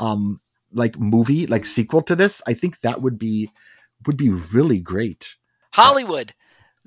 um 0.00 0.40
like 0.72 0.98
movie, 0.98 1.46
like 1.46 1.64
sequel 1.66 2.02
to 2.02 2.16
this? 2.16 2.42
I 2.46 2.54
think 2.54 2.80
that 2.80 3.02
would 3.02 3.18
be 3.18 3.50
would 4.06 4.16
be 4.16 4.30
really 4.30 4.80
great. 4.80 5.36
Hollywood. 5.72 6.32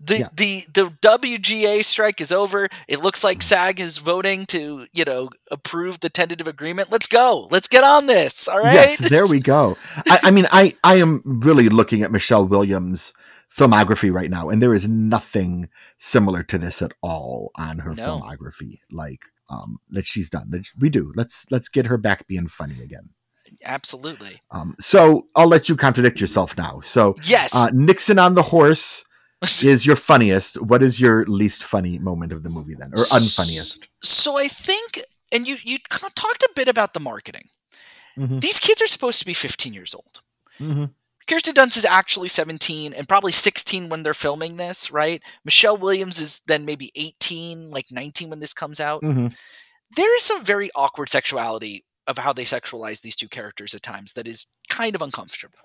The, 0.02 0.20
Yeah. 0.20 0.30
the 0.34 0.62
the 0.74 0.86
WGA 1.02 1.84
strike 1.84 2.22
is 2.22 2.32
over. 2.32 2.70
It 2.88 3.02
looks 3.02 3.22
like 3.22 3.41
SAG 3.41 3.82
is 3.82 3.97
voting 3.97 4.45
to, 4.45 4.88
you 4.93 5.04
know, 5.04 5.30
approve 5.52 6.00
the 6.00 6.10
tentative 6.10 6.47
agreement. 6.47 6.89
Let's 6.89 7.08
go. 7.08 7.50
Let's 7.52 7.68
get 7.68 7.84
on 7.84 8.08
this. 8.08 8.47
All 8.47 8.60
right. 8.60 8.74
Yes, 8.74 9.10
there 9.10 9.26
we 9.30 9.41
go. 9.41 9.76
I, 10.10 10.20
I 10.24 10.32
mean, 10.32 10.47
I 10.54 10.74
I 10.86 10.95
am 10.95 11.22
really 11.26 11.68
looking 11.68 12.02
at 12.04 12.14
Michelle 12.14 12.47
Williams' 12.47 13.12
filmography 13.56 14.12
right 14.14 14.30
now, 14.30 14.50
and 14.50 14.62
there 14.62 14.74
is 14.74 14.88
nothing 14.88 15.70
similar 15.97 16.43
to 16.43 16.58
this 16.58 16.82
at 16.82 16.93
all 17.02 17.52
on 17.56 17.80
her 17.80 17.93
No. 17.95 18.20
filmography. 18.20 18.80
Like 18.91 19.24
um 19.50 19.80
that 19.89 20.06
she's 20.06 20.30
done. 20.30 20.47
That 20.52 20.68
we 20.80 20.89
do. 20.89 21.12
Let's 21.16 21.45
let's 21.52 21.70
get 21.70 21.88
her 21.88 21.97
back 21.97 22.28
being 22.28 22.47
funny 22.47 22.82
again. 22.82 23.10
Absolutely. 23.66 24.39
Um, 24.52 24.76
so 24.80 25.26
I'll 25.36 25.47
let 25.47 25.70
you 25.70 25.76
contradict 25.76 26.22
yourself 26.22 26.56
now. 26.58 26.82
So 26.82 27.16
Yes. 27.24 27.56
uh, 27.56 27.70
Nixon 27.74 28.20
on 28.20 28.36
the 28.36 28.43
horse 28.43 29.06
is 29.64 29.86
your 29.86 29.95
funniest. 29.95 30.62
What 30.62 30.84
is 30.84 31.00
your 31.00 31.26
least 31.26 31.64
funny 31.64 31.97
moment 31.97 32.32
of 32.32 32.43
the 32.43 32.50
movie 32.50 32.76
then, 32.78 32.91
or 32.93 32.97
unfunniest? 33.04 33.88
so 34.04 34.38
I 34.38 34.47
think 34.47 35.00
and 35.32 35.47
you 35.47 35.58
you 35.64 35.78
talked 35.89 36.43
a 36.43 36.50
bit 36.56 36.68
about 36.68 36.93
the 36.93 37.00
marketing. 37.00 37.50
Mhm, 38.18 38.41
These 38.41 38.60
kids 38.60 38.82
are 38.82 38.88
supposed 38.88 39.20
to 39.20 39.26
be 39.26 39.34
15 39.34 39.74
years 39.74 39.93
old. 39.95 40.22
mhm, 40.60 40.91
Kirsten 41.30 41.54
Dunst 41.54 41.78
is 41.78 41.86
actually 41.86 42.28
17 42.28 42.94
and 42.94 43.08
probably 43.08 43.32
16 43.32 43.88
when 43.90 44.04
they're 44.04 44.14
filming 44.14 44.58
this, 44.58 44.92
right? 44.92 45.22
Michelle 45.46 45.78
Williams 45.78 46.20
is 46.20 46.42
then 46.48 46.66
maybe 46.66 46.92
18, 46.96 47.70
like 47.70 47.86
19 47.92 48.30
when 48.30 48.40
this 48.40 48.54
comes 48.54 48.80
out. 48.80 49.02
mhm. 49.02 49.36
There 49.96 50.16
is 50.16 50.24
some 50.24 50.44
very 50.44 50.70
awkward 50.76 51.10
sexuality 51.10 51.84
of 52.06 52.20
how 52.20 52.34
they 52.34 52.44
sexualize 52.44 53.02
these 53.02 53.16
two 53.16 53.28
characters 53.28 53.74
at 53.74 53.82
times 53.82 54.14
that 54.14 54.28
is 54.28 54.58
kind 54.70 54.94
of 54.94 55.02
uncomfortable. 55.02 55.58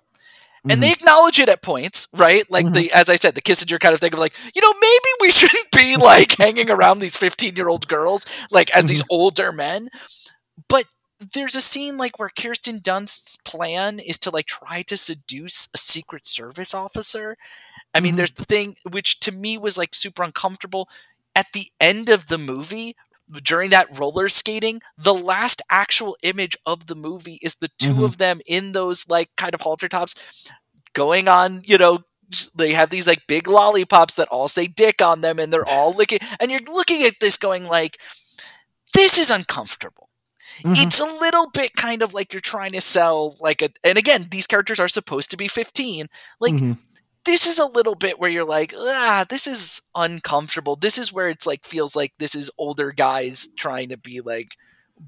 And 0.68 0.82
they 0.82 0.88
mm-hmm. 0.88 1.02
acknowledge 1.02 1.38
it 1.38 1.50
at 1.50 1.60
points, 1.60 2.08
right? 2.14 2.50
Like 2.50 2.64
mm-hmm. 2.64 2.74
the 2.74 2.92
as 2.94 3.10
I 3.10 3.16
said, 3.16 3.34
the 3.34 3.42
Kissinger 3.42 3.78
kind 3.78 3.92
of 3.92 4.00
thing 4.00 4.14
of 4.14 4.18
like, 4.18 4.34
you 4.54 4.62
know, 4.62 4.72
maybe 4.80 5.08
we 5.20 5.30
shouldn't 5.30 5.70
be 5.72 5.96
like 5.96 6.38
hanging 6.38 6.70
around 6.70 7.00
these 7.00 7.18
15-year-old 7.18 7.86
girls 7.86 8.24
like 8.50 8.74
as 8.74 8.86
these 8.86 9.02
mm-hmm. 9.02 9.14
older 9.14 9.52
men. 9.52 9.90
But 10.68 10.86
there's 11.32 11.56
a 11.56 11.60
scene 11.60 11.96
like 11.96 12.18
where 12.18 12.28
Kirsten 12.30 12.78
Dunst's 12.80 13.36
plan 13.38 13.98
is 13.98 14.18
to 14.20 14.30
like 14.30 14.46
try 14.46 14.82
to 14.82 14.96
seduce 14.96 15.68
a 15.74 15.78
secret 15.78 16.26
service 16.26 16.74
officer. 16.74 17.36
I 17.94 18.00
mean, 18.00 18.14
Mhm. 18.14 18.16
there's 18.16 18.32
the 18.32 18.44
thing 18.44 18.76
which 18.90 19.20
to 19.20 19.32
me 19.32 19.58
was 19.58 19.78
like 19.78 19.94
super 19.94 20.22
uncomfortable. 20.22 20.88
At 21.34 21.52
the 21.52 21.68
end 21.80 22.08
of 22.10 22.26
the 22.26 22.38
movie, 22.38 22.96
during 23.42 23.70
that 23.70 23.98
roller 23.98 24.28
skating, 24.28 24.82
the 24.98 25.14
last 25.14 25.62
actual 25.70 26.16
image 26.22 26.56
of 26.66 26.86
the 26.86 26.94
movie 26.96 27.38
is 27.42 27.56
the 27.56 27.70
2 27.78 27.96
Mhm. 27.96 28.04
of 28.04 28.18
them 28.18 28.40
in 28.46 28.72
those 28.72 29.08
like 29.08 29.30
kind 29.36 29.54
of 29.54 29.60
halter 29.62 29.88
tops 29.88 30.14
going 30.94 31.28
on, 31.28 31.62
you 31.66 31.78
know, 31.78 32.00
they 32.54 32.72
have 32.72 32.90
these 32.90 33.06
like 33.06 33.26
big 33.28 33.46
lollipops 33.48 34.14
that 34.16 34.28
all 34.28 34.48
say 34.48 34.66
dick 34.66 35.02
on 35.02 35.20
them 35.20 35.38
and 35.38 35.52
they're 35.52 35.68
all 35.68 35.92
licking 35.92 36.18
and 36.40 36.50
you're 36.50 36.60
looking 36.62 37.02
at 37.04 37.14
this 37.20 37.36
going 37.36 37.66
like 37.66 37.98
this 38.94 39.18
is 39.18 39.30
uncomfortable 39.30 40.03
Mhm. 40.62 40.84
it's 40.84 41.00
a 41.00 41.04
little 41.04 41.48
bit 41.50 41.74
kind 41.76 42.02
of 42.02 42.14
like 42.14 42.32
you're 42.32 42.40
trying 42.40 42.72
to 42.72 42.80
sell 42.80 43.36
like 43.40 43.62
a 43.62 43.68
and 43.84 43.98
again 43.98 44.28
these 44.30 44.46
characters 44.46 44.78
are 44.80 44.88
supposed 44.88 45.30
to 45.30 45.36
be 45.36 45.48
15 45.48 46.06
like 46.40 46.54
Mhm. 46.54 46.78
this 47.24 47.46
is 47.46 47.58
a 47.58 47.66
little 47.66 47.94
bit 47.94 48.18
where 48.18 48.30
you're 48.30 48.44
like 48.44 48.72
ah 48.76 49.24
this 49.28 49.46
is 49.46 49.80
uncomfortable 49.94 50.76
this 50.76 50.98
is 50.98 51.12
where 51.12 51.28
it's 51.28 51.46
like 51.46 51.64
feels 51.64 51.96
like 51.96 52.12
this 52.18 52.34
is 52.34 52.50
older 52.58 52.92
guys 52.92 53.48
trying 53.56 53.88
to 53.88 53.96
be 53.96 54.20
like 54.20 54.48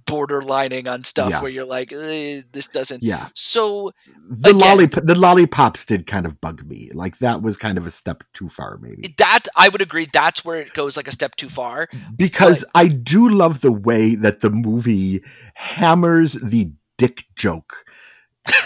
borderlining 0.04 0.90
on 0.92 1.02
stuff 1.04 1.30
Yeah. 1.30 1.40
where 1.42 1.50
you're 1.50 1.64
like 1.64 1.92
"Eh, 1.92 2.42
this 2.52 2.68
doesn't 2.68 3.02
yeah. 3.02 3.28
so 3.34 3.92
The 4.28 4.50
Again- 4.50 4.60
lollipop, 4.60 5.04
the 5.06 5.14
lollipops 5.14 5.84
did 5.84 6.06
kind 6.06 6.26
of 6.26 6.40
bug 6.40 6.64
me. 6.66 6.90
Like 6.92 7.18
that 7.18 7.42
was 7.42 7.56
kind 7.56 7.78
of 7.78 7.86
a 7.86 7.90
step 7.90 8.24
too 8.32 8.48
far, 8.48 8.78
maybe. 8.80 9.02
that 9.18 9.46
i 9.56 9.68
would 9.68 9.82
agree 9.82 10.06
that's 10.12 10.44
where 10.44 10.60
it 10.60 10.72
goes 10.74 10.96
like 10.96 11.08
a 11.08 11.12
step 11.12 11.36
too 11.36 11.48
far 11.48 11.88
Because 12.16 12.64
I 12.74 12.88
do 12.88 13.28
love 13.28 13.60
the 13.60 13.72
way 13.72 14.14
that 14.16 14.40
the 14.40 14.50
movie 14.50 15.22
hammers 15.54 16.32
the 16.34 16.70
dick 16.98 17.24
joke 17.36 17.84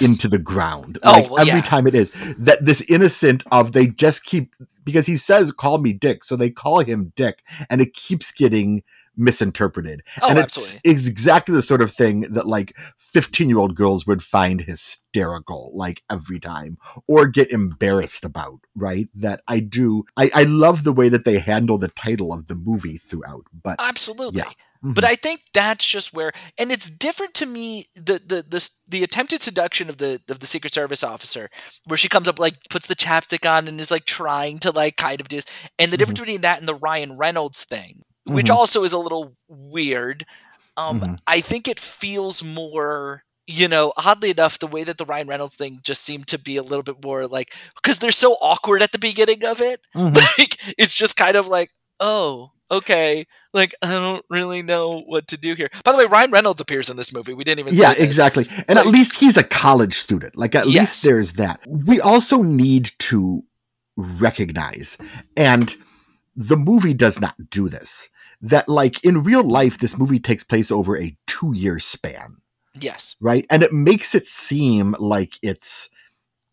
into 0.00 0.28
the 0.28 0.38
ground. 0.38 0.98
Oh, 1.04 1.12
Like 1.12 1.30
well, 1.30 1.40
every 1.40 1.60
yeah. 1.60 1.62
time 1.62 1.86
it 1.86 1.94
is 1.94 2.10
that 2.38 2.64
this 2.64 2.80
innocent 2.90 3.42
of 3.50 3.72
they 3.72 3.86
just 3.86 4.24
keep 4.24 4.54
because 4.84 5.06
he 5.06 5.16
says 5.16 5.52
call 5.52 5.78
me 5.78 5.92
Dick, 5.92 6.24
so 6.24 6.36
they 6.36 6.50
call 6.50 6.80
him 6.80 7.12
Dick, 7.16 7.42
and 7.68 7.80
it 7.80 7.94
keeps 7.94 8.32
getting 8.32 8.82
misinterpreted. 9.16 10.02
oh 10.22 10.28
and 10.28 10.38
it's, 10.38 10.56
absolutely 10.56 10.80
it's 10.84 11.08
exactly 11.08 11.54
the 11.54 11.62
sort 11.62 11.82
of 11.82 11.92
thing 11.92 12.20
that 12.22 12.46
like 12.46 12.76
15 12.98 13.48
year 13.48 13.58
old 13.58 13.74
girls 13.74 14.06
would 14.06 14.22
find 14.22 14.62
hysterical 14.62 15.72
like 15.74 16.02
every 16.10 16.38
time 16.38 16.78
or 17.06 17.26
get 17.26 17.50
embarrassed 17.50 18.24
about 18.24 18.60
right 18.74 19.08
that 19.14 19.42
i 19.48 19.60
do 19.60 20.04
i 20.16 20.30
i 20.34 20.42
love 20.44 20.84
the 20.84 20.92
way 20.92 21.08
that 21.08 21.24
they 21.24 21.38
handle 21.38 21.78
the 21.78 21.88
title 21.88 22.32
of 22.32 22.46
the 22.46 22.54
movie 22.54 22.98
throughout 22.98 23.44
but 23.52 23.76
absolutely 23.80 24.38
Yeah. 24.38 24.50
Mm-hmm. 24.82 24.94
but 24.94 25.04
I 25.04 25.14
think 25.14 25.42
that's 25.52 25.86
just 25.86 26.14
where, 26.14 26.32
and 26.56 26.72
it's 26.72 26.88
different 26.88 27.34
to 27.34 27.44
me. 27.44 27.84
The 27.94 28.14
the 28.14 28.42
the 28.48 28.70
the 28.88 29.04
attempted 29.04 29.42
seduction 29.42 29.90
of 29.90 29.98
the 29.98 30.22
of 30.30 30.38
the 30.38 30.46
Secret 30.46 30.72
Service 30.72 31.04
officer, 31.04 31.50
where 31.84 31.98
she 31.98 32.08
comes 32.08 32.28
up 32.28 32.38
like 32.38 32.54
puts 32.70 32.86
the 32.86 32.96
chapstick 32.96 33.46
on 33.46 33.68
and 33.68 33.78
is 33.78 33.90
like 33.90 34.06
trying 34.06 34.58
to 34.60 34.70
like 34.70 34.96
kind 34.96 35.20
of 35.20 35.28
do, 35.28 35.36
this, 35.36 35.44
and 35.78 35.92
the 35.92 35.98
difference 35.98 36.18
mm-hmm. 36.20 36.24
between 36.24 36.40
that 36.40 36.60
and 36.60 36.66
the 36.66 36.74
Ryan 36.74 37.18
Reynolds 37.18 37.64
thing, 37.64 38.04
which 38.34 38.46
Mhm. 38.46 38.54
also 38.56 38.84
is 38.84 38.92
a 38.92 38.98
little 38.98 39.36
weird. 39.48 40.24
Um, 40.76 41.00
Mhm. 41.00 41.18
I 41.26 41.40
think 41.40 41.68
it 41.68 41.80
feels 41.80 42.42
more. 42.42 43.24
You 43.46 43.66
know, 43.66 43.92
oddly 43.96 44.30
enough, 44.30 44.60
the 44.60 44.68
way 44.68 44.84
that 44.84 44.96
the 44.96 45.04
Ryan 45.04 45.26
Reynolds 45.26 45.56
thing 45.56 45.80
just 45.82 46.02
seemed 46.02 46.28
to 46.28 46.38
be 46.38 46.56
a 46.56 46.62
little 46.62 46.84
bit 46.84 47.02
more 47.04 47.26
like 47.26 47.52
because 47.74 47.98
they're 47.98 48.12
so 48.12 48.34
awkward 48.34 48.80
at 48.80 48.92
the 48.92 48.98
beginning 48.98 49.44
of 49.44 49.60
it. 49.60 49.80
Mhm. 49.96 50.14
Like 50.38 50.56
it's 50.78 50.94
just 50.94 51.16
kind 51.16 51.36
of 51.36 51.48
like, 51.48 51.70
oh, 51.98 52.52
okay. 52.70 53.26
Like 53.52 53.74
I 53.82 53.88
don't 53.90 54.24
really 54.30 54.62
know 54.62 55.00
what 55.06 55.26
to 55.28 55.36
do 55.36 55.54
here. 55.54 55.68
By 55.84 55.90
the 55.90 55.98
way, 55.98 56.04
Ryan 56.04 56.30
Reynolds 56.30 56.60
appears 56.60 56.88
in 56.90 56.96
this 56.96 57.12
movie. 57.12 57.34
We 57.34 57.42
didn't 57.42 57.58
even 57.66 57.74
yeah 57.74 57.92
exactly 57.98 58.46
and 58.68 58.78
at 58.78 58.86
least 58.86 59.16
he's 59.18 59.36
a 59.36 59.42
college 59.42 59.98
student 59.98 60.36
like 60.36 60.54
at 60.54 60.68
Yes. 60.68 60.78
least 60.78 61.02
there's 61.02 61.32
that 61.32 61.60
we 61.66 62.00
also 62.00 62.42
need 62.42 62.92
to 63.10 63.42
recognize 63.96 64.96
and 65.36 65.76
the 66.36 66.56
movie 66.56 66.94
does 66.94 67.20
not 67.20 67.34
do 67.50 67.68
this 67.68 68.08
that 68.42 68.68
like 68.68 69.04
in 69.04 69.22
real 69.22 69.42
life 69.42 69.78
this 69.78 69.98
movie 69.98 70.18
takes 70.20 70.44
place 70.44 70.70
over 70.70 70.96
a 70.96 71.16
two 71.26 71.52
year 71.54 71.78
span 71.78 72.36
Yes. 72.80 73.16
right? 73.20 73.44
And 73.50 73.62
it 73.62 73.72
makes 73.72 74.14
it 74.14 74.26
seem 74.26 74.94
like 74.98 75.34
it's, 75.42 75.90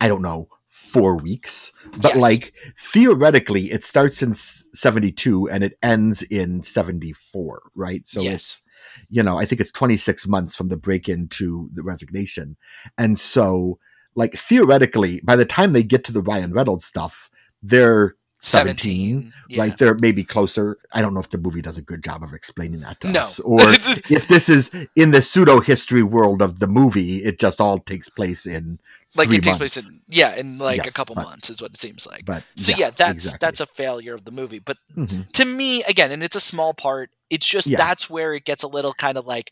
I 0.01 0.07
don't 0.07 0.21
know, 0.21 0.49
four 0.67 1.15
weeks, 1.15 1.71
but 1.97 2.15
Yes. 2.15 2.21
like 2.21 2.53
theoretically, 2.79 3.71
it 3.71 3.83
starts 3.83 4.21
in 4.21 4.35
72 4.35 5.49
and 5.49 5.63
it 5.63 5.77
ends 5.81 6.23
in 6.23 6.63
74, 6.63 7.61
right? 7.75 8.07
So 8.07 8.21
Yes. 8.21 8.33
it's, 8.33 8.61
you 9.09 9.23
know, 9.23 9.37
I 9.37 9.45
think 9.45 9.61
it's 9.61 9.71
26 9.71 10.27
months 10.27 10.55
from 10.55 10.69
the 10.69 10.77
break 10.77 11.07
in 11.07 11.27
to 11.29 11.69
the 11.73 11.83
resignation. 11.83 12.57
And 12.97 13.19
so, 13.19 13.79
like, 14.15 14.33
theoretically, 14.35 15.21
by 15.23 15.35
the 15.35 15.45
time 15.45 15.73
they 15.73 15.83
get 15.83 16.03
to 16.05 16.11
the 16.11 16.21
Ryan 16.21 16.53
Reynolds 16.53 16.85
stuff, 16.85 17.29
they're 17.61 18.15
17, 18.39 19.33
Yeah. 19.49 19.61
right? 19.61 19.77
They're 19.77 19.95
maybe 19.99 20.23
closer. 20.23 20.77
I 20.91 21.01
don't 21.01 21.13
know 21.13 21.19
if 21.19 21.29
the 21.29 21.37
movie 21.37 21.61
does 21.61 21.77
a 21.77 21.81
good 21.81 22.03
job 22.03 22.23
of 22.23 22.33
explaining 22.33 22.81
that 22.81 23.01
to 23.01 23.11
No. 23.11 23.21
us. 23.23 23.39
Or 23.39 23.59
if 24.09 24.27
this 24.27 24.47
is 24.49 24.71
in 24.95 25.11
the 25.11 25.21
pseudo 25.21 25.59
history 25.59 26.03
world 26.03 26.41
of 26.41 26.59
the 26.59 26.67
movie, 26.67 27.17
it 27.17 27.39
just 27.39 27.59
all 27.59 27.79
takes 27.79 28.09
place 28.09 28.45
in 28.45 28.79
like 29.15 29.29
it 29.29 29.41
takes 29.41 29.47
months. 29.47 29.57
place 29.59 29.77
in 29.77 30.01
yeah, 30.09 30.35
in 30.35 30.57
like 30.59 30.85
a 30.85 30.91
couple 30.91 31.15
but- 31.15 31.23
months 31.25 31.49
is 31.49 31.61
what 31.61 31.71
it 31.71 31.77
seems 31.77 32.05
like. 32.05 32.25
But 32.25 32.43
So 32.55 32.73
yeah, 32.77 32.91
that's 32.91 33.11
exactly. 33.25 33.45
that's 33.45 33.59
a 33.61 33.65
failure 33.65 34.13
of 34.13 34.25
the 34.25 34.31
movie. 34.31 34.59
But 34.59 34.77
Mhm. 34.95 35.31
to 35.31 35.45
me, 35.45 35.81
again, 35.83 36.11
and 36.11 36.21
it's 36.21 36.35
a 36.35 36.39
small 36.41 36.73
part. 36.73 37.09
It's 37.29 37.47
just 37.47 37.67
Yeah. 37.67 37.77
that's 37.77 38.09
where 38.09 38.33
it 38.35 38.45
gets 38.45 38.61
a 38.63 38.67
little 38.67 38.93
kind 38.93 39.17
of 39.17 39.25
like. 39.25 39.51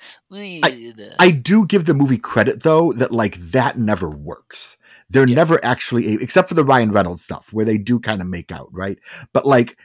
I 1.20 1.32
do 1.32 1.66
give 1.66 1.86
the 1.86 1.94
movie 1.94 2.18
credit 2.18 2.64
though 2.64 2.92
that 2.94 3.12
like 3.12 3.38
that 3.52 3.78
never 3.78 4.10
works. 4.10 4.78
They're 5.10 5.28
Yeah. 5.28 5.36
never 5.36 5.64
actually 5.64 6.14
except 6.16 6.50
for 6.50 6.56
the 6.56 6.64
Ryan 6.66 6.92
Reynolds 6.92 7.24
stuff 7.24 7.54
where 7.54 7.66
they 7.66 7.78
do 7.78 8.00
kind 8.00 8.22
of 8.22 8.28
make 8.28 8.52
out, 8.52 8.70
right? 8.72 8.98
But 9.34 9.46
like 9.46 9.78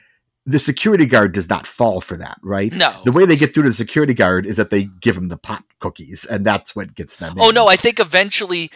the 0.47 0.57
security 0.57 1.05
guard 1.05 1.33
does 1.33 1.47
not 1.49 1.67
fall 1.67 2.01
for 2.01 2.17
that, 2.17 2.39
right? 2.41 2.73
no. 2.73 2.91
The 3.05 3.11
way 3.11 3.25
they 3.27 3.35
get 3.35 3.53
through 3.53 3.63
to 3.63 3.69
the 3.69 3.75
security 3.75 4.15
guard 4.15 4.47
is 4.47 4.55
that 4.57 4.71
they 4.71 4.85
give 4.99 5.15
him 5.15 5.27
the 5.27 5.37
pot 5.37 5.63
cookies, 5.79 6.25
and 6.25 6.43
that's 6.43 6.75
what 6.75 6.95
gets 6.95 7.17
them. 7.17 7.35
Oh 7.39 7.49
in. 7.49 7.55
no, 7.55 7.67
I 7.67 7.75
think 7.75 7.99
eventually 7.99 8.71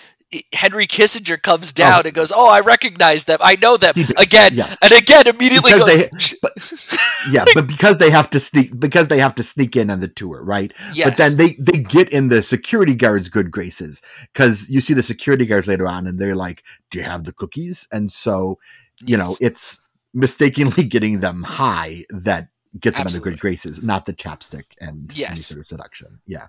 Henry 0.54 0.88
Kissinger 0.88 1.42
comes 1.42 1.72
down 1.72 2.02
oh. 2.04 2.08
and 2.08 2.14
goes, 2.14 2.32
"Oh, 2.32 2.50
I 2.50 2.60
recognize 2.60 3.26
them. 3.26 3.38
I 3.42 3.58
know 3.62 3.78
them." 3.78 3.94
Again 4.18 4.52
yes. 4.54 4.78
and 4.82 4.92
again, 4.92 5.28
immediately 5.28 5.72
because 5.74 5.94
goes. 5.94 6.32
They, 6.32 6.38
but, 6.42 7.32
yeah, 7.32 7.46
but 7.54 7.68
because 7.68 7.98
they 8.00 8.10
have 8.10 8.30
to 8.32 8.40
sneak, 8.40 8.78
because 8.80 9.08
they 9.08 9.20
have 9.20 9.36
to 9.36 9.44
sneak 9.44 9.76
in 9.76 9.90
on 9.90 10.00
the 10.00 10.08
tour, 10.08 10.44
right? 10.44 10.74
Yes. 10.94 11.10
But 11.10 11.18
then 11.18 11.38
they 11.38 11.56
they 11.60 11.84
get 11.84 12.10
in 12.10 12.30
the 12.30 12.42
security 12.42 12.96
guards' 12.96 13.30
good 13.30 13.52
graces 13.52 14.02
because 14.34 14.70
you 14.70 14.82
see 14.82 14.94
the 14.94 15.04
security 15.04 15.46
guards 15.46 15.68
later 15.68 15.88
on, 15.88 16.08
and 16.08 16.20
they're 16.20 16.36
like, 16.36 16.64
"Do 16.90 16.98
you 16.98 17.06
have 17.06 17.24
the 17.24 17.34
cookies?" 17.34 17.88
And 17.92 18.12
so, 18.12 18.60
you 19.02 19.18
yes. 19.18 19.20
know, 19.20 19.48
it's 19.48 19.82
mistakenly 20.14 20.84
getting 20.88 21.20
them 21.20 21.44
high 21.44 22.04
that 22.10 22.50
gets 22.80 22.98
them 22.98 23.08
in 23.08 23.14
the 23.14 23.20
good 23.20 23.40
graces, 23.40 23.84
not 23.84 24.06
the 24.06 24.14
chapstick 24.14 24.66
and 24.82 25.16
yes. 25.16 25.30
any 25.30 25.36
sort 25.38 25.60
of 25.60 25.66
seduction. 25.66 26.20
Yeah. 26.26 26.48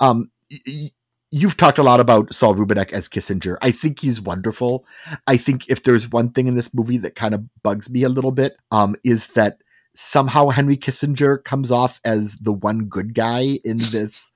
Um. 0.00 0.30
Y- 0.66 0.90
you've 1.34 1.56
talked 1.56 1.78
a 1.78 1.82
lot 1.82 1.98
about 1.98 2.32
Saul 2.32 2.54
Rubinek 2.54 2.92
as 2.92 3.08
Kissinger. 3.08 3.56
I 3.60 3.72
think 3.72 3.98
he's 3.98 4.20
wonderful. 4.20 4.86
I 5.26 5.36
think 5.36 5.68
if 5.68 5.82
there's 5.82 6.08
one 6.08 6.30
thing 6.30 6.46
in 6.46 6.54
this 6.54 6.72
movie 6.72 6.98
that 6.98 7.16
kind 7.16 7.34
of 7.34 7.42
bugs 7.64 7.90
me 7.90 8.04
a 8.04 8.08
little 8.08 8.30
bit, 8.30 8.56
um, 8.70 8.94
is 9.02 9.26
that 9.34 9.58
somehow 9.94 10.48
Henry 10.48 10.76
Kissinger 10.76 11.42
comes 11.42 11.70
off 11.70 12.00
as 12.04 12.36
the 12.38 12.52
one 12.52 12.86
good 12.86 13.14
guy 13.14 13.58
in 13.64 13.78
this 13.78 14.32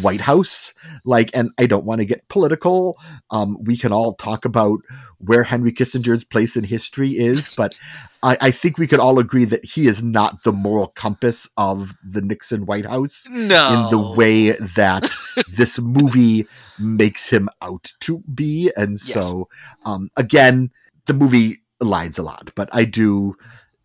White 0.00 0.22
House. 0.22 0.72
Like, 1.04 1.30
and 1.34 1.50
I 1.58 1.66
don't 1.66 1.84
want 1.84 2.00
to 2.00 2.06
get 2.06 2.26
political. 2.28 2.98
Um, 3.30 3.58
we 3.62 3.76
can 3.76 3.92
all 3.92 4.14
talk 4.14 4.44
about 4.44 4.80
where 5.18 5.44
Henry 5.44 5.72
Kissinger's 5.72 6.24
place 6.24 6.56
in 6.56 6.64
history 6.64 7.10
is, 7.10 7.54
but 7.56 7.78
I, 8.22 8.38
I, 8.40 8.50
think 8.50 8.78
we 8.78 8.86
could 8.86 9.00
all 9.00 9.18
agree 9.18 9.44
that 9.44 9.64
he 9.64 9.86
is 9.86 10.02
not 10.02 10.44
the 10.44 10.52
moral 10.52 10.88
compass 10.88 11.48
of 11.56 11.94
the 12.02 12.22
Nixon 12.22 12.66
White 12.66 12.86
House 12.86 13.26
no. 13.30 13.84
in 13.84 13.90
the 13.90 14.14
way 14.16 14.52
that 14.52 15.10
this 15.48 15.78
movie 15.78 16.46
makes 16.78 17.28
him 17.28 17.48
out 17.60 17.92
to 18.00 18.18
be. 18.34 18.72
And 18.76 18.98
so, 18.98 19.20
yes. 19.20 19.44
um, 19.84 20.10
again, 20.16 20.70
the 21.06 21.14
movie 21.14 21.58
lies 21.80 22.18
a 22.18 22.22
lot, 22.22 22.52
but 22.54 22.68
I 22.72 22.84
do 22.84 23.36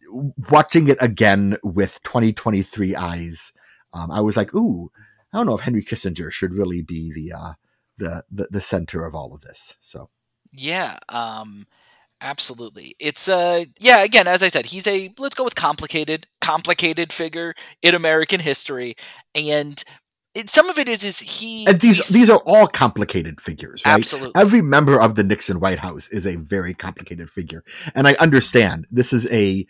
watching 0.10 0.88
it 0.88 0.98
again 1.02 1.58
with 1.64 2.02
2023 2.04 2.96
eyes, 2.96 3.54
um, 3.94 4.12
I 4.12 4.22
was 4.22 4.38
like, 4.38 4.54
ooh, 4.54 4.92
I 5.34 5.38
don't 5.38 5.46
know 5.46 5.56
if 5.56 5.62
Henry 5.62 5.84
Kissinger 5.84 6.32
should 6.32 6.54
really 6.54 6.82
be 6.82 7.12
the 7.14 7.36
uh, 7.36 7.54
the, 7.98 8.24
the 8.32 8.48
the 8.52 8.62
center 8.62 9.06
of 9.06 9.16
all 9.16 9.34
of 9.34 9.42
this. 9.42 9.76
So 9.80 10.10
yeah, 10.52 10.98
um, 11.10 11.68
absolutely. 12.22 12.96
It's 13.00 13.28
uh 13.28 13.66
yeah. 13.80 14.04
Again, 14.04 14.28
as 14.28 14.44
I 14.44 14.48
said, 14.48 14.68
he's 14.68 14.88
a 14.88 15.14
let's 15.18 15.36
go 15.36 15.44
with 15.44 15.56
complicated 15.56 16.28
complicated 16.42 17.12
figure 17.12 17.54
in 17.82 17.96
American 17.96 18.40
history, 18.40 18.96
and 19.36 19.84
it, 20.38 20.50
some 20.50 20.70
of 20.70 20.78
it 20.78 20.88
is 20.88 21.04
is 21.04 21.20
he 21.20 21.66
and 21.68 21.82
these 21.82 22.10
these 22.10 22.30
are 22.30 22.42
all 22.46 22.68
complicated 22.68 23.42
figures 23.42 23.82
right 23.86 23.96
absolutely 23.96 24.40
every 24.40 24.62
member 24.62 25.02
of 25.02 25.16
the 25.16 25.24
nixon 25.24 25.60
white 25.60 25.80
house 25.80 26.08
is 26.10 26.28
a 26.28 26.36
very 26.36 26.74
complicated 26.74 27.30
figure 27.30 27.64
and 27.96 28.08
i 28.08 28.14
understand 28.16 28.86
this 28.92 29.14
is 29.14 29.26
a 29.32 29.66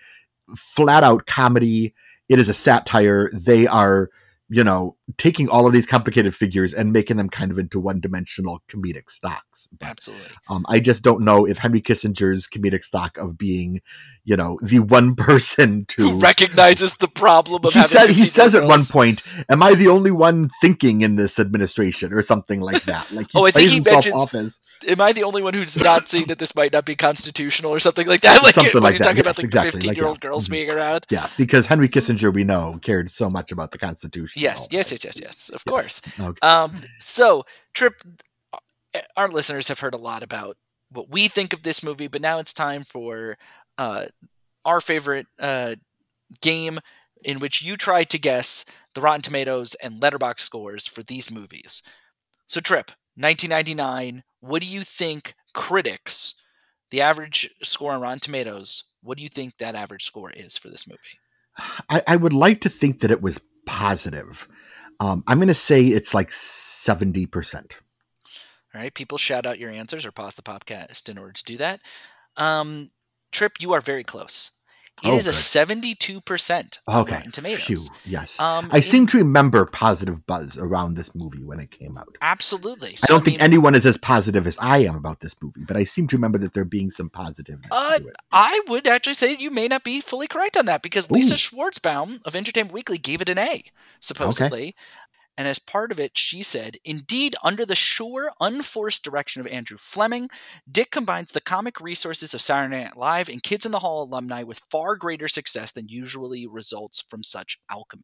flat 0.56 1.04
out 1.04 1.26
comedy. 1.26 1.93
It 2.30 2.39
is 2.39 2.50
a 2.50 2.54
satire. 2.54 3.30
They 3.34 3.68
are 3.68 4.10
you 4.50 4.64
know, 4.64 4.95
taking 5.18 5.50
all 5.50 5.68
of 5.68 5.74
these 5.74 5.86
complicated 5.86 6.34
figures 6.36 6.74
and 6.74 6.93
making 6.93 7.18
them 7.18 7.30
kind 7.30 7.52
of 7.52 7.60
into 7.60 7.80
one 7.80 8.00
dimensional 8.00 8.62
comedic 8.70 9.10
stocks. 9.10 9.68
But, 9.80 9.89
Absolutely. 9.89 10.28
Um, 10.50 10.66
I 10.70 10.80
just 10.80 11.02
don't 11.04 11.22
know 11.24 11.45
if 11.45 11.58
Henry 11.58 11.82
Kissinger's 11.82 12.48
comedic 12.48 12.84
stock 12.84 13.18
of 13.18 13.38
being, 13.38 13.82
you 14.24 14.36
know, 14.38 14.58
the 14.62 14.80
one 14.80 15.16
person 15.28 15.86
to 15.89 16.02
Who 16.12 16.20
recognizes 16.20 16.93
the 16.98 17.08
problem 17.08 17.66
of 17.66 17.74
he 17.74 17.82
said, 17.84 18.10
he 18.10 18.22
says 18.24 18.54
girls. 18.54 18.64
at 18.64 18.68
one 18.70 18.84
point, 18.86 19.22
"Am 19.50 19.62
I 19.64 19.76
the 19.76 19.88
only 19.89 20.12
one 20.12 20.50
thinking 20.62 21.02
in 21.02 21.16
this 21.18 21.39
administration?" 21.39 22.14
or 22.14 22.22
something 22.22 22.62
like 22.62 22.84
that. 22.84 23.06
Like 23.18 23.28
oh, 23.36 23.45
I 23.45 23.52
think 23.52 23.70
he 23.72 23.80
mentions, 23.80 24.14
off 24.16 24.34
as, 24.36 24.60
"Am 24.88 25.02
I 25.02 25.12
the 25.14 25.24
only 25.24 25.41
one 25.41 25.54
who's 25.54 25.78
not 25.78 26.08
seeing 26.08 26.26
that 26.28 26.39
this 26.39 26.56
might 26.56 26.72
not 26.74 26.86
be 26.86 26.93
constitutional 26.95 27.72
or 27.74 27.80
something 27.80 28.06
like 28.08 28.22
that?" 28.22 28.43
Like 28.43 28.54
something 28.54 28.74
when 28.74 28.84
like 28.84 28.93
he's 28.93 29.00
that. 29.00 29.06
talking 29.06 29.18
Yes, 29.18 29.26
about 29.26 29.38
like 29.38 29.45
exactly, 29.45 29.72
fifteen-year-old 29.72 30.16
that. 30.18 30.22
girls 30.22 30.48
Mhm. 30.48 30.52
being 30.52 30.70
around. 30.70 31.06
Yeah, 31.10 31.28
because 31.38 31.66
Henry 31.66 31.88
Kissinger, 31.89 32.34
we 32.34 32.43
know, 32.43 32.80
cared 32.82 33.10
so 33.10 33.30
much 33.30 33.52
about 33.52 33.72
the 33.72 33.78
Constitution. 33.78 34.37
Yes, 34.38 34.68
yes, 34.72 34.92
yes, 34.92 35.06
yes, 35.06 35.20
yes. 35.22 35.50
Of 35.50 35.66
Yes. 35.66 36.02
course. 36.02 36.02
Okay. 36.20 36.40
Um, 36.42 36.82
so, 37.00 37.46
Tripp, 37.74 37.96
our 39.16 39.30
listeners 39.30 39.68
have 39.68 39.80
heard 39.80 39.94
a 39.94 39.98
lot 39.98 40.24
about 40.24 40.58
what 40.92 41.10
we 41.10 41.28
think 41.28 41.54
of 41.54 41.64
this 41.64 41.84
movie, 41.84 42.08
but 42.08 42.22
now 42.22 42.40
it's 42.40 42.54
time 42.54 42.84
for 42.84 43.38
uh, 43.78 44.06
our 44.66 44.82
favorite 44.82 45.28
uh, 45.40 45.76
game 46.42 46.80
in 47.24 47.40
which 47.40 47.62
you 47.62 47.76
try 47.76 48.04
to 48.04 48.20
guess 48.20 48.66
the 48.94 49.02
Rotten 49.02 49.22
Tomatoes 49.22 49.76
and 49.84 50.02
Letterboxd 50.02 50.40
scores 50.40 50.88
for 50.88 51.04
these 51.04 51.32
movies. 51.32 51.82
So, 52.46 52.60
Tripp, 52.60 52.92
1999, 53.16 54.24
what 54.40 54.62
do 54.62 54.68
you 54.68 54.82
think 54.82 55.34
critics, 55.54 56.36
the 56.92 57.02
average 57.02 57.50
score 57.64 57.94
on 57.94 58.02
Rotten 58.02 58.20
Tomatoes, 58.20 58.84
what 59.02 59.18
do 59.18 59.24
you 59.24 59.30
think 59.30 59.58
that 59.58 59.76
average 59.76 60.04
score 60.04 60.32
is 60.32 60.58
for 60.58 60.70
this 60.70 60.88
movie? 60.88 61.00
I, 61.90 62.04
I 62.08 62.16
would 62.16 62.34
like 62.34 62.62
to 62.62 62.70
think 62.70 63.00
that 63.00 63.12
it 63.12 63.22
was 63.22 63.40
positive. 63.68 64.47
Um, 64.99 65.24
I'm 65.28 65.38
going 65.38 65.47
to 65.47 65.53
say 65.53 65.84
it's 65.86 66.13
like 66.13 66.30
70%. 66.30 67.72
All 68.74 68.82
right, 68.82 68.93
people 68.93 69.18
shout 69.18 69.45
out 69.45 69.59
your 69.59 69.70
answers 69.70 70.05
or 70.05 70.11
pause 70.11 70.36
the 70.36 70.41
podcast 70.41 71.07
in 71.09 71.18
order 71.18 71.34
to 71.34 71.43
do 71.43 71.57
that. 71.57 71.82
Um, 72.36 72.88
Tripp, 73.32 73.53
you 73.59 73.74
are 73.74 73.82
very 73.82 74.03
close. 74.03 74.51
It 75.04 75.10
Oh, 75.10 75.18
is 75.18 75.28
a 75.28 75.34
seventy-two 75.34 76.22
percent 76.22 76.80
Okay. 76.89 77.22
Tomatoes. 77.32 77.89
Phew, 77.89 77.95
yes. 78.06 78.39
Um, 78.39 78.68
I 78.72 78.78
in- 78.78 78.82
seem 78.82 79.08
to 79.08 79.18
remember 79.18 79.66
positive 79.66 80.26
buzz 80.26 80.58
around 80.58 80.95
this 80.95 81.14
movie 81.14 81.43
when 81.43 81.60
it 81.60 81.70
came 81.70 81.98
out. 81.98 82.18
absolutely. 82.22 82.95
I 83.04 83.08
don't 83.08 83.24
think 83.24 83.38
mean, 83.38 83.41
anyone 83.43 83.76
is 83.76 83.86
as 83.86 83.95
positive 83.98 84.48
as 84.48 84.58
I 84.60 84.80
am 84.80 84.95
about 84.95 85.20
this 85.20 85.36
movie, 85.41 85.62
but 85.68 85.78
I 85.78 85.84
seem 85.84 86.08
to 86.08 86.16
remember 86.16 86.39
that 86.39 86.54
there 86.54 86.66
being 86.66 86.89
some 86.89 87.10
positive. 87.10 87.60
Uh. 87.72 88.00
I 88.32 88.60
would 88.68 88.88
actually 88.88 89.14
say 89.14 89.36
you 89.36 89.52
may 89.52 89.68
not 89.68 89.84
be 89.84 90.02
fully 90.02 90.28
correct 90.28 90.58
on 90.58 90.66
that 90.66 90.82
because 90.82 91.12
Lisa 91.12 91.36
Ooh. 91.36 91.38
Schwartzbaum 91.38 92.20
of 92.26 92.36
Entertainment 92.36 92.74
Weekly 92.74 92.98
gave 92.98 93.22
it 93.22 93.30
an 93.30 93.38
A, 93.38 93.64
supposedly. 94.00 94.76
And 95.38 95.48
as 95.48 95.60
part 95.60 95.92
of 95.92 96.00
it, 96.00 96.18
she 96.18 96.42
said, 96.42 96.78
Indeed, 96.84 97.36
under 97.44 97.66
the 97.66 97.76
sure, 97.76 98.32
unforced 98.42 99.04
direction 99.04 99.40
of 99.40 99.48
Andrew 99.48 99.78
Fleming, 99.78 100.30
Dick 100.70 100.90
combines 100.90 101.32
the 101.32 101.42
comic 101.42 101.80
resources 101.80 102.34
of 102.34 102.42
Saturday 102.42 102.84
Night 102.84 102.98
Live 102.98 103.30
and 103.30 103.44
Kids 103.44 103.66
in 103.66 103.72
the 103.72 103.80
Hall 103.80 104.04
alumni 104.04 104.42
with 104.42 104.68
far 104.72 104.96
greater 104.96 105.28
success 105.28 105.72
than 105.72 105.90
usually 105.90 106.48
results 106.48 107.02
from 107.02 107.22
such 107.22 107.60
alchemy. 107.70 108.04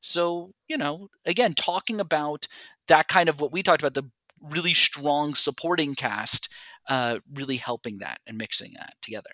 So, 0.00 0.52
you 0.68 0.76
know, 0.76 1.08
again, 1.24 1.54
talking 1.54 2.00
about 2.00 2.48
that 2.88 3.08
kind 3.08 3.28
of 3.28 3.40
what 3.40 3.52
we 3.52 3.62
talked 3.62 3.82
about, 3.82 3.94
the 3.94 4.10
really 4.40 4.74
strong 4.74 5.34
supporting 5.34 5.94
cast, 5.94 6.52
uh, 6.88 7.20
really 7.32 7.56
helping 7.56 7.98
that 7.98 8.18
and 8.26 8.36
mixing 8.36 8.72
that 8.74 8.94
together. 9.00 9.30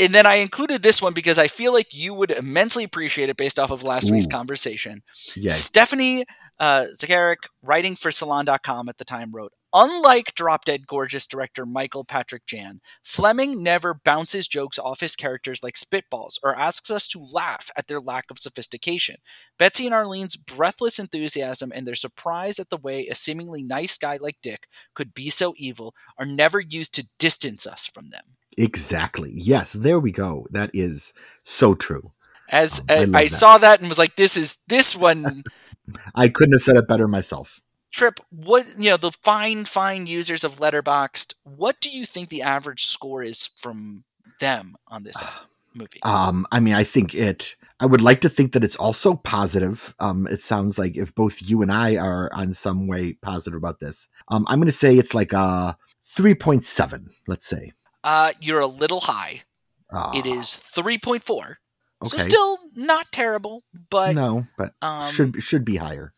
And 0.00 0.14
then 0.14 0.24
I 0.26 0.36
included 0.36 0.82
this 0.82 1.02
one 1.02 1.12
because 1.12 1.38
I 1.38 1.46
feel 1.46 1.72
like 1.72 1.94
you 1.94 2.14
would 2.14 2.30
immensely 2.30 2.84
appreciate 2.84 3.28
it 3.28 3.36
based 3.36 3.58
off 3.58 3.70
of 3.70 3.82
last 3.82 4.10
week's 4.10 4.26
conversation. 4.26 5.02
Yeah. 5.36 5.50
Stephanie 5.50 6.24
uh, 6.58 6.86
Zacharek, 6.94 7.48
writing 7.62 7.96
for 7.96 8.10
Salon.com 8.10 8.88
at 8.88 8.98
the 8.98 9.04
time, 9.04 9.32
wrote 9.32 9.52
Unlike 9.72 10.34
Drop 10.34 10.64
Dead 10.64 10.86
Gorgeous 10.86 11.26
director 11.26 11.64
Michael 11.64 12.04
Patrick 12.04 12.44
Jann, 12.44 12.80
Fleming 13.04 13.62
never 13.62 13.94
bounces 13.94 14.48
jokes 14.48 14.78
off 14.78 15.00
his 15.00 15.14
characters 15.14 15.62
like 15.62 15.74
spitballs 15.74 16.38
or 16.42 16.58
asks 16.58 16.90
us 16.90 17.06
to 17.08 17.24
laugh 17.32 17.70
at 17.76 17.86
their 17.86 18.00
lack 18.00 18.24
of 18.30 18.38
sophistication. 18.38 19.16
Betsy 19.58 19.86
and 19.86 19.94
Arlene's 19.94 20.36
breathless 20.36 20.98
enthusiasm 20.98 21.72
and 21.74 21.86
their 21.86 21.94
surprise 21.94 22.58
at 22.58 22.68
the 22.68 22.76
way 22.76 23.06
a 23.06 23.14
seemingly 23.14 23.62
nice 23.62 23.96
guy 23.96 24.18
like 24.20 24.38
Dick 24.42 24.66
could 24.94 25.14
be 25.14 25.30
so 25.30 25.54
evil 25.56 25.94
are 26.18 26.26
never 26.26 26.60
used 26.60 26.94
to 26.94 27.08
distance 27.18 27.66
us 27.66 27.86
from 27.86 28.10
them. 28.10 28.36
Exactly. 28.58 29.32
Yes, 29.34 29.72
there 29.72 30.00
we 30.00 30.12
go. 30.12 30.46
That 30.50 30.70
is 30.74 31.12
so 31.42 31.74
true. 31.74 32.12
As 32.48 32.80
Um, 32.88 33.14
I 33.14 33.20
I, 33.20 33.24
that. 33.24 33.30
saw 33.30 33.58
that 33.58 33.80
and 33.80 33.88
was 33.88 33.98
like, 33.98 34.16
this 34.16 34.36
is 34.36 34.58
this 34.68 34.96
one 34.96 35.42
I 36.14 36.28
couldn't 36.28 36.52
have 36.52 36.62
said 36.62 36.76
it 36.76 36.88
better 36.88 37.08
myself. 37.08 37.60
Tripp, 37.92 38.20
what 38.30 38.66
you 38.78 38.90
know, 38.90 38.96
the 38.96 39.10
fine, 39.22 39.64
fine 39.64 40.06
users 40.06 40.44
of 40.44 40.56
Letterboxd, 40.56 41.34
what 41.44 41.80
do 41.80 41.90
you 41.90 42.06
think 42.06 42.28
the 42.28 42.42
average 42.42 42.84
score 42.84 43.22
is 43.22 43.48
from 43.60 44.04
them 44.38 44.76
on 44.86 45.02
this 45.02 45.20
movie? 45.74 45.98
Um, 46.02 46.46
I 46.52 46.60
mean, 46.60 46.74
I 46.74 46.84
think 46.84 47.14
it. 47.14 47.56
I 47.80 47.86
would 47.86 48.02
like 48.02 48.20
to 48.20 48.28
think 48.28 48.52
that 48.52 48.62
it's 48.62 48.76
also 48.76 49.14
positive. 49.16 49.94
Um, 50.00 50.26
it 50.26 50.42
sounds 50.42 50.78
like 50.78 50.96
if 50.96 51.14
both 51.14 51.40
you 51.42 51.62
and 51.62 51.72
I 51.72 51.96
are 51.96 52.30
on 52.34 52.52
some 52.52 52.86
way 52.86 53.14
positive 53.14 53.56
about 53.56 53.80
this, 53.80 54.08
um, 54.28 54.44
I'm 54.48 54.58
going 54.60 54.66
to 54.66 54.72
say 54.72 54.96
it's 54.96 55.14
like 55.14 55.32
a 55.32 55.76
three 56.04 56.34
point 56.34 56.64
seven. 56.64 57.10
Let's 57.26 57.46
say 57.46 57.72
Uh, 58.04 58.32
you're 58.40 58.60
a 58.60 58.66
little 58.66 59.00
high. 59.00 59.42
Ah, 59.92 60.12
It 60.16 60.24
is 60.26 60.54
three 60.56 60.98
point 60.98 61.24
four, 61.24 61.58
Okay. 62.02 62.08
so 62.10 62.16
still 62.18 62.58
not 62.74 63.10
terrible, 63.12 63.62
but 63.90 64.14
no, 64.14 64.46
but 64.56 64.72
um, 64.82 65.12
should 65.12 65.42
should 65.42 65.64
be 65.64 65.76
higher. 65.76 66.12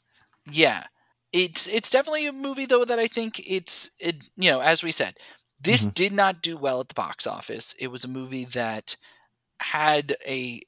yeah, 0.50 0.84
it's 1.32 1.66
it's 1.68 1.88
definitely 1.90 2.26
a 2.26 2.32
movie 2.32 2.66
though 2.66 2.84
that 2.84 2.98
I 2.98 3.06
think 3.06 3.40
it's 3.46 3.90
it. 3.98 4.28
You 4.36 4.50
know, 4.50 4.60
as 4.60 4.82
we 4.84 4.92
said, 4.92 5.16
this 5.62 5.86
Mhm. 5.86 5.94
did 5.94 6.12
not 6.12 6.42
do 6.42 6.56
well 6.58 6.80
at 6.80 6.88
the 6.88 6.94
box 6.94 7.26
office. 7.26 7.74
It 7.80 7.88
was 7.88 8.04
a 8.04 8.08
movie 8.08 8.44
that 8.44 8.96
had 9.60 10.14
a 10.28 10.60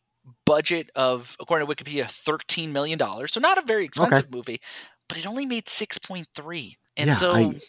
budget 0.47 0.89
of, 0.97 1.37
according 1.39 1.69
to 1.69 1.75
Wikipedia, 1.75 2.11
thirteen 2.11 2.73
million 2.73 2.99
dollars. 2.99 3.33
So 3.33 3.41
not 3.41 3.59
a 3.59 3.67
very 3.67 3.85
expensive 3.85 4.33
movie, 4.33 4.61
but 5.09 5.19
it 5.19 5.27
only 5.27 5.45
made 5.47 5.69
six 5.69 5.99
point 5.99 6.29
three. 6.35 6.77
And 6.97 7.09
Yeah, 7.09 7.13
so 7.15 7.35
I- 7.35 7.61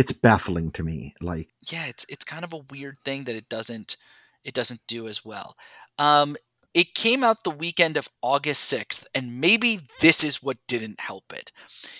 it's 0.00 0.12
baffling 0.12 0.70
to 0.72 0.82
me. 0.82 1.14
Like, 1.20 1.48
yeah, 1.72 1.86
it's 1.86 2.04
it's 2.08 2.24
kind 2.24 2.44
of 2.44 2.52
a 2.52 2.64
weird 2.70 2.96
thing 3.04 3.24
that 3.24 3.36
it 3.36 3.48
doesn't 3.48 3.96
it 4.44 4.54
doesn't 4.54 4.80
do 4.88 5.06
as 5.06 5.24
well. 5.24 5.56
Um, 5.98 6.36
it 6.72 6.94
came 6.94 7.22
out 7.24 7.42
the 7.44 7.50
weekend 7.64 7.96
of 7.96 8.08
August 8.22 8.72
6th, 8.72 9.04
and 9.14 9.40
maybe 9.40 9.80
this 10.00 10.22
is 10.24 10.42
what 10.42 10.56
didn't 10.68 11.00
help 11.00 11.32
it. 11.32 11.50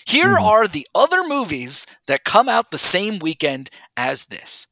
Here 0.07 0.35
Mhm. 0.37 0.43
are 0.43 0.65
the 0.67 0.87
other 0.95 1.23
movies 1.27 1.85
that 2.07 2.23
come 2.23 2.47
out 2.49 2.71
the 2.71 2.77
same 2.95 3.19
weekend 3.19 3.69
as 3.97 4.25
this. 4.25 4.67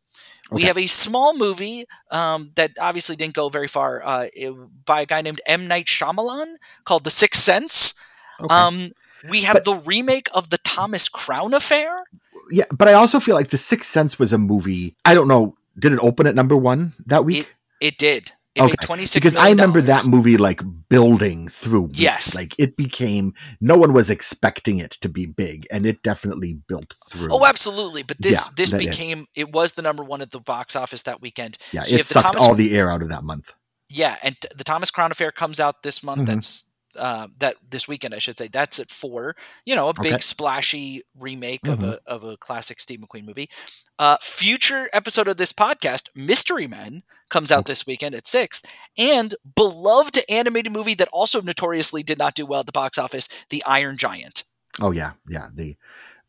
We 0.51 0.63
have 0.63 0.77
a 0.79 0.87
small 0.87 1.37
movie 1.37 1.85
um, 2.11 2.53
that 2.55 2.71
obviously 2.81 3.15
didn't 3.17 3.35
go 3.35 3.49
very 3.49 3.67
far 3.67 4.01
uh, 4.03 4.27
it- 4.33 4.55
by 4.85 5.01
a 5.01 5.05
guy 5.05 5.21
named 5.21 5.41
M. 5.45 5.67
Night 5.67 5.85
Shyamalan 5.85 6.55
called 6.85 7.03
The 7.03 7.11
Sixth 7.11 7.41
Sense. 7.43 7.93
okay. 8.41 8.55
Um, 8.55 8.91
we 9.29 9.41
have 9.43 9.55
But- 9.57 9.65
the 9.65 9.75
remake 9.75 10.29
of 10.33 10.49
the 10.49 10.57
Thomas 10.59 11.07
Crown 11.09 11.53
Affair. 11.53 12.03
Yeah, 12.51 12.65
but 12.71 12.87
I 12.87 12.93
also 12.93 13.19
feel 13.19 13.35
like 13.35 13.49
The 13.49 13.57
Sixth 13.57 13.89
Sense 13.89 14.17
was 14.19 14.33
a 14.33 14.37
movie. 14.37 14.95
I 15.05 15.13
don't 15.13 15.27
know. 15.27 15.55
Did 15.77 15.93
it 15.93 15.99
open 16.01 16.27
at 16.27 16.35
number 16.35 16.57
one 16.57 16.93
that 17.05 17.23
week? 17.25 17.55
It 17.81 17.97
did. 17.97 18.31
It 18.55 18.61
made 18.61 18.65
Okay, 18.71 18.75
twenty 18.85 19.05
six 19.05 19.23
because 19.23 19.35
I 19.37 19.49
remember 19.49 19.79
that 19.81 20.07
movie 20.07 20.35
like 20.35 20.59
building 20.89 21.47
through 21.49 21.83
weeks. 21.83 21.99
Yes. 21.99 22.35
like 22.35 22.53
it 22.57 22.75
became 22.75 23.33
no 23.61 23.77
one 23.77 23.93
was 23.93 24.09
expecting 24.09 24.79
it 24.79 24.91
to 25.01 25.07
be 25.07 25.27
big, 25.27 25.67
and 25.71 25.85
it 25.85 26.01
definitely 26.03 26.53
built 26.67 26.95
through. 27.07 27.29
Oh, 27.31 27.45
absolutely. 27.45 28.01
But 28.03 28.17
this 28.19 28.45
Yeah, 28.47 28.51
this 28.57 28.71
became 28.73 29.27
it 29.35 29.53
was 29.53 29.73
the 29.73 29.81
number 29.83 30.03
one 30.03 30.21
at 30.21 30.31
the 30.31 30.39
box 30.39 30.75
office 30.75 31.03
that 31.03 31.21
weekend. 31.21 31.57
yeah, 31.71 31.83
so 31.83 31.93
it 31.93 31.97
have 31.99 32.07
the 32.07 32.13
sucked 32.15 32.25
Thomas- 32.25 32.47
all 32.47 32.55
the 32.55 32.75
air 32.75 32.91
out 32.91 33.01
of 33.03 33.09
that 33.09 33.23
month. 33.23 33.53
Yeah, 33.87 34.17
and 34.23 34.35
the 34.55 34.63
Thomas 34.63 34.91
Crown 34.91 35.11
Affair 35.11 35.31
comes 35.31 35.59
out 35.59 35.83
this 35.83 36.03
month. 36.03 36.23
Mhm. 36.23 36.25
That's 36.25 36.65
uh, 36.97 37.27
that 37.39 37.55
this 37.69 37.87
weekend, 37.87 38.13
I 38.13 38.19
should 38.19 38.37
say. 38.37 38.47
That's 38.47 38.79
at 38.79 38.89
four. 38.89 39.35
You 39.65 39.75
know, 39.75 39.89
a 39.89 39.93
big 39.93 39.99
Okay. 39.99 40.09
Mm-hmm. 40.15 40.21
splashy 40.21 41.01
remake 41.17 41.67
of 41.67 41.83
a 41.83 41.99
of 42.07 42.23
a 42.23 42.37
classic 42.37 42.79
Steve 42.79 42.99
McQueen 43.01 43.25
movie. 43.25 43.49
Uh, 43.97 44.17
future 44.21 44.89
episode 44.93 45.27
of 45.27 45.37
this 45.37 45.51
podcast, 45.51 46.07
Mystery 46.15 46.67
Men, 46.67 47.03
comes 47.29 47.51
out 47.51 47.65
this 47.65 47.85
weekend 47.85 48.15
at 48.15 48.25
six, 48.25 48.61
and 48.97 49.35
beloved 49.55 50.19
animated 50.29 50.71
movie 50.71 50.93
that 50.95 51.09
also 51.11 51.41
notoriously 51.41 52.01
did 52.01 52.17
not 52.17 52.33
do 52.33 52.45
well 52.45 52.61
at 52.61 52.65
the 52.65 52.71
box 52.71 52.97
office, 52.97 53.27
The 53.49 53.61
Iron 53.67 53.97
Giant. 53.97 54.43
Oh 54.81 54.91
yeah, 54.91 55.11
yeah. 55.27 55.49
The 55.53 55.75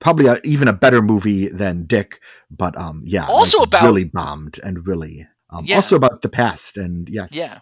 probably 0.01 0.27
a, 0.27 0.39
even 0.45 0.67
a 0.67 0.73
better 0.73 1.01
movie 1.03 1.47
than 1.49 1.85
Dick, 1.87 2.21
but 2.51 2.77
um, 2.77 3.03
yeah. 3.07 3.27
Also 3.29 3.63
about- 3.63 3.85
really 3.85 4.05
bombed 4.05 4.59
and 4.65 4.87
really 4.89 5.29
um, 5.51 5.65
Yeah. 5.67 5.77
also 5.77 5.95
about 5.97 6.23
the 6.23 6.29
past 6.29 6.77
and 6.77 7.09
yes, 7.09 7.35
Yeah. 7.35 7.59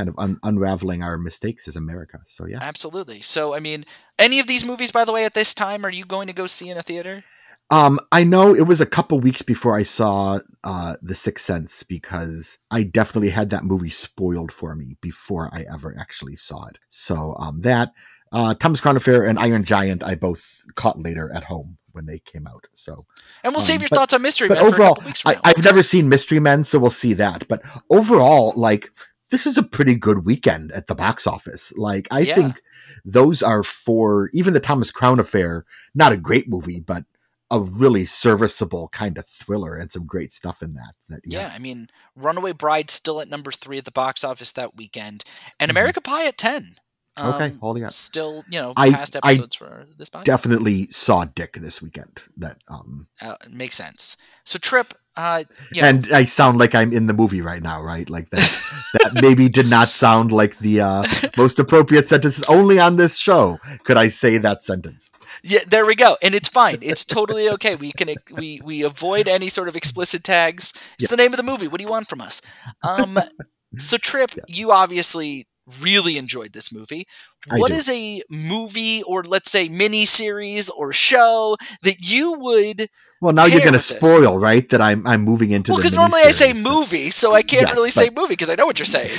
Kind 0.00 0.08
of 0.08 0.14
un- 0.18 0.40
unraveling 0.42 1.02
our 1.02 1.16
mistakes 1.18 1.68
as 1.68 1.76
America. 1.76 2.18
So 2.26 2.46
yeah. 2.46 2.58
Absolutely. 2.62 3.20
So, 3.22 3.54
I 3.54 3.60
mean, 3.60 3.84
any 4.18 4.38
of 4.40 4.46
these 4.46 4.64
movies, 4.64 4.90
by 4.92 5.04
the 5.04 5.12
way, 5.12 5.24
at 5.26 5.34
this 5.34 5.52
time, 5.54 5.84
are 5.84 5.90
you 5.92 6.04
going 6.06 6.26
to 6.28 6.32
go 6.32 6.46
see 6.46 6.68
in 6.70 6.78
a 6.78 6.82
theater? 6.82 7.24
Um, 7.70 8.00
I 8.10 8.24
know 8.24 8.54
it 8.54 8.66
was 8.66 8.80
a 8.80 8.86
couple 8.96 9.20
weeks 9.20 9.42
before 9.42 9.76
I 9.76 9.84
saw 9.84 10.40
uh, 10.64 10.96
The 11.02 11.14
Sixth 11.14 11.44
Sense 11.44 11.82
because 11.84 12.58
I 12.70 12.82
definitely 12.82 13.30
had 13.30 13.50
that 13.50 13.64
movie 13.64 13.90
spoiled 13.90 14.50
for 14.52 14.74
me 14.74 14.96
before 15.02 15.50
I 15.52 15.66
ever 15.72 15.94
actually 16.00 16.36
saw 16.36 16.66
it. 16.66 16.78
So 16.88 17.36
um, 17.38 17.60
that 17.60 17.92
uh, 18.32 18.54
Thomas 18.54 18.80
Crown 18.80 18.96
Affair 18.96 19.24
and 19.26 19.38
Iron 19.38 19.64
Giant 19.64 20.02
I 20.02 20.14
both 20.16 20.62
caught 20.76 20.98
later 21.00 21.30
at 21.34 21.44
home 21.44 21.76
when 21.92 22.06
they 22.06 22.18
came 22.20 22.46
out. 22.46 22.64
So, 22.72 23.06
And 23.44 23.52
we'll 23.52 23.60
Um, 23.62 23.70
save 23.70 23.82
your 23.82 23.88
but- 23.90 23.96
thoughts 23.98 24.14
on 24.14 24.22
Mystery 24.22 24.48
but 24.48 24.54
Men 24.54 24.62
for 24.62 24.68
a 24.70 24.72
overall, 24.74 24.94
couple 24.94 25.08
weeks 25.10 25.20
from 25.22 25.32
I. 25.44 25.50
I've 25.50 25.64
never 25.64 25.82
seen 25.82 26.08
Mystery 26.08 26.40
Men, 26.40 26.62
so 26.64 26.78
we'll 26.78 26.90
see 27.04 27.14
that. 27.14 27.46
But 27.48 27.62
overall, 27.90 28.52
like 28.56 28.90
this 29.30 29.46
is 29.46 29.56
a 29.58 29.62
pretty 29.62 29.94
good 29.94 30.24
weekend 30.24 30.72
at 30.72 30.86
the 30.86 30.94
box 30.94 31.26
office. 31.26 31.72
Like 31.76 32.08
I 32.10 32.20
Yeah. 32.20 32.34
think 32.34 32.62
those 33.04 33.42
are 33.42 33.62
for 33.62 34.30
even 34.32 34.54
the 34.54 34.60
Thomas 34.60 34.90
Crown 34.90 35.18
Affair. 35.20 35.64
Not 35.94 36.12
a 36.12 36.16
great 36.16 36.48
movie, 36.48 36.80
but 36.80 37.04
a 37.52 37.60
really 37.60 38.06
serviceable 38.06 38.88
kind 38.88 39.18
of 39.18 39.26
thriller 39.26 39.76
and 39.76 39.90
some 39.90 40.06
great 40.06 40.32
stuff 40.32 40.62
in 40.62 40.74
that. 40.74 40.94
That 41.08 41.20
yeah. 41.24 41.52
I 41.54 41.58
mean, 41.58 41.88
Runaway 42.14 42.52
Bride 42.52 42.90
still 42.90 43.20
at 43.20 43.28
number 43.28 43.50
three 43.50 43.78
at 43.78 43.84
the 43.84 43.90
box 43.90 44.22
office 44.22 44.52
that 44.52 44.76
weekend, 44.76 45.24
and 45.58 45.68
Mhm. 45.68 45.72
America 45.72 46.00
Pie 46.00 46.26
at 46.26 46.38
10. 46.38 46.76
Okay, 47.18 47.46
Um, 47.46 47.58
holding 47.58 47.82
up. 47.84 47.92
Still, 47.92 48.44
you 48.50 48.60
know, 48.60 48.72
I- 48.76 48.92
past 48.92 49.16
I 49.16 49.32
episodes 49.32 49.56
for 49.56 49.84
this 49.98 50.08
podcast. 50.08 50.24
Definitely 50.24 50.86
saw 50.92 51.24
Dick 51.24 51.54
this 51.60 51.82
weekend. 51.82 52.22
That 52.36 52.58
um, 52.68 53.08
Uh, 53.20 53.34
makes 53.50 53.74
sense. 53.74 54.16
So, 54.44 54.58
Tripp, 54.60 54.94
uh, 55.20 55.44
and 55.82 56.10
I 56.12 56.24
sound 56.24 56.58
like 56.58 56.74
I'm 56.74 56.92
in 56.92 57.06
the 57.06 57.12
movie 57.12 57.42
right 57.42 57.62
now, 57.62 57.82
right? 57.82 58.08
Like 58.08 58.30
that. 58.30 58.40
that 58.94 59.22
maybe 59.22 59.48
did 59.48 59.68
not 59.70 59.88
sound 59.88 60.32
like 60.32 60.58
the 60.58 60.80
uh, 60.80 61.04
most 61.36 61.58
appropriate 61.58 62.06
sentence. 62.06 62.42
Only 62.48 62.78
on 62.80 62.96
this 62.96 63.16
show 63.18 63.58
could 63.84 63.96
I 63.96 64.08
say 64.08 64.38
that 64.38 64.62
sentence. 64.62 65.08
Yeah, 65.42 65.60
there 65.66 65.86
we 65.86 65.94
go, 65.94 66.16
and 66.22 66.34
it's 66.34 66.48
fine. 66.48 66.78
It's 66.82 67.04
totally 67.04 67.48
okay. 67.50 67.74
We 67.76 67.92
can 67.92 68.08
we 68.32 68.60
we 68.64 68.82
avoid 68.82 69.28
any 69.28 69.48
sort 69.48 69.68
of 69.68 69.76
explicit 69.76 70.24
tags. 70.24 70.72
It's 70.94 71.04
Yeah. 71.04 71.08
the 71.08 71.16
name 71.16 71.32
of 71.32 71.36
the 71.38 71.42
movie. 71.42 71.68
What 71.68 71.78
do 71.78 71.84
you 71.84 71.90
want 71.90 72.08
from 72.08 72.20
us? 72.20 72.42
Um, 72.82 73.18
so 73.78 73.96
Tripp, 73.96 74.32
Yeah. 74.36 74.42
you 74.48 74.72
obviously 74.72 75.46
really 75.80 76.16
enjoyed 76.18 76.52
this 76.52 76.72
movie. 76.72 77.06
I 77.50 77.56
What 77.58 77.70
do. 77.70 77.78
is 77.78 77.88
a 77.88 78.22
movie 78.30 79.02
or 79.02 79.22
let's 79.22 79.50
say 79.50 79.68
mini 79.68 80.04
series 80.04 80.68
or 80.70 80.92
show 80.92 81.56
that 81.82 82.00
you 82.00 82.32
would? 82.32 82.88
Well, 83.20 83.32
now 83.32 83.44
you're 83.46 83.60
going 83.60 83.74
to 83.74 83.78
with 83.78 83.88
this. 83.88 83.98
spoil, 84.06 84.38
right? 84.38 84.68
That 84.70 84.80
I'm 84.80 85.06
I'm 85.06 85.22
moving 85.22 85.50
into. 85.52 85.72
Well, 85.72 85.78
because 85.78 85.94
normally 85.94 86.22
I 86.22 86.30
say 86.30 86.52
movie, 86.52 87.10
so 87.10 87.34
I 87.34 87.42
can't 87.42 87.68
Yes, 87.68 87.72
really 87.72 87.90
say 87.90 88.10
movie 88.10 88.32
because 88.32 88.50
I 88.50 88.54
know 88.56 88.66
what 88.66 88.78
you're 88.78 88.86
saying. 88.86 89.18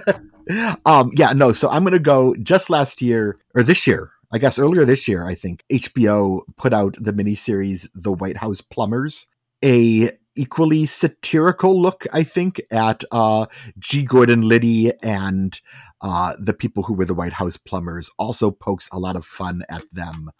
um, 0.86 1.10
yeah, 1.14 1.32
no. 1.32 1.52
So 1.52 1.68
I'm 1.68 1.82
going 1.82 1.92
to 1.92 1.98
go. 1.98 2.34
Just 2.42 2.70
last 2.70 3.00
year 3.02 3.38
or 3.54 3.62
this 3.62 3.86
year, 3.86 4.10
I 4.32 4.38
guess 4.38 4.58
earlier 4.58 4.84
this 4.84 5.06
year, 5.08 5.26
I 5.26 5.34
think 5.34 5.62
HBO 5.70 6.42
put 6.56 6.72
out 6.72 6.96
the 7.00 7.12
miniseries 7.12 7.88
"The 7.94 8.12
White 8.12 8.38
House 8.38 8.60
Plumbers," 8.60 9.26
a 9.64 10.10
equally 10.36 10.86
satirical 10.86 11.80
look, 11.80 12.06
I 12.12 12.22
think, 12.22 12.60
at 12.70 13.04
uh, 13.10 13.46
G. 13.78 14.04
Gordon 14.04 14.42
Liddy 14.42 14.92
and 15.02 15.58
uh, 16.00 16.34
the 16.38 16.54
people 16.54 16.84
who 16.84 16.94
were 16.94 17.04
the 17.04 17.14
White 17.14 17.34
House 17.34 17.56
plumbers. 17.56 18.10
Also 18.18 18.50
pokes 18.50 18.88
a 18.92 18.98
lot 18.98 19.16
of 19.16 19.24
fun 19.24 19.64
at 19.68 19.84
them. 19.92 20.30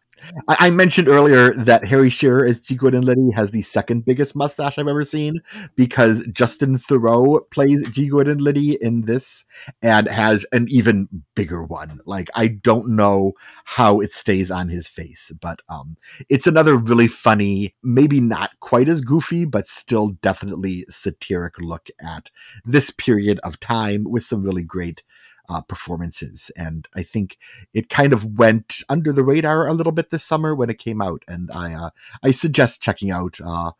I, 0.48 0.56
I 0.66 0.70
mentioned 0.70 1.08
earlier 1.08 1.52
that 1.54 1.84
Harry 1.84 2.10
Shearer 2.10 2.46
as 2.46 2.60
G. 2.60 2.74
Gordon 2.74 3.02
Liddy 3.02 3.30
has 3.34 3.50
the 3.50 3.62
second 3.62 4.04
biggest 4.04 4.36
mustache 4.36 4.78
I've 4.78 4.88
ever 4.88 5.04
seen 5.04 5.40
because 5.76 6.26
Justin 6.28 6.76
Theroux 6.76 7.40
plays 7.50 7.86
G. 7.90 8.08
Gordon 8.08 8.38
Liddy 8.38 8.78
in 8.80 9.02
this 9.02 9.44
and 9.80 10.06
has 10.08 10.46
an 10.52 10.66
even 10.68 11.08
bigger 11.34 11.64
one. 11.64 12.00
Like 12.06 12.30
I 12.34 12.48
don't 12.48 12.96
know 12.96 13.32
how 13.64 14.00
it 14.00 14.12
stays 14.12 14.50
on 14.50 14.68
his 14.68 14.86
face, 14.86 15.32
but 15.40 15.60
um 15.68 15.96
it's 16.28 16.46
another 16.46 16.76
really 16.76 17.08
funny, 17.08 17.74
maybe 17.82 18.20
not 18.20 18.50
quite 18.60 18.88
as 18.88 19.00
goofy, 19.00 19.44
but 19.44 19.68
still 19.68 20.10
definitely 20.22 20.84
satiric 20.88 21.58
look 21.58 21.88
at 22.00 22.30
this 22.64 22.90
period 22.90 23.38
of 23.44 23.60
time 23.60 24.04
with 24.04 24.22
some 24.22 24.42
really 24.42 24.62
great 24.62 25.02
uh, 25.48 25.60
performances. 25.62 26.50
And 26.56 26.86
I 26.94 27.02
think 27.02 27.38
it 27.74 27.88
kind 27.88 28.12
of 28.12 28.38
went 28.38 28.82
under 28.88 29.12
the 29.12 29.24
radar 29.24 29.66
a 29.66 29.74
little 29.74 29.92
bit 29.92 30.10
this 30.10 30.24
summer 30.24 30.54
when 30.54 30.70
it 30.70 30.78
came 30.78 31.02
out. 31.02 31.22
And 31.28 31.50
I 31.52 31.74
uh, 31.74 31.90
I 32.22 32.30
suggest 32.30 32.82
checking 32.82 33.10
out 33.10 33.40
uh 33.44 33.72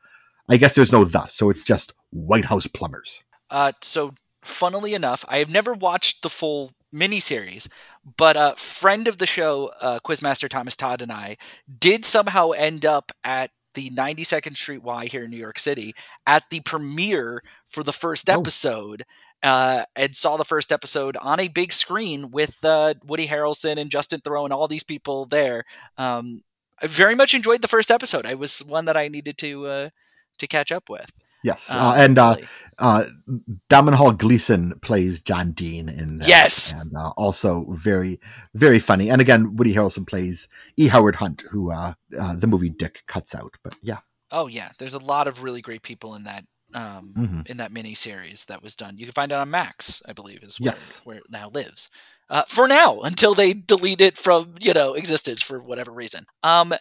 I 0.49 0.57
guess 0.57 0.75
there's 0.75 0.93
no 0.93 1.05
the, 1.05 1.27
so 1.29 1.51
it's 1.51 1.65
just 1.65 1.95
White 2.11 2.47
House 2.47 2.67
Plumbers. 2.67 3.25
Uh, 3.51 3.73
so, 3.81 4.15
funnily 4.43 4.95
enough, 4.95 5.25
I 5.29 5.39
have 5.39 5.51
never 5.51 5.73
watched 5.73 6.23
the 6.23 6.29
full 6.29 6.73
miniseries, 6.95 7.69
but 8.17 8.37
a 8.37 8.55
friend 8.57 9.09
of 9.09 9.19
the 9.19 9.27
show, 9.27 9.71
uh, 9.81 9.99
Quizmaster 10.05 10.49
Thomas 10.49 10.77
Todd, 10.77 11.01
and 11.01 11.13
I 11.13 11.37
did 11.79 12.05
somehow 12.05 12.51
end 12.51 12.85
up 12.85 13.13
at 13.25 13.51
the 13.75 13.91
92nd 13.91 14.57
Street 14.57 14.83
Y 14.83 15.07
here 15.07 15.25
in 15.25 15.31
New 15.31 15.39
York 15.39 15.59
City 15.59 15.95
at 16.27 16.45
the 16.51 16.61
premiere 16.61 17.43
for 17.67 17.83
the 17.83 17.93
first 17.93 18.29
Oh. 18.31 18.41
episode. 18.41 19.05
Uh, 19.45 19.85
and 19.97 20.15
saw 20.15 20.37
the 20.37 20.45
first 20.45 20.71
episode 20.71 21.17
on 21.17 21.41
a 21.41 21.49
big 21.49 21.73
screen 21.73 22.31
with 22.31 22.65
uh, 22.65 22.95
Woody 23.05 23.27
Harrelson 23.27 23.77
and 23.77 23.91
Justin 23.91 24.21
Theroux 24.21 24.45
and 24.45 24.53
all 24.53 24.69
these 24.69 24.85
people 24.85 25.27
there. 25.27 25.65
Um, 25.99 26.45
I 26.81 26.87
very 26.87 27.17
much 27.17 27.35
enjoyed 27.35 27.61
the 27.61 27.67
first 27.67 27.91
episode. 27.91 28.25
I 28.25 28.35
was 28.35 28.61
one 28.61 28.85
that 28.85 28.97
I 28.97 29.09
needed 29.09 29.37
to 29.39 29.67
uh, 29.67 29.89
to 30.39 30.47
catch 30.47 30.71
up 30.71 30.89
with. 30.89 31.11
Yes, 31.43 31.71
Um, 31.71 31.79
uh, 31.79 31.95
and 31.95 32.19
uh, 32.19 32.37
uh, 32.79 33.05
Domhnall 33.69 34.13
Gleeson 34.13 34.79
plays 34.81 35.21
John 35.21 35.53
Dean 35.53 35.89
in 35.89 36.19
that, 36.19 36.29
Yes. 36.29 36.73
and 36.73 36.97
uh, 36.97 37.11
also 37.17 37.67
very 37.71 38.21
very 38.55 38.79
funny. 38.79 39.11
And 39.11 39.21
again, 39.21 39.57
Woody 39.57 39.75
Harrelson 39.75 40.07
plays 40.07 40.49
E. 40.77 40.89
Howard 40.89 41.17
Hunt, 41.17 41.43
who 41.51 41.71
uh, 41.71 41.95
uh, 42.19 42.35
the 42.37 42.47
movie 42.47 42.71
Dick 42.71 43.03
cuts 43.07 43.35
out. 43.35 43.55
But 43.63 43.75
yeah, 43.83 43.99
Oh 44.31 44.47
yeah, 44.47 44.71
there's 44.79 44.95
a 44.95 44.99
lot 45.05 45.27
of 45.29 45.43
really 45.43 45.61
great 45.61 45.83
people 45.83 46.15
in 46.15 46.25
that 46.25 46.45
um, 46.75 47.13
Mhm. 47.19 47.51
in 47.51 47.57
that 47.59 47.71
mini 47.73 47.95
series 47.95 48.47
that 48.47 48.63
was 48.63 48.75
done. 48.75 48.97
You 48.97 49.05
can 49.05 49.13
find 49.13 49.31
it 49.31 49.35
on 49.35 49.51
Max, 49.51 50.01
I 50.09 50.15
believe, 50.15 50.43
is 50.43 50.59
where, 50.59 50.71
Yes. 50.71 51.01
where 51.05 51.19
it 51.19 51.25
now 51.29 51.51
lives. 51.51 51.91
Uh, 52.31 52.45
for 52.49 52.67
now, 52.67 53.01
until 53.01 53.35
they 53.35 53.53
delete 53.53 54.01
it 54.01 54.17
from 54.17 54.55
you 54.61 54.73
know 54.73 54.95
existence 54.95 55.43
for 55.43 55.59
whatever 55.59 55.93
reason. 55.93 56.25
Um, 56.43 56.73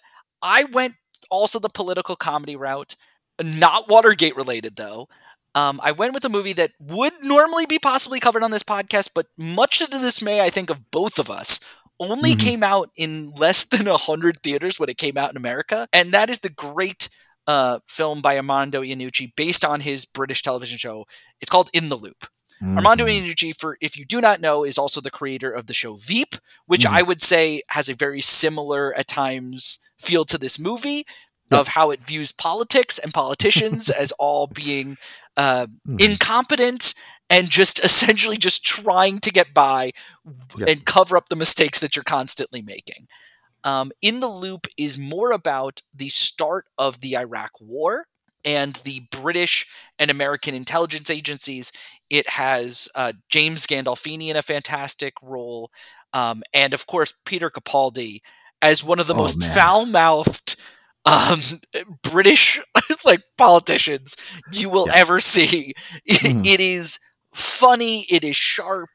I 0.41 0.63
went 0.63 0.95
also 1.29 1.59
the 1.59 1.69
political 1.69 2.15
comedy 2.15 2.55
route, 2.55 2.95
not 3.43 3.89
Watergate 3.89 4.35
related 4.35 4.75
though. 4.75 5.07
Um, 5.53 5.81
I 5.83 5.91
went 5.91 6.13
with 6.13 6.23
a 6.23 6.29
movie 6.29 6.53
that 6.53 6.71
would 6.79 7.13
normally 7.23 7.65
be 7.65 7.77
possibly 7.77 8.19
covered 8.21 8.43
on 8.43 8.51
this 8.51 8.63
podcast, 8.63 9.09
but 9.13 9.27
much 9.37 9.79
to 9.79 9.87
the 9.87 9.99
dismay, 9.99 10.39
I 10.41 10.49
think, 10.49 10.69
of 10.69 10.89
both 10.91 11.19
of 11.19 11.29
us, 11.29 11.59
only 11.99 12.35
Mhm. 12.35 12.39
came 12.39 12.63
out 12.63 12.89
in 12.95 13.31
less 13.31 13.65
than 13.65 13.87
100 13.87 14.41
theaters 14.41 14.79
when 14.79 14.89
it 14.89 14.97
came 14.97 15.17
out 15.17 15.29
in 15.29 15.37
America. 15.37 15.87
And 15.91 16.13
that 16.13 16.29
is 16.29 16.39
the 16.39 16.49
great 16.49 17.09
uh, 17.47 17.79
film 17.87 18.21
by 18.21 18.37
Armando 18.37 18.83
Iannucci 18.83 19.35
based 19.35 19.65
on 19.65 19.81
his 19.81 20.05
British 20.05 20.43
television 20.43 20.77
show. 20.77 21.05
It's 21.41 21.49
called 21.49 21.71
In 21.73 21.89
the 21.89 21.97
Loop. 21.97 22.27
Mhm. 22.61 22.75
Armando 22.77 23.05
Iannucci, 23.07 23.59
for 23.59 23.77
if 23.81 23.97
you 23.97 24.05
do 24.05 24.21
not 24.21 24.39
know, 24.39 24.63
is 24.63 24.77
also 24.77 25.01
the 25.01 25.09
creator 25.09 25.51
of 25.51 25.65
the 25.65 25.73
show 25.73 25.95
Veep, 25.95 26.35
which 26.67 26.83
Mhm. 26.85 26.93
I 26.93 27.01
would 27.01 27.19
say 27.21 27.63
has 27.69 27.89
a 27.89 27.95
very 27.95 28.21
similar 28.21 28.93
at 28.95 29.07
times 29.07 29.79
feel 29.97 30.23
to 30.25 30.37
this 30.37 30.59
movie. 30.59 31.03
Of 31.51 31.69
how 31.69 31.91
it 31.91 32.03
views 32.03 32.31
politics 32.31 32.97
and 32.99 33.13
politicians 33.13 33.89
as 34.01 34.11
all 34.13 34.47
being 34.47 34.97
uh, 35.37 35.67
Mhm. 35.87 36.11
incompetent 36.11 36.93
and 37.29 37.49
just 37.49 37.79
essentially 37.85 38.37
just 38.37 38.63
trying 38.65 39.19
to 39.19 39.31
get 39.31 39.53
by 39.53 39.91
Yep. 40.57 40.69
and 40.69 40.85
cover 40.85 41.17
up 41.17 41.29
the 41.29 41.35
mistakes 41.35 41.79
that 41.79 41.95
you're 41.95 42.03
constantly 42.03 42.61
making. 42.61 43.07
Um, 43.63 43.91
in 44.01 44.19
the 44.19 44.27
Loop 44.27 44.67
is 44.77 44.97
more 44.97 45.31
about 45.31 45.81
the 45.93 46.09
start 46.09 46.65
of 46.77 46.99
the 47.01 47.15
Iraq 47.17 47.51
War 47.59 48.05
and 48.43 48.75
the 48.85 49.01
British 49.11 49.67
and 49.99 50.09
American 50.11 50.53
intelligence 50.55 51.09
agencies. 51.09 51.71
It 52.09 52.27
has 52.29 52.89
uh, 52.95 53.13
James 53.29 53.67
Gandolfini 53.67 54.29
in 54.29 54.35
a 54.35 54.41
fantastic 54.41 55.13
role, 55.21 55.71
um, 56.13 56.43
and 56.53 56.73
of 56.73 56.87
course 56.87 57.13
Peter 57.25 57.49
Capaldi 57.49 58.19
as 58.61 58.83
one 58.83 58.99
of 58.99 59.07
the 59.07 59.13
Oh, 59.13 59.17
most 59.17 59.43
foul-mouthed 59.43 60.55
um, 61.05 61.39
British 62.03 62.59
like 63.05 63.21
politicians 63.37 64.15
you 64.51 64.69
will 64.69 64.87
Yeah. 64.87 64.95
ever 64.97 65.19
see. 65.19 65.73
Mhm. 66.09 66.45
it 66.45 66.59
is 66.59 66.99
funny. 67.33 68.05
It 68.09 68.23
is 68.23 68.35
sharp. 68.35 68.89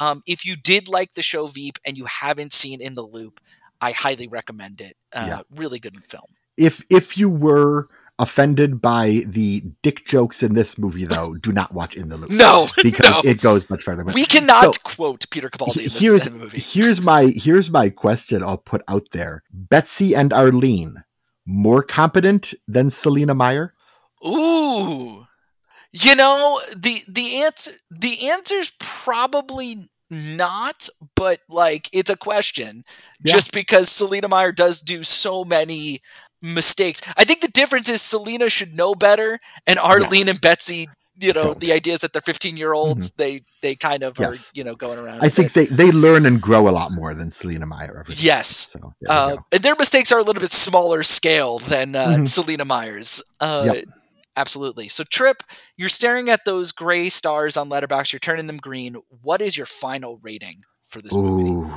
Um, 0.00 0.22
if 0.26 0.44
you 0.46 0.54
did 0.56 0.88
like 0.88 1.14
the 1.14 1.22
show 1.22 1.46
Veep 1.46 1.78
and 1.84 1.96
you 1.96 2.04
haven't 2.06 2.52
seen 2.52 2.80
In 2.80 2.94
the 2.94 3.02
Loop, 3.02 3.40
I 3.80 3.90
highly 3.92 4.28
recommend 4.28 4.80
it. 4.80 4.96
Uh, 5.14 5.24
Yeah. 5.26 5.40
Really 5.54 5.78
good 5.78 6.04
film. 6.04 6.26
if 6.56 6.84
if 6.90 7.16
you 7.18 7.28
were 7.28 7.88
offended 8.20 8.80
by 8.82 9.22
the 9.26 9.62
dick 9.82 10.04
jokes 10.04 10.42
in 10.42 10.54
this 10.54 10.76
movie, 10.76 11.04
though, 11.06 11.34
do 11.46 11.52
not 11.52 11.72
watch 11.72 11.96
In 11.96 12.08
the 12.08 12.16
Loop 12.16 12.30
No, 12.30 12.66
because 12.82 13.10
no. 13.24 13.30
it 13.30 13.40
goes 13.40 13.68
much 13.70 13.82
further. 13.82 14.04
We 14.12 14.24
cannot 14.26 14.74
So- 14.76 14.80
quote 14.84 15.28
Peter 15.30 15.48
Capaldi 15.48 15.78
in 15.78 15.84
this 15.84 16.00
here's 16.02 16.30
movie. 16.30 16.58
here's 16.60 17.00
my 17.00 17.26
here's 17.34 17.70
my 17.70 17.90
question 17.90 18.42
I'll 18.42 18.58
put 18.58 18.82
out 18.88 19.08
there. 19.12 19.42
Betsy 19.52 20.14
and 20.16 20.32
Arlene 20.32 21.04
more 21.48 21.82
competent 21.82 22.54
than 22.68 22.90
Selina 22.90 23.34
Meyer? 23.34 23.74
Ooh, 24.24 25.26
you 25.92 26.16
know 26.16 26.60
the 26.76 27.00
the 27.08 27.42
answer 27.42 27.72
the 27.90 28.28
answer's 28.28 28.72
probably 28.78 29.88
not, 30.10 30.88
but 31.16 31.40
like 31.48 31.88
it's 31.92 32.10
a 32.10 32.16
question. 32.16 32.84
Yeah. 33.22 33.32
Just 33.34 33.52
because 33.52 33.88
Selina 33.90 34.28
Meyer 34.28 34.52
does 34.52 34.80
do 34.80 35.04
so 35.04 35.44
many 35.44 36.02
mistakes, 36.42 37.02
I 37.16 37.24
think 37.24 37.40
the 37.40 37.48
difference 37.48 37.88
is 37.88 38.02
Selina 38.02 38.50
should 38.50 38.76
know 38.76 38.94
better, 38.94 39.40
and 39.66 39.78
Arlene 39.78 40.26
Yes. 40.26 40.28
and 40.28 40.40
Betsy. 40.40 40.88
You 41.20 41.32
know 41.32 41.42
Don't. 41.44 41.60
the 41.60 41.72
idea 41.72 41.94
is 41.94 42.00
that 42.00 42.12
they're 42.12 42.22
15 42.22 42.56
year 42.56 42.72
olds. 42.72 43.10
They 43.12 43.42
they 43.62 43.74
kind 43.74 44.02
of 44.02 44.18
Yes. 44.18 44.30
are 44.30 44.50
you 44.54 44.64
know 44.64 44.74
going 44.76 44.98
around. 44.98 45.20
i 45.22 45.28
think 45.28 45.52
bit. 45.52 45.70
they, 45.70 45.84
they 45.84 45.90
learn 45.92 46.26
and 46.26 46.40
grow 46.40 46.68
a 46.68 46.70
lot 46.70 46.92
more 46.92 47.14
than 47.14 47.30
Selina 47.30 47.66
Meyer 47.66 47.96
ever 48.00 48.12
did. 48.12 48.22
yes. 48.22 48.48
So 48.72 48.94
Uh, 49.08 49.36
and 49.52 49.62
their 49.62 49.74
mistakes 49.76 50.12
are 50.12 50.18
a 50.18 50.22
little 50.22 50.40
bit 50.40 50.52
smaller 50.52 51.02
scale 51.02 51.58
than 51.58 51.96
uh, 51.96 52.08
Mhm. 52.08 52.28
Selina 52.28 52.64
Meyer's. 52.64 53.22
Uh, 53.40 53.64
Yep. 53.74 53.84
Absolutely. 54.36 54.88
So, 54.88 55.02
Trip, 55.02 55.42
you're 55.76 55.88
staring 55.88 56.30
at 56.30 56.44
those 56.44 56.70
gray 56.70 57.08
stars 57.08 57.56
on 57.56 57.68
Letterboxd. 57.68 58.12
You're 58.12 58.20
turning 58.20 58.46
them 58.46 58.58
green. 58.58 58.94
What 59.08 59.42
is 59.42 59.56
your 59.56 59.66
final 59.66 60.20
rating 60.22 60.62
for 60.86 61.02
this 61.02 61.16
movie? 61.16 61.68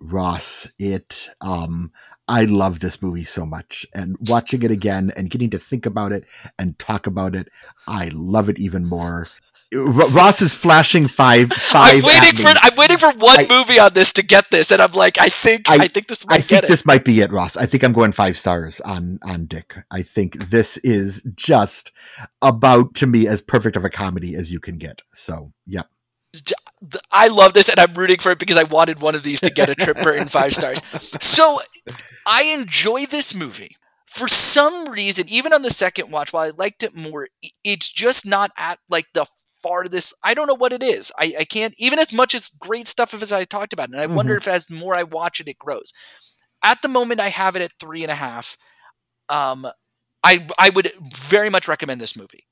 Ross, 0.00 0.68
it 0.78 1.28
um 1.40 1.90
I 2.28 2.44
love 2.44 2.80
this 2.80 3.00
movie 3.02 3.24
so 3.24 3.46
much 3.46 3.86
and 3.94 4.16
watching 4.28 4.62
it 4.62 4.70
again 4.70 5.10
and 5.16 5.30
getting 5.30 5.50
to 5.50 5.58
think 5.58 5.86
about 5.86 6.12
it 6.12 6.24
and 6.58 6.78
talk 6.78 7.06
about 7.06 7.34
it, 7.34 7.48
I 7.86 8.10
love 8.12 8.48
it 8.50 8.58
even 8.58 8.84
more. 8.84 9.26
Ross 9.74 10.40
is 10.40 10.54
flashing 10.54 11.08
five 11.08 11.52
five 11.52 12.02
I'm 12.02 12.22
waiting 12.22 12.38
for. 12.42 12.48
I'm 12.62 12.74
waiting 12.76 12.96
for 12.96 13.10
one 13.12 13.40
I- 13.40 13.46
movie 13.50 13.78
on 13.78 13.90
this 13.92 14.14
to 14.14 14.22
get 14.24 14.50
this, 14.50 14.70
and 14.70 14.80
I'm 14.80 14.92
like, 14.92 15.20
I 15.20 15.28
think 15.28 15.68
I, 15.68 15.74
I- 15.74 15.88
think 15.88 16.06
this 16.06 16.24
I 16.26 16.34
might 16.36 16.44
think 16.44 16.48
get 16.48 16.64
it. 16.64 16.68
this 16.68 16.86
might 16.86 17.04
be 17.04 17.20
it, 17.20 17.30
Ross. 17.30 17.54
I 17.56 17.66
think 17.66 17.82
I'm 17.82 17.92
going 17.92 18.12
five 18.12 18.38
stars 18.38 18.80
on 18.80 19.18
on 19.22 19.44
Dick. 19.44 19.74
I 19.90 20.00
think 20.02 20.48
this 20.48 20.78
is 20.78 21.22
just 21.34 21.92
about 22.40 22.94
to 22.94 23.06
me 23.06 23.26
as 23.26 23.42
perfect 23.42 23.76
of 23.76 23.84
a 23.84 23.90
comedy 23.90 24.34
as 24.36 24.50
you 24.50 24.58
can 24.58 24.78
get. 24.78 25.02
So, 25.12 25.52
yeah. 25.66 25.82
I 27.10 27.28
love 27.28 27.54
this, 27.54 27.68
and 27.68 27.78
I'm 27.80 27.94
rooting 27.94 28.18
for 28.18 28.30
it 28.30 28.38
because 28.38 28.56
I 28.56 28.62
wanted 28.64 29.00
one 29.00 29.14
of 29.14 29.22
these 29.22 29.40
to 29.40 29.50
get 29.50 29.68
a 29.68 29.74
Tripp 29.74 30.02
Burton 30.02 30.28
five 30.28 30.54
stars. 30.54 30.80
So 31.20 31.60
I 32.26 32.44
enjoy 32.44 33.06
this 33.06 33.34
movie. 33.34 33.76
For 34.06 34.28
some 34.28 34.90
reason, 34.90 35.26
even 35.28 35.52
on 35.52 35.62
the 35.62 35.70
second 35.70 36.10
watch, 36.10 36.32
while 36.32 36.46
I 36.46 36.52
liked 36.56 36.82
it 36.82 36.96
more, 36.96 37.28
it's 37.64 37.90
just 37.92 38.26
not 38.26 38.50
at 38.56 38.78
like 38.88 39.06
the 39.14 39.26
farthest. 39.62 40.14
I 40.24 40.34
don't 40.34 40.46
know 40.46 40.54
what 40.54 40.72
it 40.72 40.82
is. 40.82 41.12
I, 41.18 41.34
I 41.40 41.44
can't 41.44 41.74
even 41.78 41.98
as 41.98 42.12
much 42.12 42.34
as 42.34 42.48
great 42.48 42.88
stuff 42.88 43.14
as 43.14 43.32
I 43.32 43.44
talked 43.44 43.72
about, 43.72 43.90
and 43.90 44.00
I 44.00 44.06
wonder 44.06 44.34
if 44.34 44.48
as 44.48 44.70
more 44.70 44.96
I 44.96 45.04
watch 45.04 45.40
it, 45.40 45.48
it 45.48 45.58
grows. 45.58 45.92
At 46.62 46.82
the 46.82 46.88
moment, 46.88 47.20
I 47.20 47.28
have 47.28 47.54
it 47.56 47.62
at 47.62 47.72
three 47.78 48.02
and 48.02 48.10
a 48.10 48.16
half. 48.16 48.56
Um, 49.28 49.66
I 50.24 50.46
I 50.58 50.70
would 50.70 50.92
very 51.14 51.50
much 51.50 51.68
recommend 51.68 52.00
this 52.00 52.16
movie. 52.16 52.47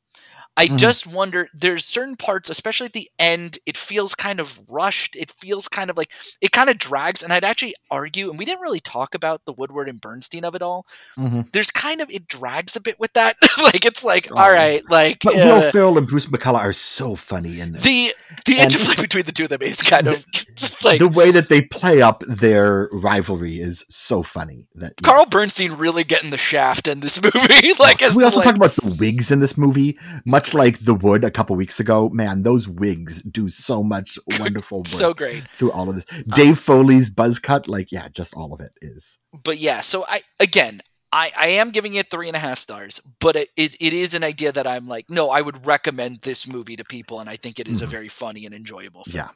I 0.56 0.68
Mhm. 0.68 0.78
just 0.78 1.06
wonder 1.06 1.48
there's 1.54 1.84
certain 1.84 2.16
parts, 2.16 2.48
especially 2.50 2.86
at 2.86 2.92
the 2.94 3.10
end, 3.18 3.58
it 3.66 3.75
feels 3.86 4.14
kind 4.14 4.40
of 4.40 4.60
rushed. 4.70 5.16
It 5.16 5.30
feels 5.30 5.68
kind 5.68 5.90
of 5.90 5.96
like 5.96 6.10
it 6.40 6.52
kind 6.52 6.68
of 6.68 6.78
drags. 6.78 7.22
And 7.22 7.32
I'd 7.32 7.44
actually 7.44 7.74
argue, 7.90 8.28
and 8.30 8.38
we 8.38 8.44
didn't 8.44 8.60
really 8.60 8.80
talk 8.80 9.14
about 9.14 9.44
the 9.44 9.52
Woodward 9.52 9.88
and 9.88 10.00
Bernstein 10.00 10.44
of 10.44 10.54
it 10.54 10.62
all. 10.62 10.86
Mhm. 11.18 11.50
There's 11.52 11.70
kind 11.70 12.00
of 12.00 12.10
it 12.10 12.26
drags 12.26 12.76
a 12.76 12.80
bit 12.80 12.98
with 13.00 13.12
that. 13.14 13.36
like 13.62 13.86
it's 13.86 14.04
like, 14.04 14.28
Oh. 14.30 14.36
all 14.36 14.50
right, 14.50 14.82
like 14.90 15.18
But 15.24 15.34
uh, 15.34 15.38
Will 15.38 15.70
Ferrell 15.70 15.98
and 15.98 16.06
Bruce 16.06 16.26
McCulloch 16.26 16.60
are 16.60 16.72
so 16.72 17.14
funny 17.14 17.60
in 17.60 17.72
this. 17.72 17.82
the 17.84 18.12
the 18.44 18.58
and- 18.58 18.72
interplay 18.72 18.96
between 19.02 19.24
the 19.24 19.32
two 19.32 19.44
of 19.44 19.50
them 19.50 19.62
is 19.62 19.82
kind 19.82 20.08
of 20.08 20.24
like 20.84 20.98
the 20.98 21.08
way 21.08 21.30
that 21.30 21.48
they 21.48 21.62
play 21.62 22.02
up 22.02 22.22
their 22.26 22.88
rivalry 22.92 23.60
is 23.60 23.84
so 23.88 24.22
funny. 24.22 24.68
That 24.74 24.94
Carl 25.02 25.22
yes. 25.22 25.30
Bernstein 25.30 25.72
really 25.74 26.04
getting 26.04 26.30
the 26.30 26.38
shaft 26.38 26.88
in 26.88 27.00
this 27.00 27.22
movie. 27.22 27.72
like 27.78 28.02
as 28.02 28.16
we 28.16 28.22
the, 28.22 28.26
also 28.26 28.38
like, 28.38 28.46
talk 28.46 28.56
about 28.56 28.72
the 28.76 28.94
wigs 28.98 29.30
in 29.30 29.40
this 29.40 29.56
movie, 29.56 29.98
much 30.24 30.54
like 30.54 30.78
The 30.80 30.94
Wood 30.94 31.24
a 31.24 31.30
couple 31.30 31.54
weeks 31.56 31.78
ago. 31.80 32.08
Man, 32.10 32.42
those 32.42 32.66
wigs 32.68 33.22
do 33.22 33.48
so 33.48 33.75
much 33.82 34.18
wonderful 34.38 34.78
work 34.78 34.86
so 34.86 35.14
great. 35.14 35.42
through 35.56 35.72
all 35.72 35.88
of 35.88 35.96
this. 35.96 36.04
Dave 36.24 36.58
Foley's 36.58 37.08
buzz 37.10 37.38
cut, 37.38 37.68
like 37.68 37.90
yeah, 37.92 38.08
just 38.08 38.34
all 38.34 38.52
of 38.52 38.60
it 38.60 38.74
is. 38.80 39.18
but 39.44 39.58
yeah, 39.58 39.80
so 39.80 40.04
I 40.08 40.22
again, 40.40 40.80
I, 41.12 41.30
I 41.38 41.46
am 41.48 41.70
giving 41.70 41.94
it 41.94 42.10
three 42.10 42.26
and 42.28 42.36
a 42.36 42.40
half 42.40 42.58
stars, 42.58 43.00
but 43.20 43.36
it, 43.36 43.48
it, 43.56 43.76
it 43.80 43.92
is 43.92 44.14
an 44.14 44.24
idea 44.24 44.52
that 44.52 44.66
I'm 44.66 44.86
like, 44.88 45.06
no, 45.08 45.30
I 45.30 45.40
would 45.40 45.64
recommend 45.66 46.22
this 46.22 46.46
movie 46.48 46.76
to 46.76 46.84
people, 46.84 47.20
and 47.20 47.30
I 47.30 47.36
think 47.36 47.58
it 47.60 47.68
is 47.68 47.80
a 47.80 47.86
Mhm. 47.86 47.90
very 47.90 48.08
funny 48.08 48.44
and 48.44 48.54
enjoyable 48.54 49.04
film. 49.04 49.24
Yeah. 49.26 49.28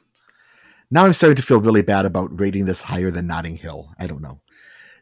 Now 0.93 1.05
I'm 1.05 1.13
starting 1.13 1.37
to 1.37 1.41
feel 1.43 1.61
really 1.61 1.81
bad 1.81 2.05
about 2.05 2.37
rating 2.39 2.65
this 2.65 2.81
higher 2.81 3.09
than 3.11 3.25
Notting 3.27 3.55
Hill. 3.55 3.89
I 3.97 4.07
don't 4.07 4.21
know. 4.21 4.41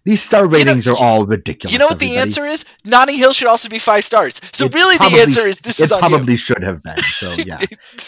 These 0.05 0.23
star 0.23 0.43
know- 0.43 0.47
ratings 0.47 0.87
are 0.87 0.95
all 0.95 1.25
ridiculous. 1.25 1.73
You 1.73 1.79
know 1.79 1.87
what 1.87 1.99
the 1.99 2.17
answer 2.17 2.45
is? 2.45 2.65
Notting 2.85 3.15
Hill 3.17 3.33
should 3.33 3.47
also 3.47 3.69
be 3.69 3.79
five 3.79 4.03
stars. 4.03 4.39
So 4.53 4.65
It 4.65 4.73
really, 4.73 4.97
probably 4.97 5.17
the 5.17 5.21
answer 5.23 5.41
is 5.41 5.59
this 5.59 5.79
is 5.79 5.91
on 5.91 5.99
probably 5.99 6.37
should 6.37 6.63
have 6.63 6.81
been. 6.83 6.97
So 6.97 7.31
yeah, 7.45 7.57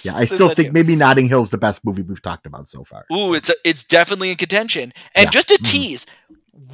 yeah. 0.03 0.15
I 0.15 0.25
still 0.25 0.49
think 0.49 0.67
you. 0.67 0.71
maybe 0.73 0.95
Notting 0.95 1.27
Hill 1.27 1.41
is 1.41 1.49
the 1.49 1.57
best 1.57 1.83
movie 1.85 2.01
we've 2.01 2.21
talked 2.21 2.45
about 2.45 2.67
so 2.67 2.83
far. 2.83 3.05
Ooh, 3.11 3.33
it's 3.33 3.49
a, 3.49 3.53
it's 3.65 3.83
definitely 3.83 4.29
in 4.31 4.37
contention. 4.37 4.93
And 5.15 5.25
Yeah. 5.25 5.29
just 5.31 5.49
to 5.49 5.55
Mhm. 5.55 5.71
tease, 5.71 6.05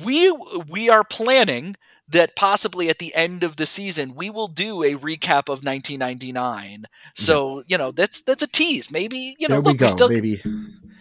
we 0.05 0.32
we 0.70 0.89
are 0.89 1.03
planning 1.03 1.76
that 2.09 2.36
possibly 2.38 2.88
at 2.89 2.99
the 2.99 3.13
end 3.15 3.43
of 3.43 3.57
the 3.57 3.65
season 3.65 4.15
we 4.15 4.30
will 4.30 4.47
do 4.47 4.82
a 4.84 4.93
recap 4.95 5.49
of 5.49 5.63
1999. 5.65 6.86
So 7.13 7.63
you 7.68 7.78
know 7.78 7.91
that's 7.91 8.22
that's 8.22 8.43
a 8.43 8.47
tease. 8.47 8.91
Maybe 8.91 9.36
you 9.39 9.47
know 9.47 9.61
there 9.61 9.74
we, 9.74 9.78
go. 9.78 9.86
we 9.86 9.89
still 9.89 10.09
maybe 10.09 10.41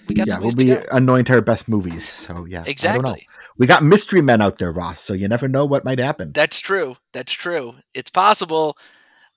we 0.09 0.15
got 0.15 0.27
yeah, 0.29 0.35
some 0.35 0.43
we'll 0.43 0.53
be 0.57 0.75
anoint 0.91 1.31
our 1.31 1.41
best 1.41 1.69
movies. 1.69 2.09
So 2.09 2.45
yeah, 2.47 2.61
I 2.61 2.63
don't 2.63 2.65
know. 2.67 2.71
Exactly. 2.71 3.29
We 3.59 3.67
got 3.67 3.83
mystery 3.83 4.21
men 4.21 4.41
out 4.43 4.59
there, 4.59 4.73
Ross. 4.73 5.01
So 5.01 5.15
you 5.15 5.29
never 5.29 5.49
know 5.49 5.65
what 5.65 5.85
might 5.85 5.99
happen. 5.99 6.33
That's 6.33 6.61
true. 6.61 6.97
That's 7.13 7.33
true. 7.33 7.77
It's 7.95 8.11
possible. 8.11 8.77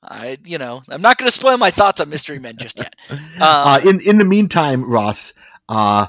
I 0.03 0.37
you 0.45 0.57
know 0.57 0.81
I'm 0.89 1.01
not 1.01 1.17
going 1.17 1.27
to 1.29 1.35
spoil 1.35 1.57
my 1.57 1.71
thoughts 1.71 1.99
on 1.99 2.09
Mystery 2.09 2.39
Men 2.39 2.55
just 2.57 2.79
yet. 2.79 2.95
uh, 3.41 3.79
Um, 3.81 3.87
in 3.87 3.99
in 4.01 4.17
the 4.17 4.25
meantime, 4.25 4.83
Ross, 4.89 5.33
uh, 5.67 6.07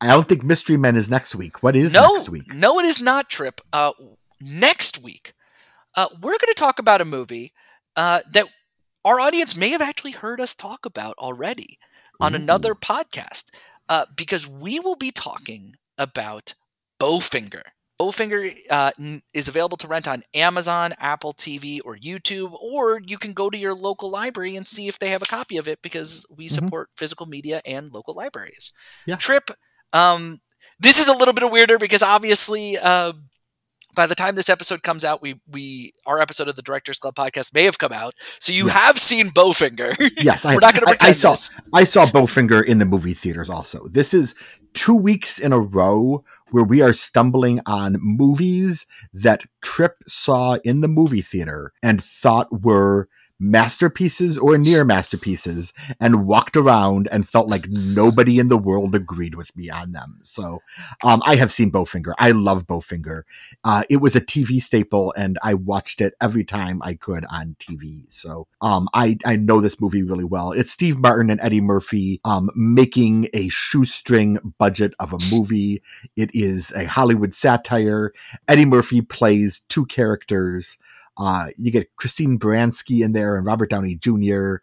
I 0.00 0.06
don't 0.06 0.28
think 0.28 0.44
Mystery 0.44 0.76
Men 0.76 0.96
is 0.96 1.10
next 1.10 1.34
week. 1.34 1.62
What 1.62 1.74
is 1.76 1.92
no, 1.92 2.14
next 2.14 2.28
week? 2.28 2.54
no, 2.54 2.78
it 2.78 2.84
is 2.86 3.00
not. 3.02 3.28
Tripp. 3.28 3.60
Uh, 3.72 3.92
next 4.40 5.02
week, 5.02 5.32
uh, 5.96 6.06
we're 6.20 6.32
going 6.32 6.48
to 6.48 6.54
talk 6.56 6.78
about 6.78 7.00
a 7.00 7.04
movie 7.04 7.52
uh, 7.96 8.20
that 8.32 8.46
our 9.04 9.18
audience 9.20 9.56
may 9.56 9.70
have 9.70 9.82
actually 9.82 10.12
heard 10.12 10.40
us 10.40 10.54
talk 10.54 10.86
about 10.86 11.16
already 11.18 11.78
on 12.20 12.32
Ooh. 12.32 12.36
another 12.36 12.74
podcast, 12.74 13.50
uh, 13.88 14.06
because 14.16 14.48
we 14.48 14.78
will 14.78 14.96
be 14.96 15.10
talking 15.10 15.74
about 15.98 16.54
Bowfinger. 17.02 17.62
Bowfinger 18.00 18.52
uh, 18.70 18.90
n- 18.98 19.22
is 19.34 19.48
available 19.48 19.76
to 19.78 19.86
rent 19.88 20.08
on 20.08 20.22
Amazon, 20.34 20.92
Apple 20.98 21.32
TV, 21.32 21.80
or 21.84 21.96
YouTube, 21.96 22.52
or 22.60 23.00
you 23.06 23.18
can 23.18 23.32
go 23.32 23.50
to 23.50 23.58
your 23.58 23.74
local 23.74 24.10
library 24.10 24.56
and 24.56 24.66
see 24.66 24.88
if 24.88 24.98
they 24.98 25.08
have 25.10 25.22
a 25.22 25.26
copy 25.26 25.56
of 25.56 25.68
it 25.68 25.80
because 25.82 26.24
we 26.36 26.46
Mhm. 26.46 26.50
support 26.50 26.90
physical 26.96 27.26
media 27.26 27.60
and 27.66 27.92
local 27.92 28.14
libraries. 28.14 28.72
Yeah. 29.06 29.16
Tripp, 29.16 29.50
um, 29.92 30.40
this 30.80 31.00
is 31.00 31.08
a 31.08 31.12
little 31.14 31.34
bit 31.34 31.48
weirder 31.50 31.78
because 31.78 32.02
obviously 32.02 32.76
uh, 32.78 33.12
by 33.94 34.06
the 34.06 34.14
time 34.14 34.34
this 34.36 34.48
episode 34.48 34.82
comes 34.82 35.04
out, 35.04 35.20
we 35.22 35.38
we 35.46 35.92
our 36.06 36.18
episode 36.18 36.48
of 36.48 36.56
the 36.56 36.62
Directors 36.62 36.98
Club 36.98 37.14
podcast 37.14 37.54
may 37.54 37.64
have 37.64 37.78
come 37.78 37.92
out, 37.92 38.14
so 38.40 38.52
you 38.52 38.68
have 38.68 38.98
seen 38.98 39.26
Bowfinger. 39.28 39.94
Yes, 40.22 40.44
we're 40.44 40.54
not 40.54 40.74
going 40.74 40.86
to 40.86 40.86
pretend 40.86 41.02
I, 41.02 41.08
I 41.08 41.12
saw. 41.12 41.30
this. 41.32 41.50
I 41.74 41.84
saw 41.84 42.06
Bowfinger 42.06 42.64
in 42.64 42.78
the 42.78 42.86
movie 42.86 43.12
theaters. 43.14 43.50
Also, 43.50 43.86
this 43.88 44.14
is 44.14 44.34
two 44.72 44.94
weeks 44.94 45.38
in 45.38 45.52
a 45.52 45.58
row 45.60 46.24
where 46.52 46.64
we 46.64 46.80
are 46.80 46.92
stumbling 46.92 47.60
on 47.66 47.96
movies 48.00 48.86
that 49.12 49.44
Tripp 49.62 49.96
saw 50.06 50.58
in 50.64 50.80
the 50.80 50.88
movie 50.88 51.22
theater 51.22 51.72
and 51.82 52.02
thought 52.02 52.62
were 52.62 53.08
masterpieces 53.42 54.38
or 54.38 54.56
near 54.56 54.84
masterpieces 54.84 55.72
and 56.00 56.26
walked 56.26 56.56
around 56.56 57.08
and 57.10 57.28
felt 57.28 57.48
like 57.48 57.68
nobody 57.68 58.38
in 58.38 58.48
the 58.48 58.56
world 58.56 58.94
agreed 58.94 59.34
with 59.34 59.54
me 59.56 59.68
on 59.68 59.90
them. 59.90 60.20
So 60.22 60.62
um, 61.02 61.20
I 61.26 61.34
have 61.34 61.52
seen 61.52 61.72
Bowfinger. 61.72 62.14
I 62.18 62.30
love 62.30 62.68
Bowfinger. 62.68 63.22
Uh, 63.64 63.82
it 63.90 63.96
was 63.96 64.14
a 64.14 64.20
TV 64.20 64.62
staple 64.62 65.12
and 65.16 65.40
I 65.42 65.54
watched 65.54 66.00
it 66.00 66.14
every 66.20 66.44
time 66.44 66.80
I 66.84 66.94
could 66.94 67.24
on 67.30 67.56
TV. 67.58 68.04
So 68.10 68.46
um, 68.60 68.88
I, 68.94 69.18
I 69.26 69.34
know 69.34 69.60
this 69.60 69.80
movie 69.80 70.04
really 70.04 70.24
well. 70.24 70.52
It's 70.52 70.70
Steve 70.70 70.98
Martin 70.98 71.28
and 71.28 71.40
Eddie 71.40 71.60
Murphy 71.60 72.20
um, 72.24 72.48
making 72.54 73.28
a 73.34 73.48
shoestring 73.48 74.54
budget 74.58 74.94
of 75.00 75.12
a 75.12 75.18
movie. 75.32 75.82
It 76.14 76.30
is 76.32 76.70
a 76.72 76.84
Hollywood 76.84 77.34
satire. 77.34 78.12
Eddie 78.46 78.66
Murphy 78.66 79.00
plays 79.00 79.62
two 79.68 79.84
characters. 79.86 80.78
Uh, 81.16 81.48
you 81.56 81.70
get 81.70 81.94
Christine 81.96 82.38
Baranski 82.38 83.04
in 83.04 83.12
there 83.12 83.36
and 83.36 83.46
Robert 83.46 83.70
Downey 83.70 83.96
Jr. 83.96 84.56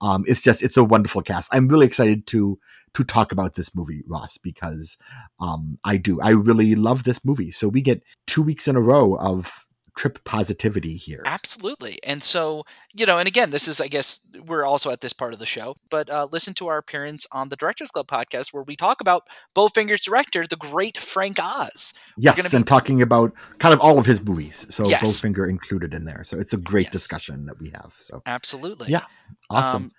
Um, 0.00 0.24
it's 0.26 0.40
just 0.40 0.62
it's 0.62 0.76
a 0.76 0.84
wonderful 0.84 1.22
cast. 1.22 1.50
I'm 1.52 1.68
really 1.68 1.86
excited 1.86 2.26
to 2.28 2.58
to 2.94 3.04
talk 3.04 3.30
about 3.30 3.54
this 3.54 3.74
movie, 3.74 4.02
Ross, 4.06 4.38
because 4.38 4.96
um, 5.38 5.78
I 5.84 5.98
do. 5.98 6.20
I 6.20 6.30
really 6.30 6.74
love 6.74 7.04
this 7.04 7.24
movie. 7.24 7.50
So 7.50 7.68
we 7.68 7.82
get 7.82 8.02
two 8.26 8.42
weeks 8.42 8.66
in 8.68 8.76
a 8.76 8.80
row 8.80 9.16
of 9.18 9.65
trip 9.96 10.22
positivity 10.24 10.96
here. 10.96 11.22
Absolutely. 11.24 11.98
And 12.04 12.22
so, 12.22 12.64
you 12.94 13.06
know, 13.06 13.18
and 13.18 13.26
again, 13.26 13.50
this 13.50 13.66
is, 13.66 13.80
I 13.80 13.88
guess, 13.88 14.28
we're 14.46 14.64
also 14.64 14.90
at 14.90 15.00
this 15.00 15.14
part 15.14 15.32
of 15.32 15.38
the 15.38 15.46
show, 15.46 15.74
but 15.90 16.10
uh, 16.10 16.28
listen 16.30 16.52
to 16.54 16.68
our 16.68 16.76
appearance 16.76 17.26
on 17.32 17.48
the 17.48 17.56
Directors 17.56 17.90
Club 17.90 18.06
podcast 18.06 18.52
where 18.52 18.62
we 18.62 18.76
talk 18.76 19.00
about 19.00 19.26
Bowfinger's 19.54 20.02
director, 20.04 20.44
the 20.46 20.54
great 20.56 20.98
Frank 20.98 21.38
Oz. 21.42 21.94
Yes, 22.18 22.36
gonna 22.36 22.54
and 22.54 22.66
talking 22.66 23.00
about 23.00 23.32
kind 23.58 23.72
of 23.72 23.80
all 23.80 23.98
of 23.98 24.04
his 24.06 24.22
movies. 24.22 24.66
So 24.68 24.86
Yes. 24.86 25.02
Bowfinger 25.02 25.48
included 25.48 25.94
in 25.94 26.04
there. 26.04 26.24
So 26.24 26.38
it's 26.38 26.52
a 26.52 26.58
great 26.58 26.84
Yes. 26.84 26.92
discussion 26.92 27.46
that 27.46 27.58
we 27.58 27.70
have. 27.70 27.94
So 27.98 28.22
Absolutely. 28.26 28.90
Yeah. 28.90 29.04
awesome. 29.50 29.84
Um, 29.84 29.92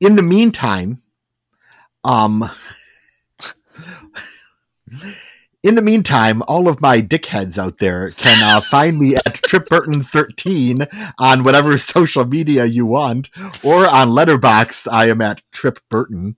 in 0.00 0.16
the 0.16 0.22
meantime, 0.22 1.00
um, 2.04 2.50
in 5.68 5.74
the 5.74 5.82
meantime, 5.82 6.42
all 6.48 6.66
of 6.68 6.80
my 6.80 7.02
dickheads 7.02 7.58
out 7.58 7.78
there 7.78 8.10
can 8.12 8.42
uh, 8.42 8.60
find 8.60 8.98
me 8.98 9.16
at 9.16 9.34
Tripp 9.34 9.66
Burton 9.66 10.02
13 10.02 10.86
on 11.18 11.44
whatever 11.44 11.76
social 11.96 12.24
media 12.24 12.64
you 12.64 12.86
want, 12.86 13.30
or 13.62 13.86
on 13.86 14.08
Letterboxd. 14.08 14.88
I 14.90 15.08
am 15.10 15.20
at 15.20 15.42
Tripp 15.52 15.80
Burton. 15.90 16.36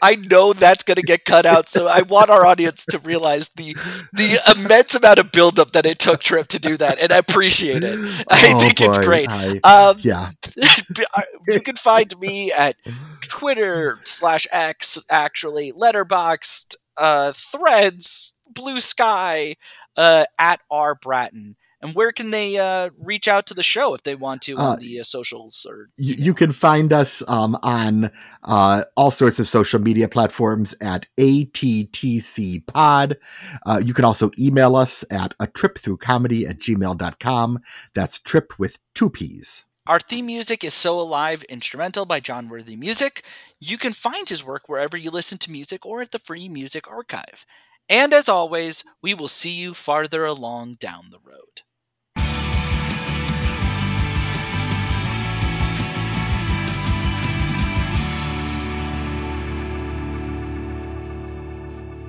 I 0.00 0.16
know 0.16 0.52
that's 0.52 0.84
going 0.84 0.96
to 0.96 1.02
get 1.02 1.24
cut 1.24 1.46
out, 1.46 1.68
so 1.68 1.88
I 1.88 2.02
want 2.02 2.30
our 2.30 2.46
audience 2.46 2.84
to 2.86 2.98
realize 3.00 3.48
the 3.50 3.74
the 4.12 4.38
immense 4.56 4.94
amount 4.94 5.18
of 5.18 5.32
buildup 5.32 5.72
that 5.72 5.84
it 5.86 5.98
took 5.98 6.20
Tripp 6.20 6.46
to 6.48 6.60
do 6.60 6.76
that, 6.76 7.00
and 7.00 7.12
I 7.12 7.18
appreciate 7.18 7.82
it. 7.82 7.98
I 8.30 8.52
Oh, 8.54 8.58
think 8.60 8.80
it's 8.80 8.98
great. 8.98 9.26
I- 9.28 9.60
Um, 9.64 9.96
yeah, 10.00 10.30
you 11.48 11.60
can 11.60 11.74
find 11.76 12.16
me 12.20 12.52
at 12.52 12.76
Twitter 13.22 13.98
slash 14.04 14.46
X, 14.52 15.04
actually, 15.10 15.72
Letterboxd, 15.72 16.76
uh, 16.96 17.32
Threads, 17.32 18.36
Blue 18.48 18.80
Sky, 18.80 19.56
uh, 19.96 20.24
at 20.38 20.60
R 20.70 20.94
Bratton. 20.94 21.56
And 21.84 21.94
where 21.94 22.12
can 22.12 22.30
they 22.30 22.56
uh, 22.56 22.88
reach 22.98 23.28
out 23.28 23.46
to 23.48 23.54
the 23.54 23.62
show 23.62 23.92
if 23.92 24.04
they 24.04 24.14
want 24.14 24.40
to 24.42 24.56
Uh, 24.56 24.62
on 24.70 24.78
the 24.78 25.00
uh, 25.00 25.02
socials? 25.02 25.66
Or 25.68 25.88
you, 25.98 26.14
you 26.14 26.34
can 26.34 26.50
find 26.50 26.94
us 26.94 27.22
um, 27.28 27.58
on 27.62 28.10
uh, 28.42 28.84
all 28.96 29.10
sorts 29.10 29.38
of 29.38 29.46
social 29.46 29.78
media 29.78 30.08
platforms 30.08 30.74
at 30.80 31.06
ATTC 31.18 32.66
Pod. 32.66 33.18
Uh, 33.66 33.82
you 33.84 33.92
can 33.92 34.06
also 34.06 34.30
email 34.38 34.76
us 34.76 35.04
at 35.10 35.34
a 35.38 35.46
trip 35.46 35.76
through 35.76 35.98
comedy 35.98 36.46
at 36.46 36.58
gmail.com. 36.58 37.58
That's 37.94 38.18
trip 38.18 38.58
with 38.58 38.78
two 38.94 39.10
P's. 39.10 39.66
Our 39.86 40.00
theme 40.00 40.24
music 40.24 40.64
is 40.64 40.72
So 40.72 40.98
Alive 40.98 41.42
Instrumental 41.42 42.06
by 42.06 42.18
Jon 42.18 42.48
Worthy 42.48 42.74
Music. 42.74 43.22
You 43.60 43.76
can 43.76 43.92
find 43.92 44.26
his 44.26 44.42
work 44.42 44.66
wherever 44.66 44.96
you 44.96 45.10
listen 45.10 45.36
to 45.36 45.50
music 45.50 45.84
or 45.84 46.00
at 46.00 46.10
the 46.10 46.18
Free 46.18 46.48
Music 46.48 46.90
Archive. 46.90 47.44
And 47.86 48.14
as 48.14 48.26
always, 48.26 48.82
we 49.02 49.12
will 49.12 49.28
see 49.28 49.50
you 49.50 49.74
farther 49.74 50.24
along 50.24 50.76
down 50.80 51.10
the 51.10 51.18
road. 51.18 51.60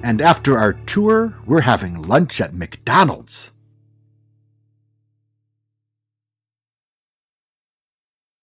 And 0.02 0.22
after 0.22 0.58
our 0.58 0.72
tour, 0.86 1.36
we're 1.46 1.60
having 1.60 2.02
lunch 2.02 2.40
at 2.40 2.54
McDonald's. 2.54 3.52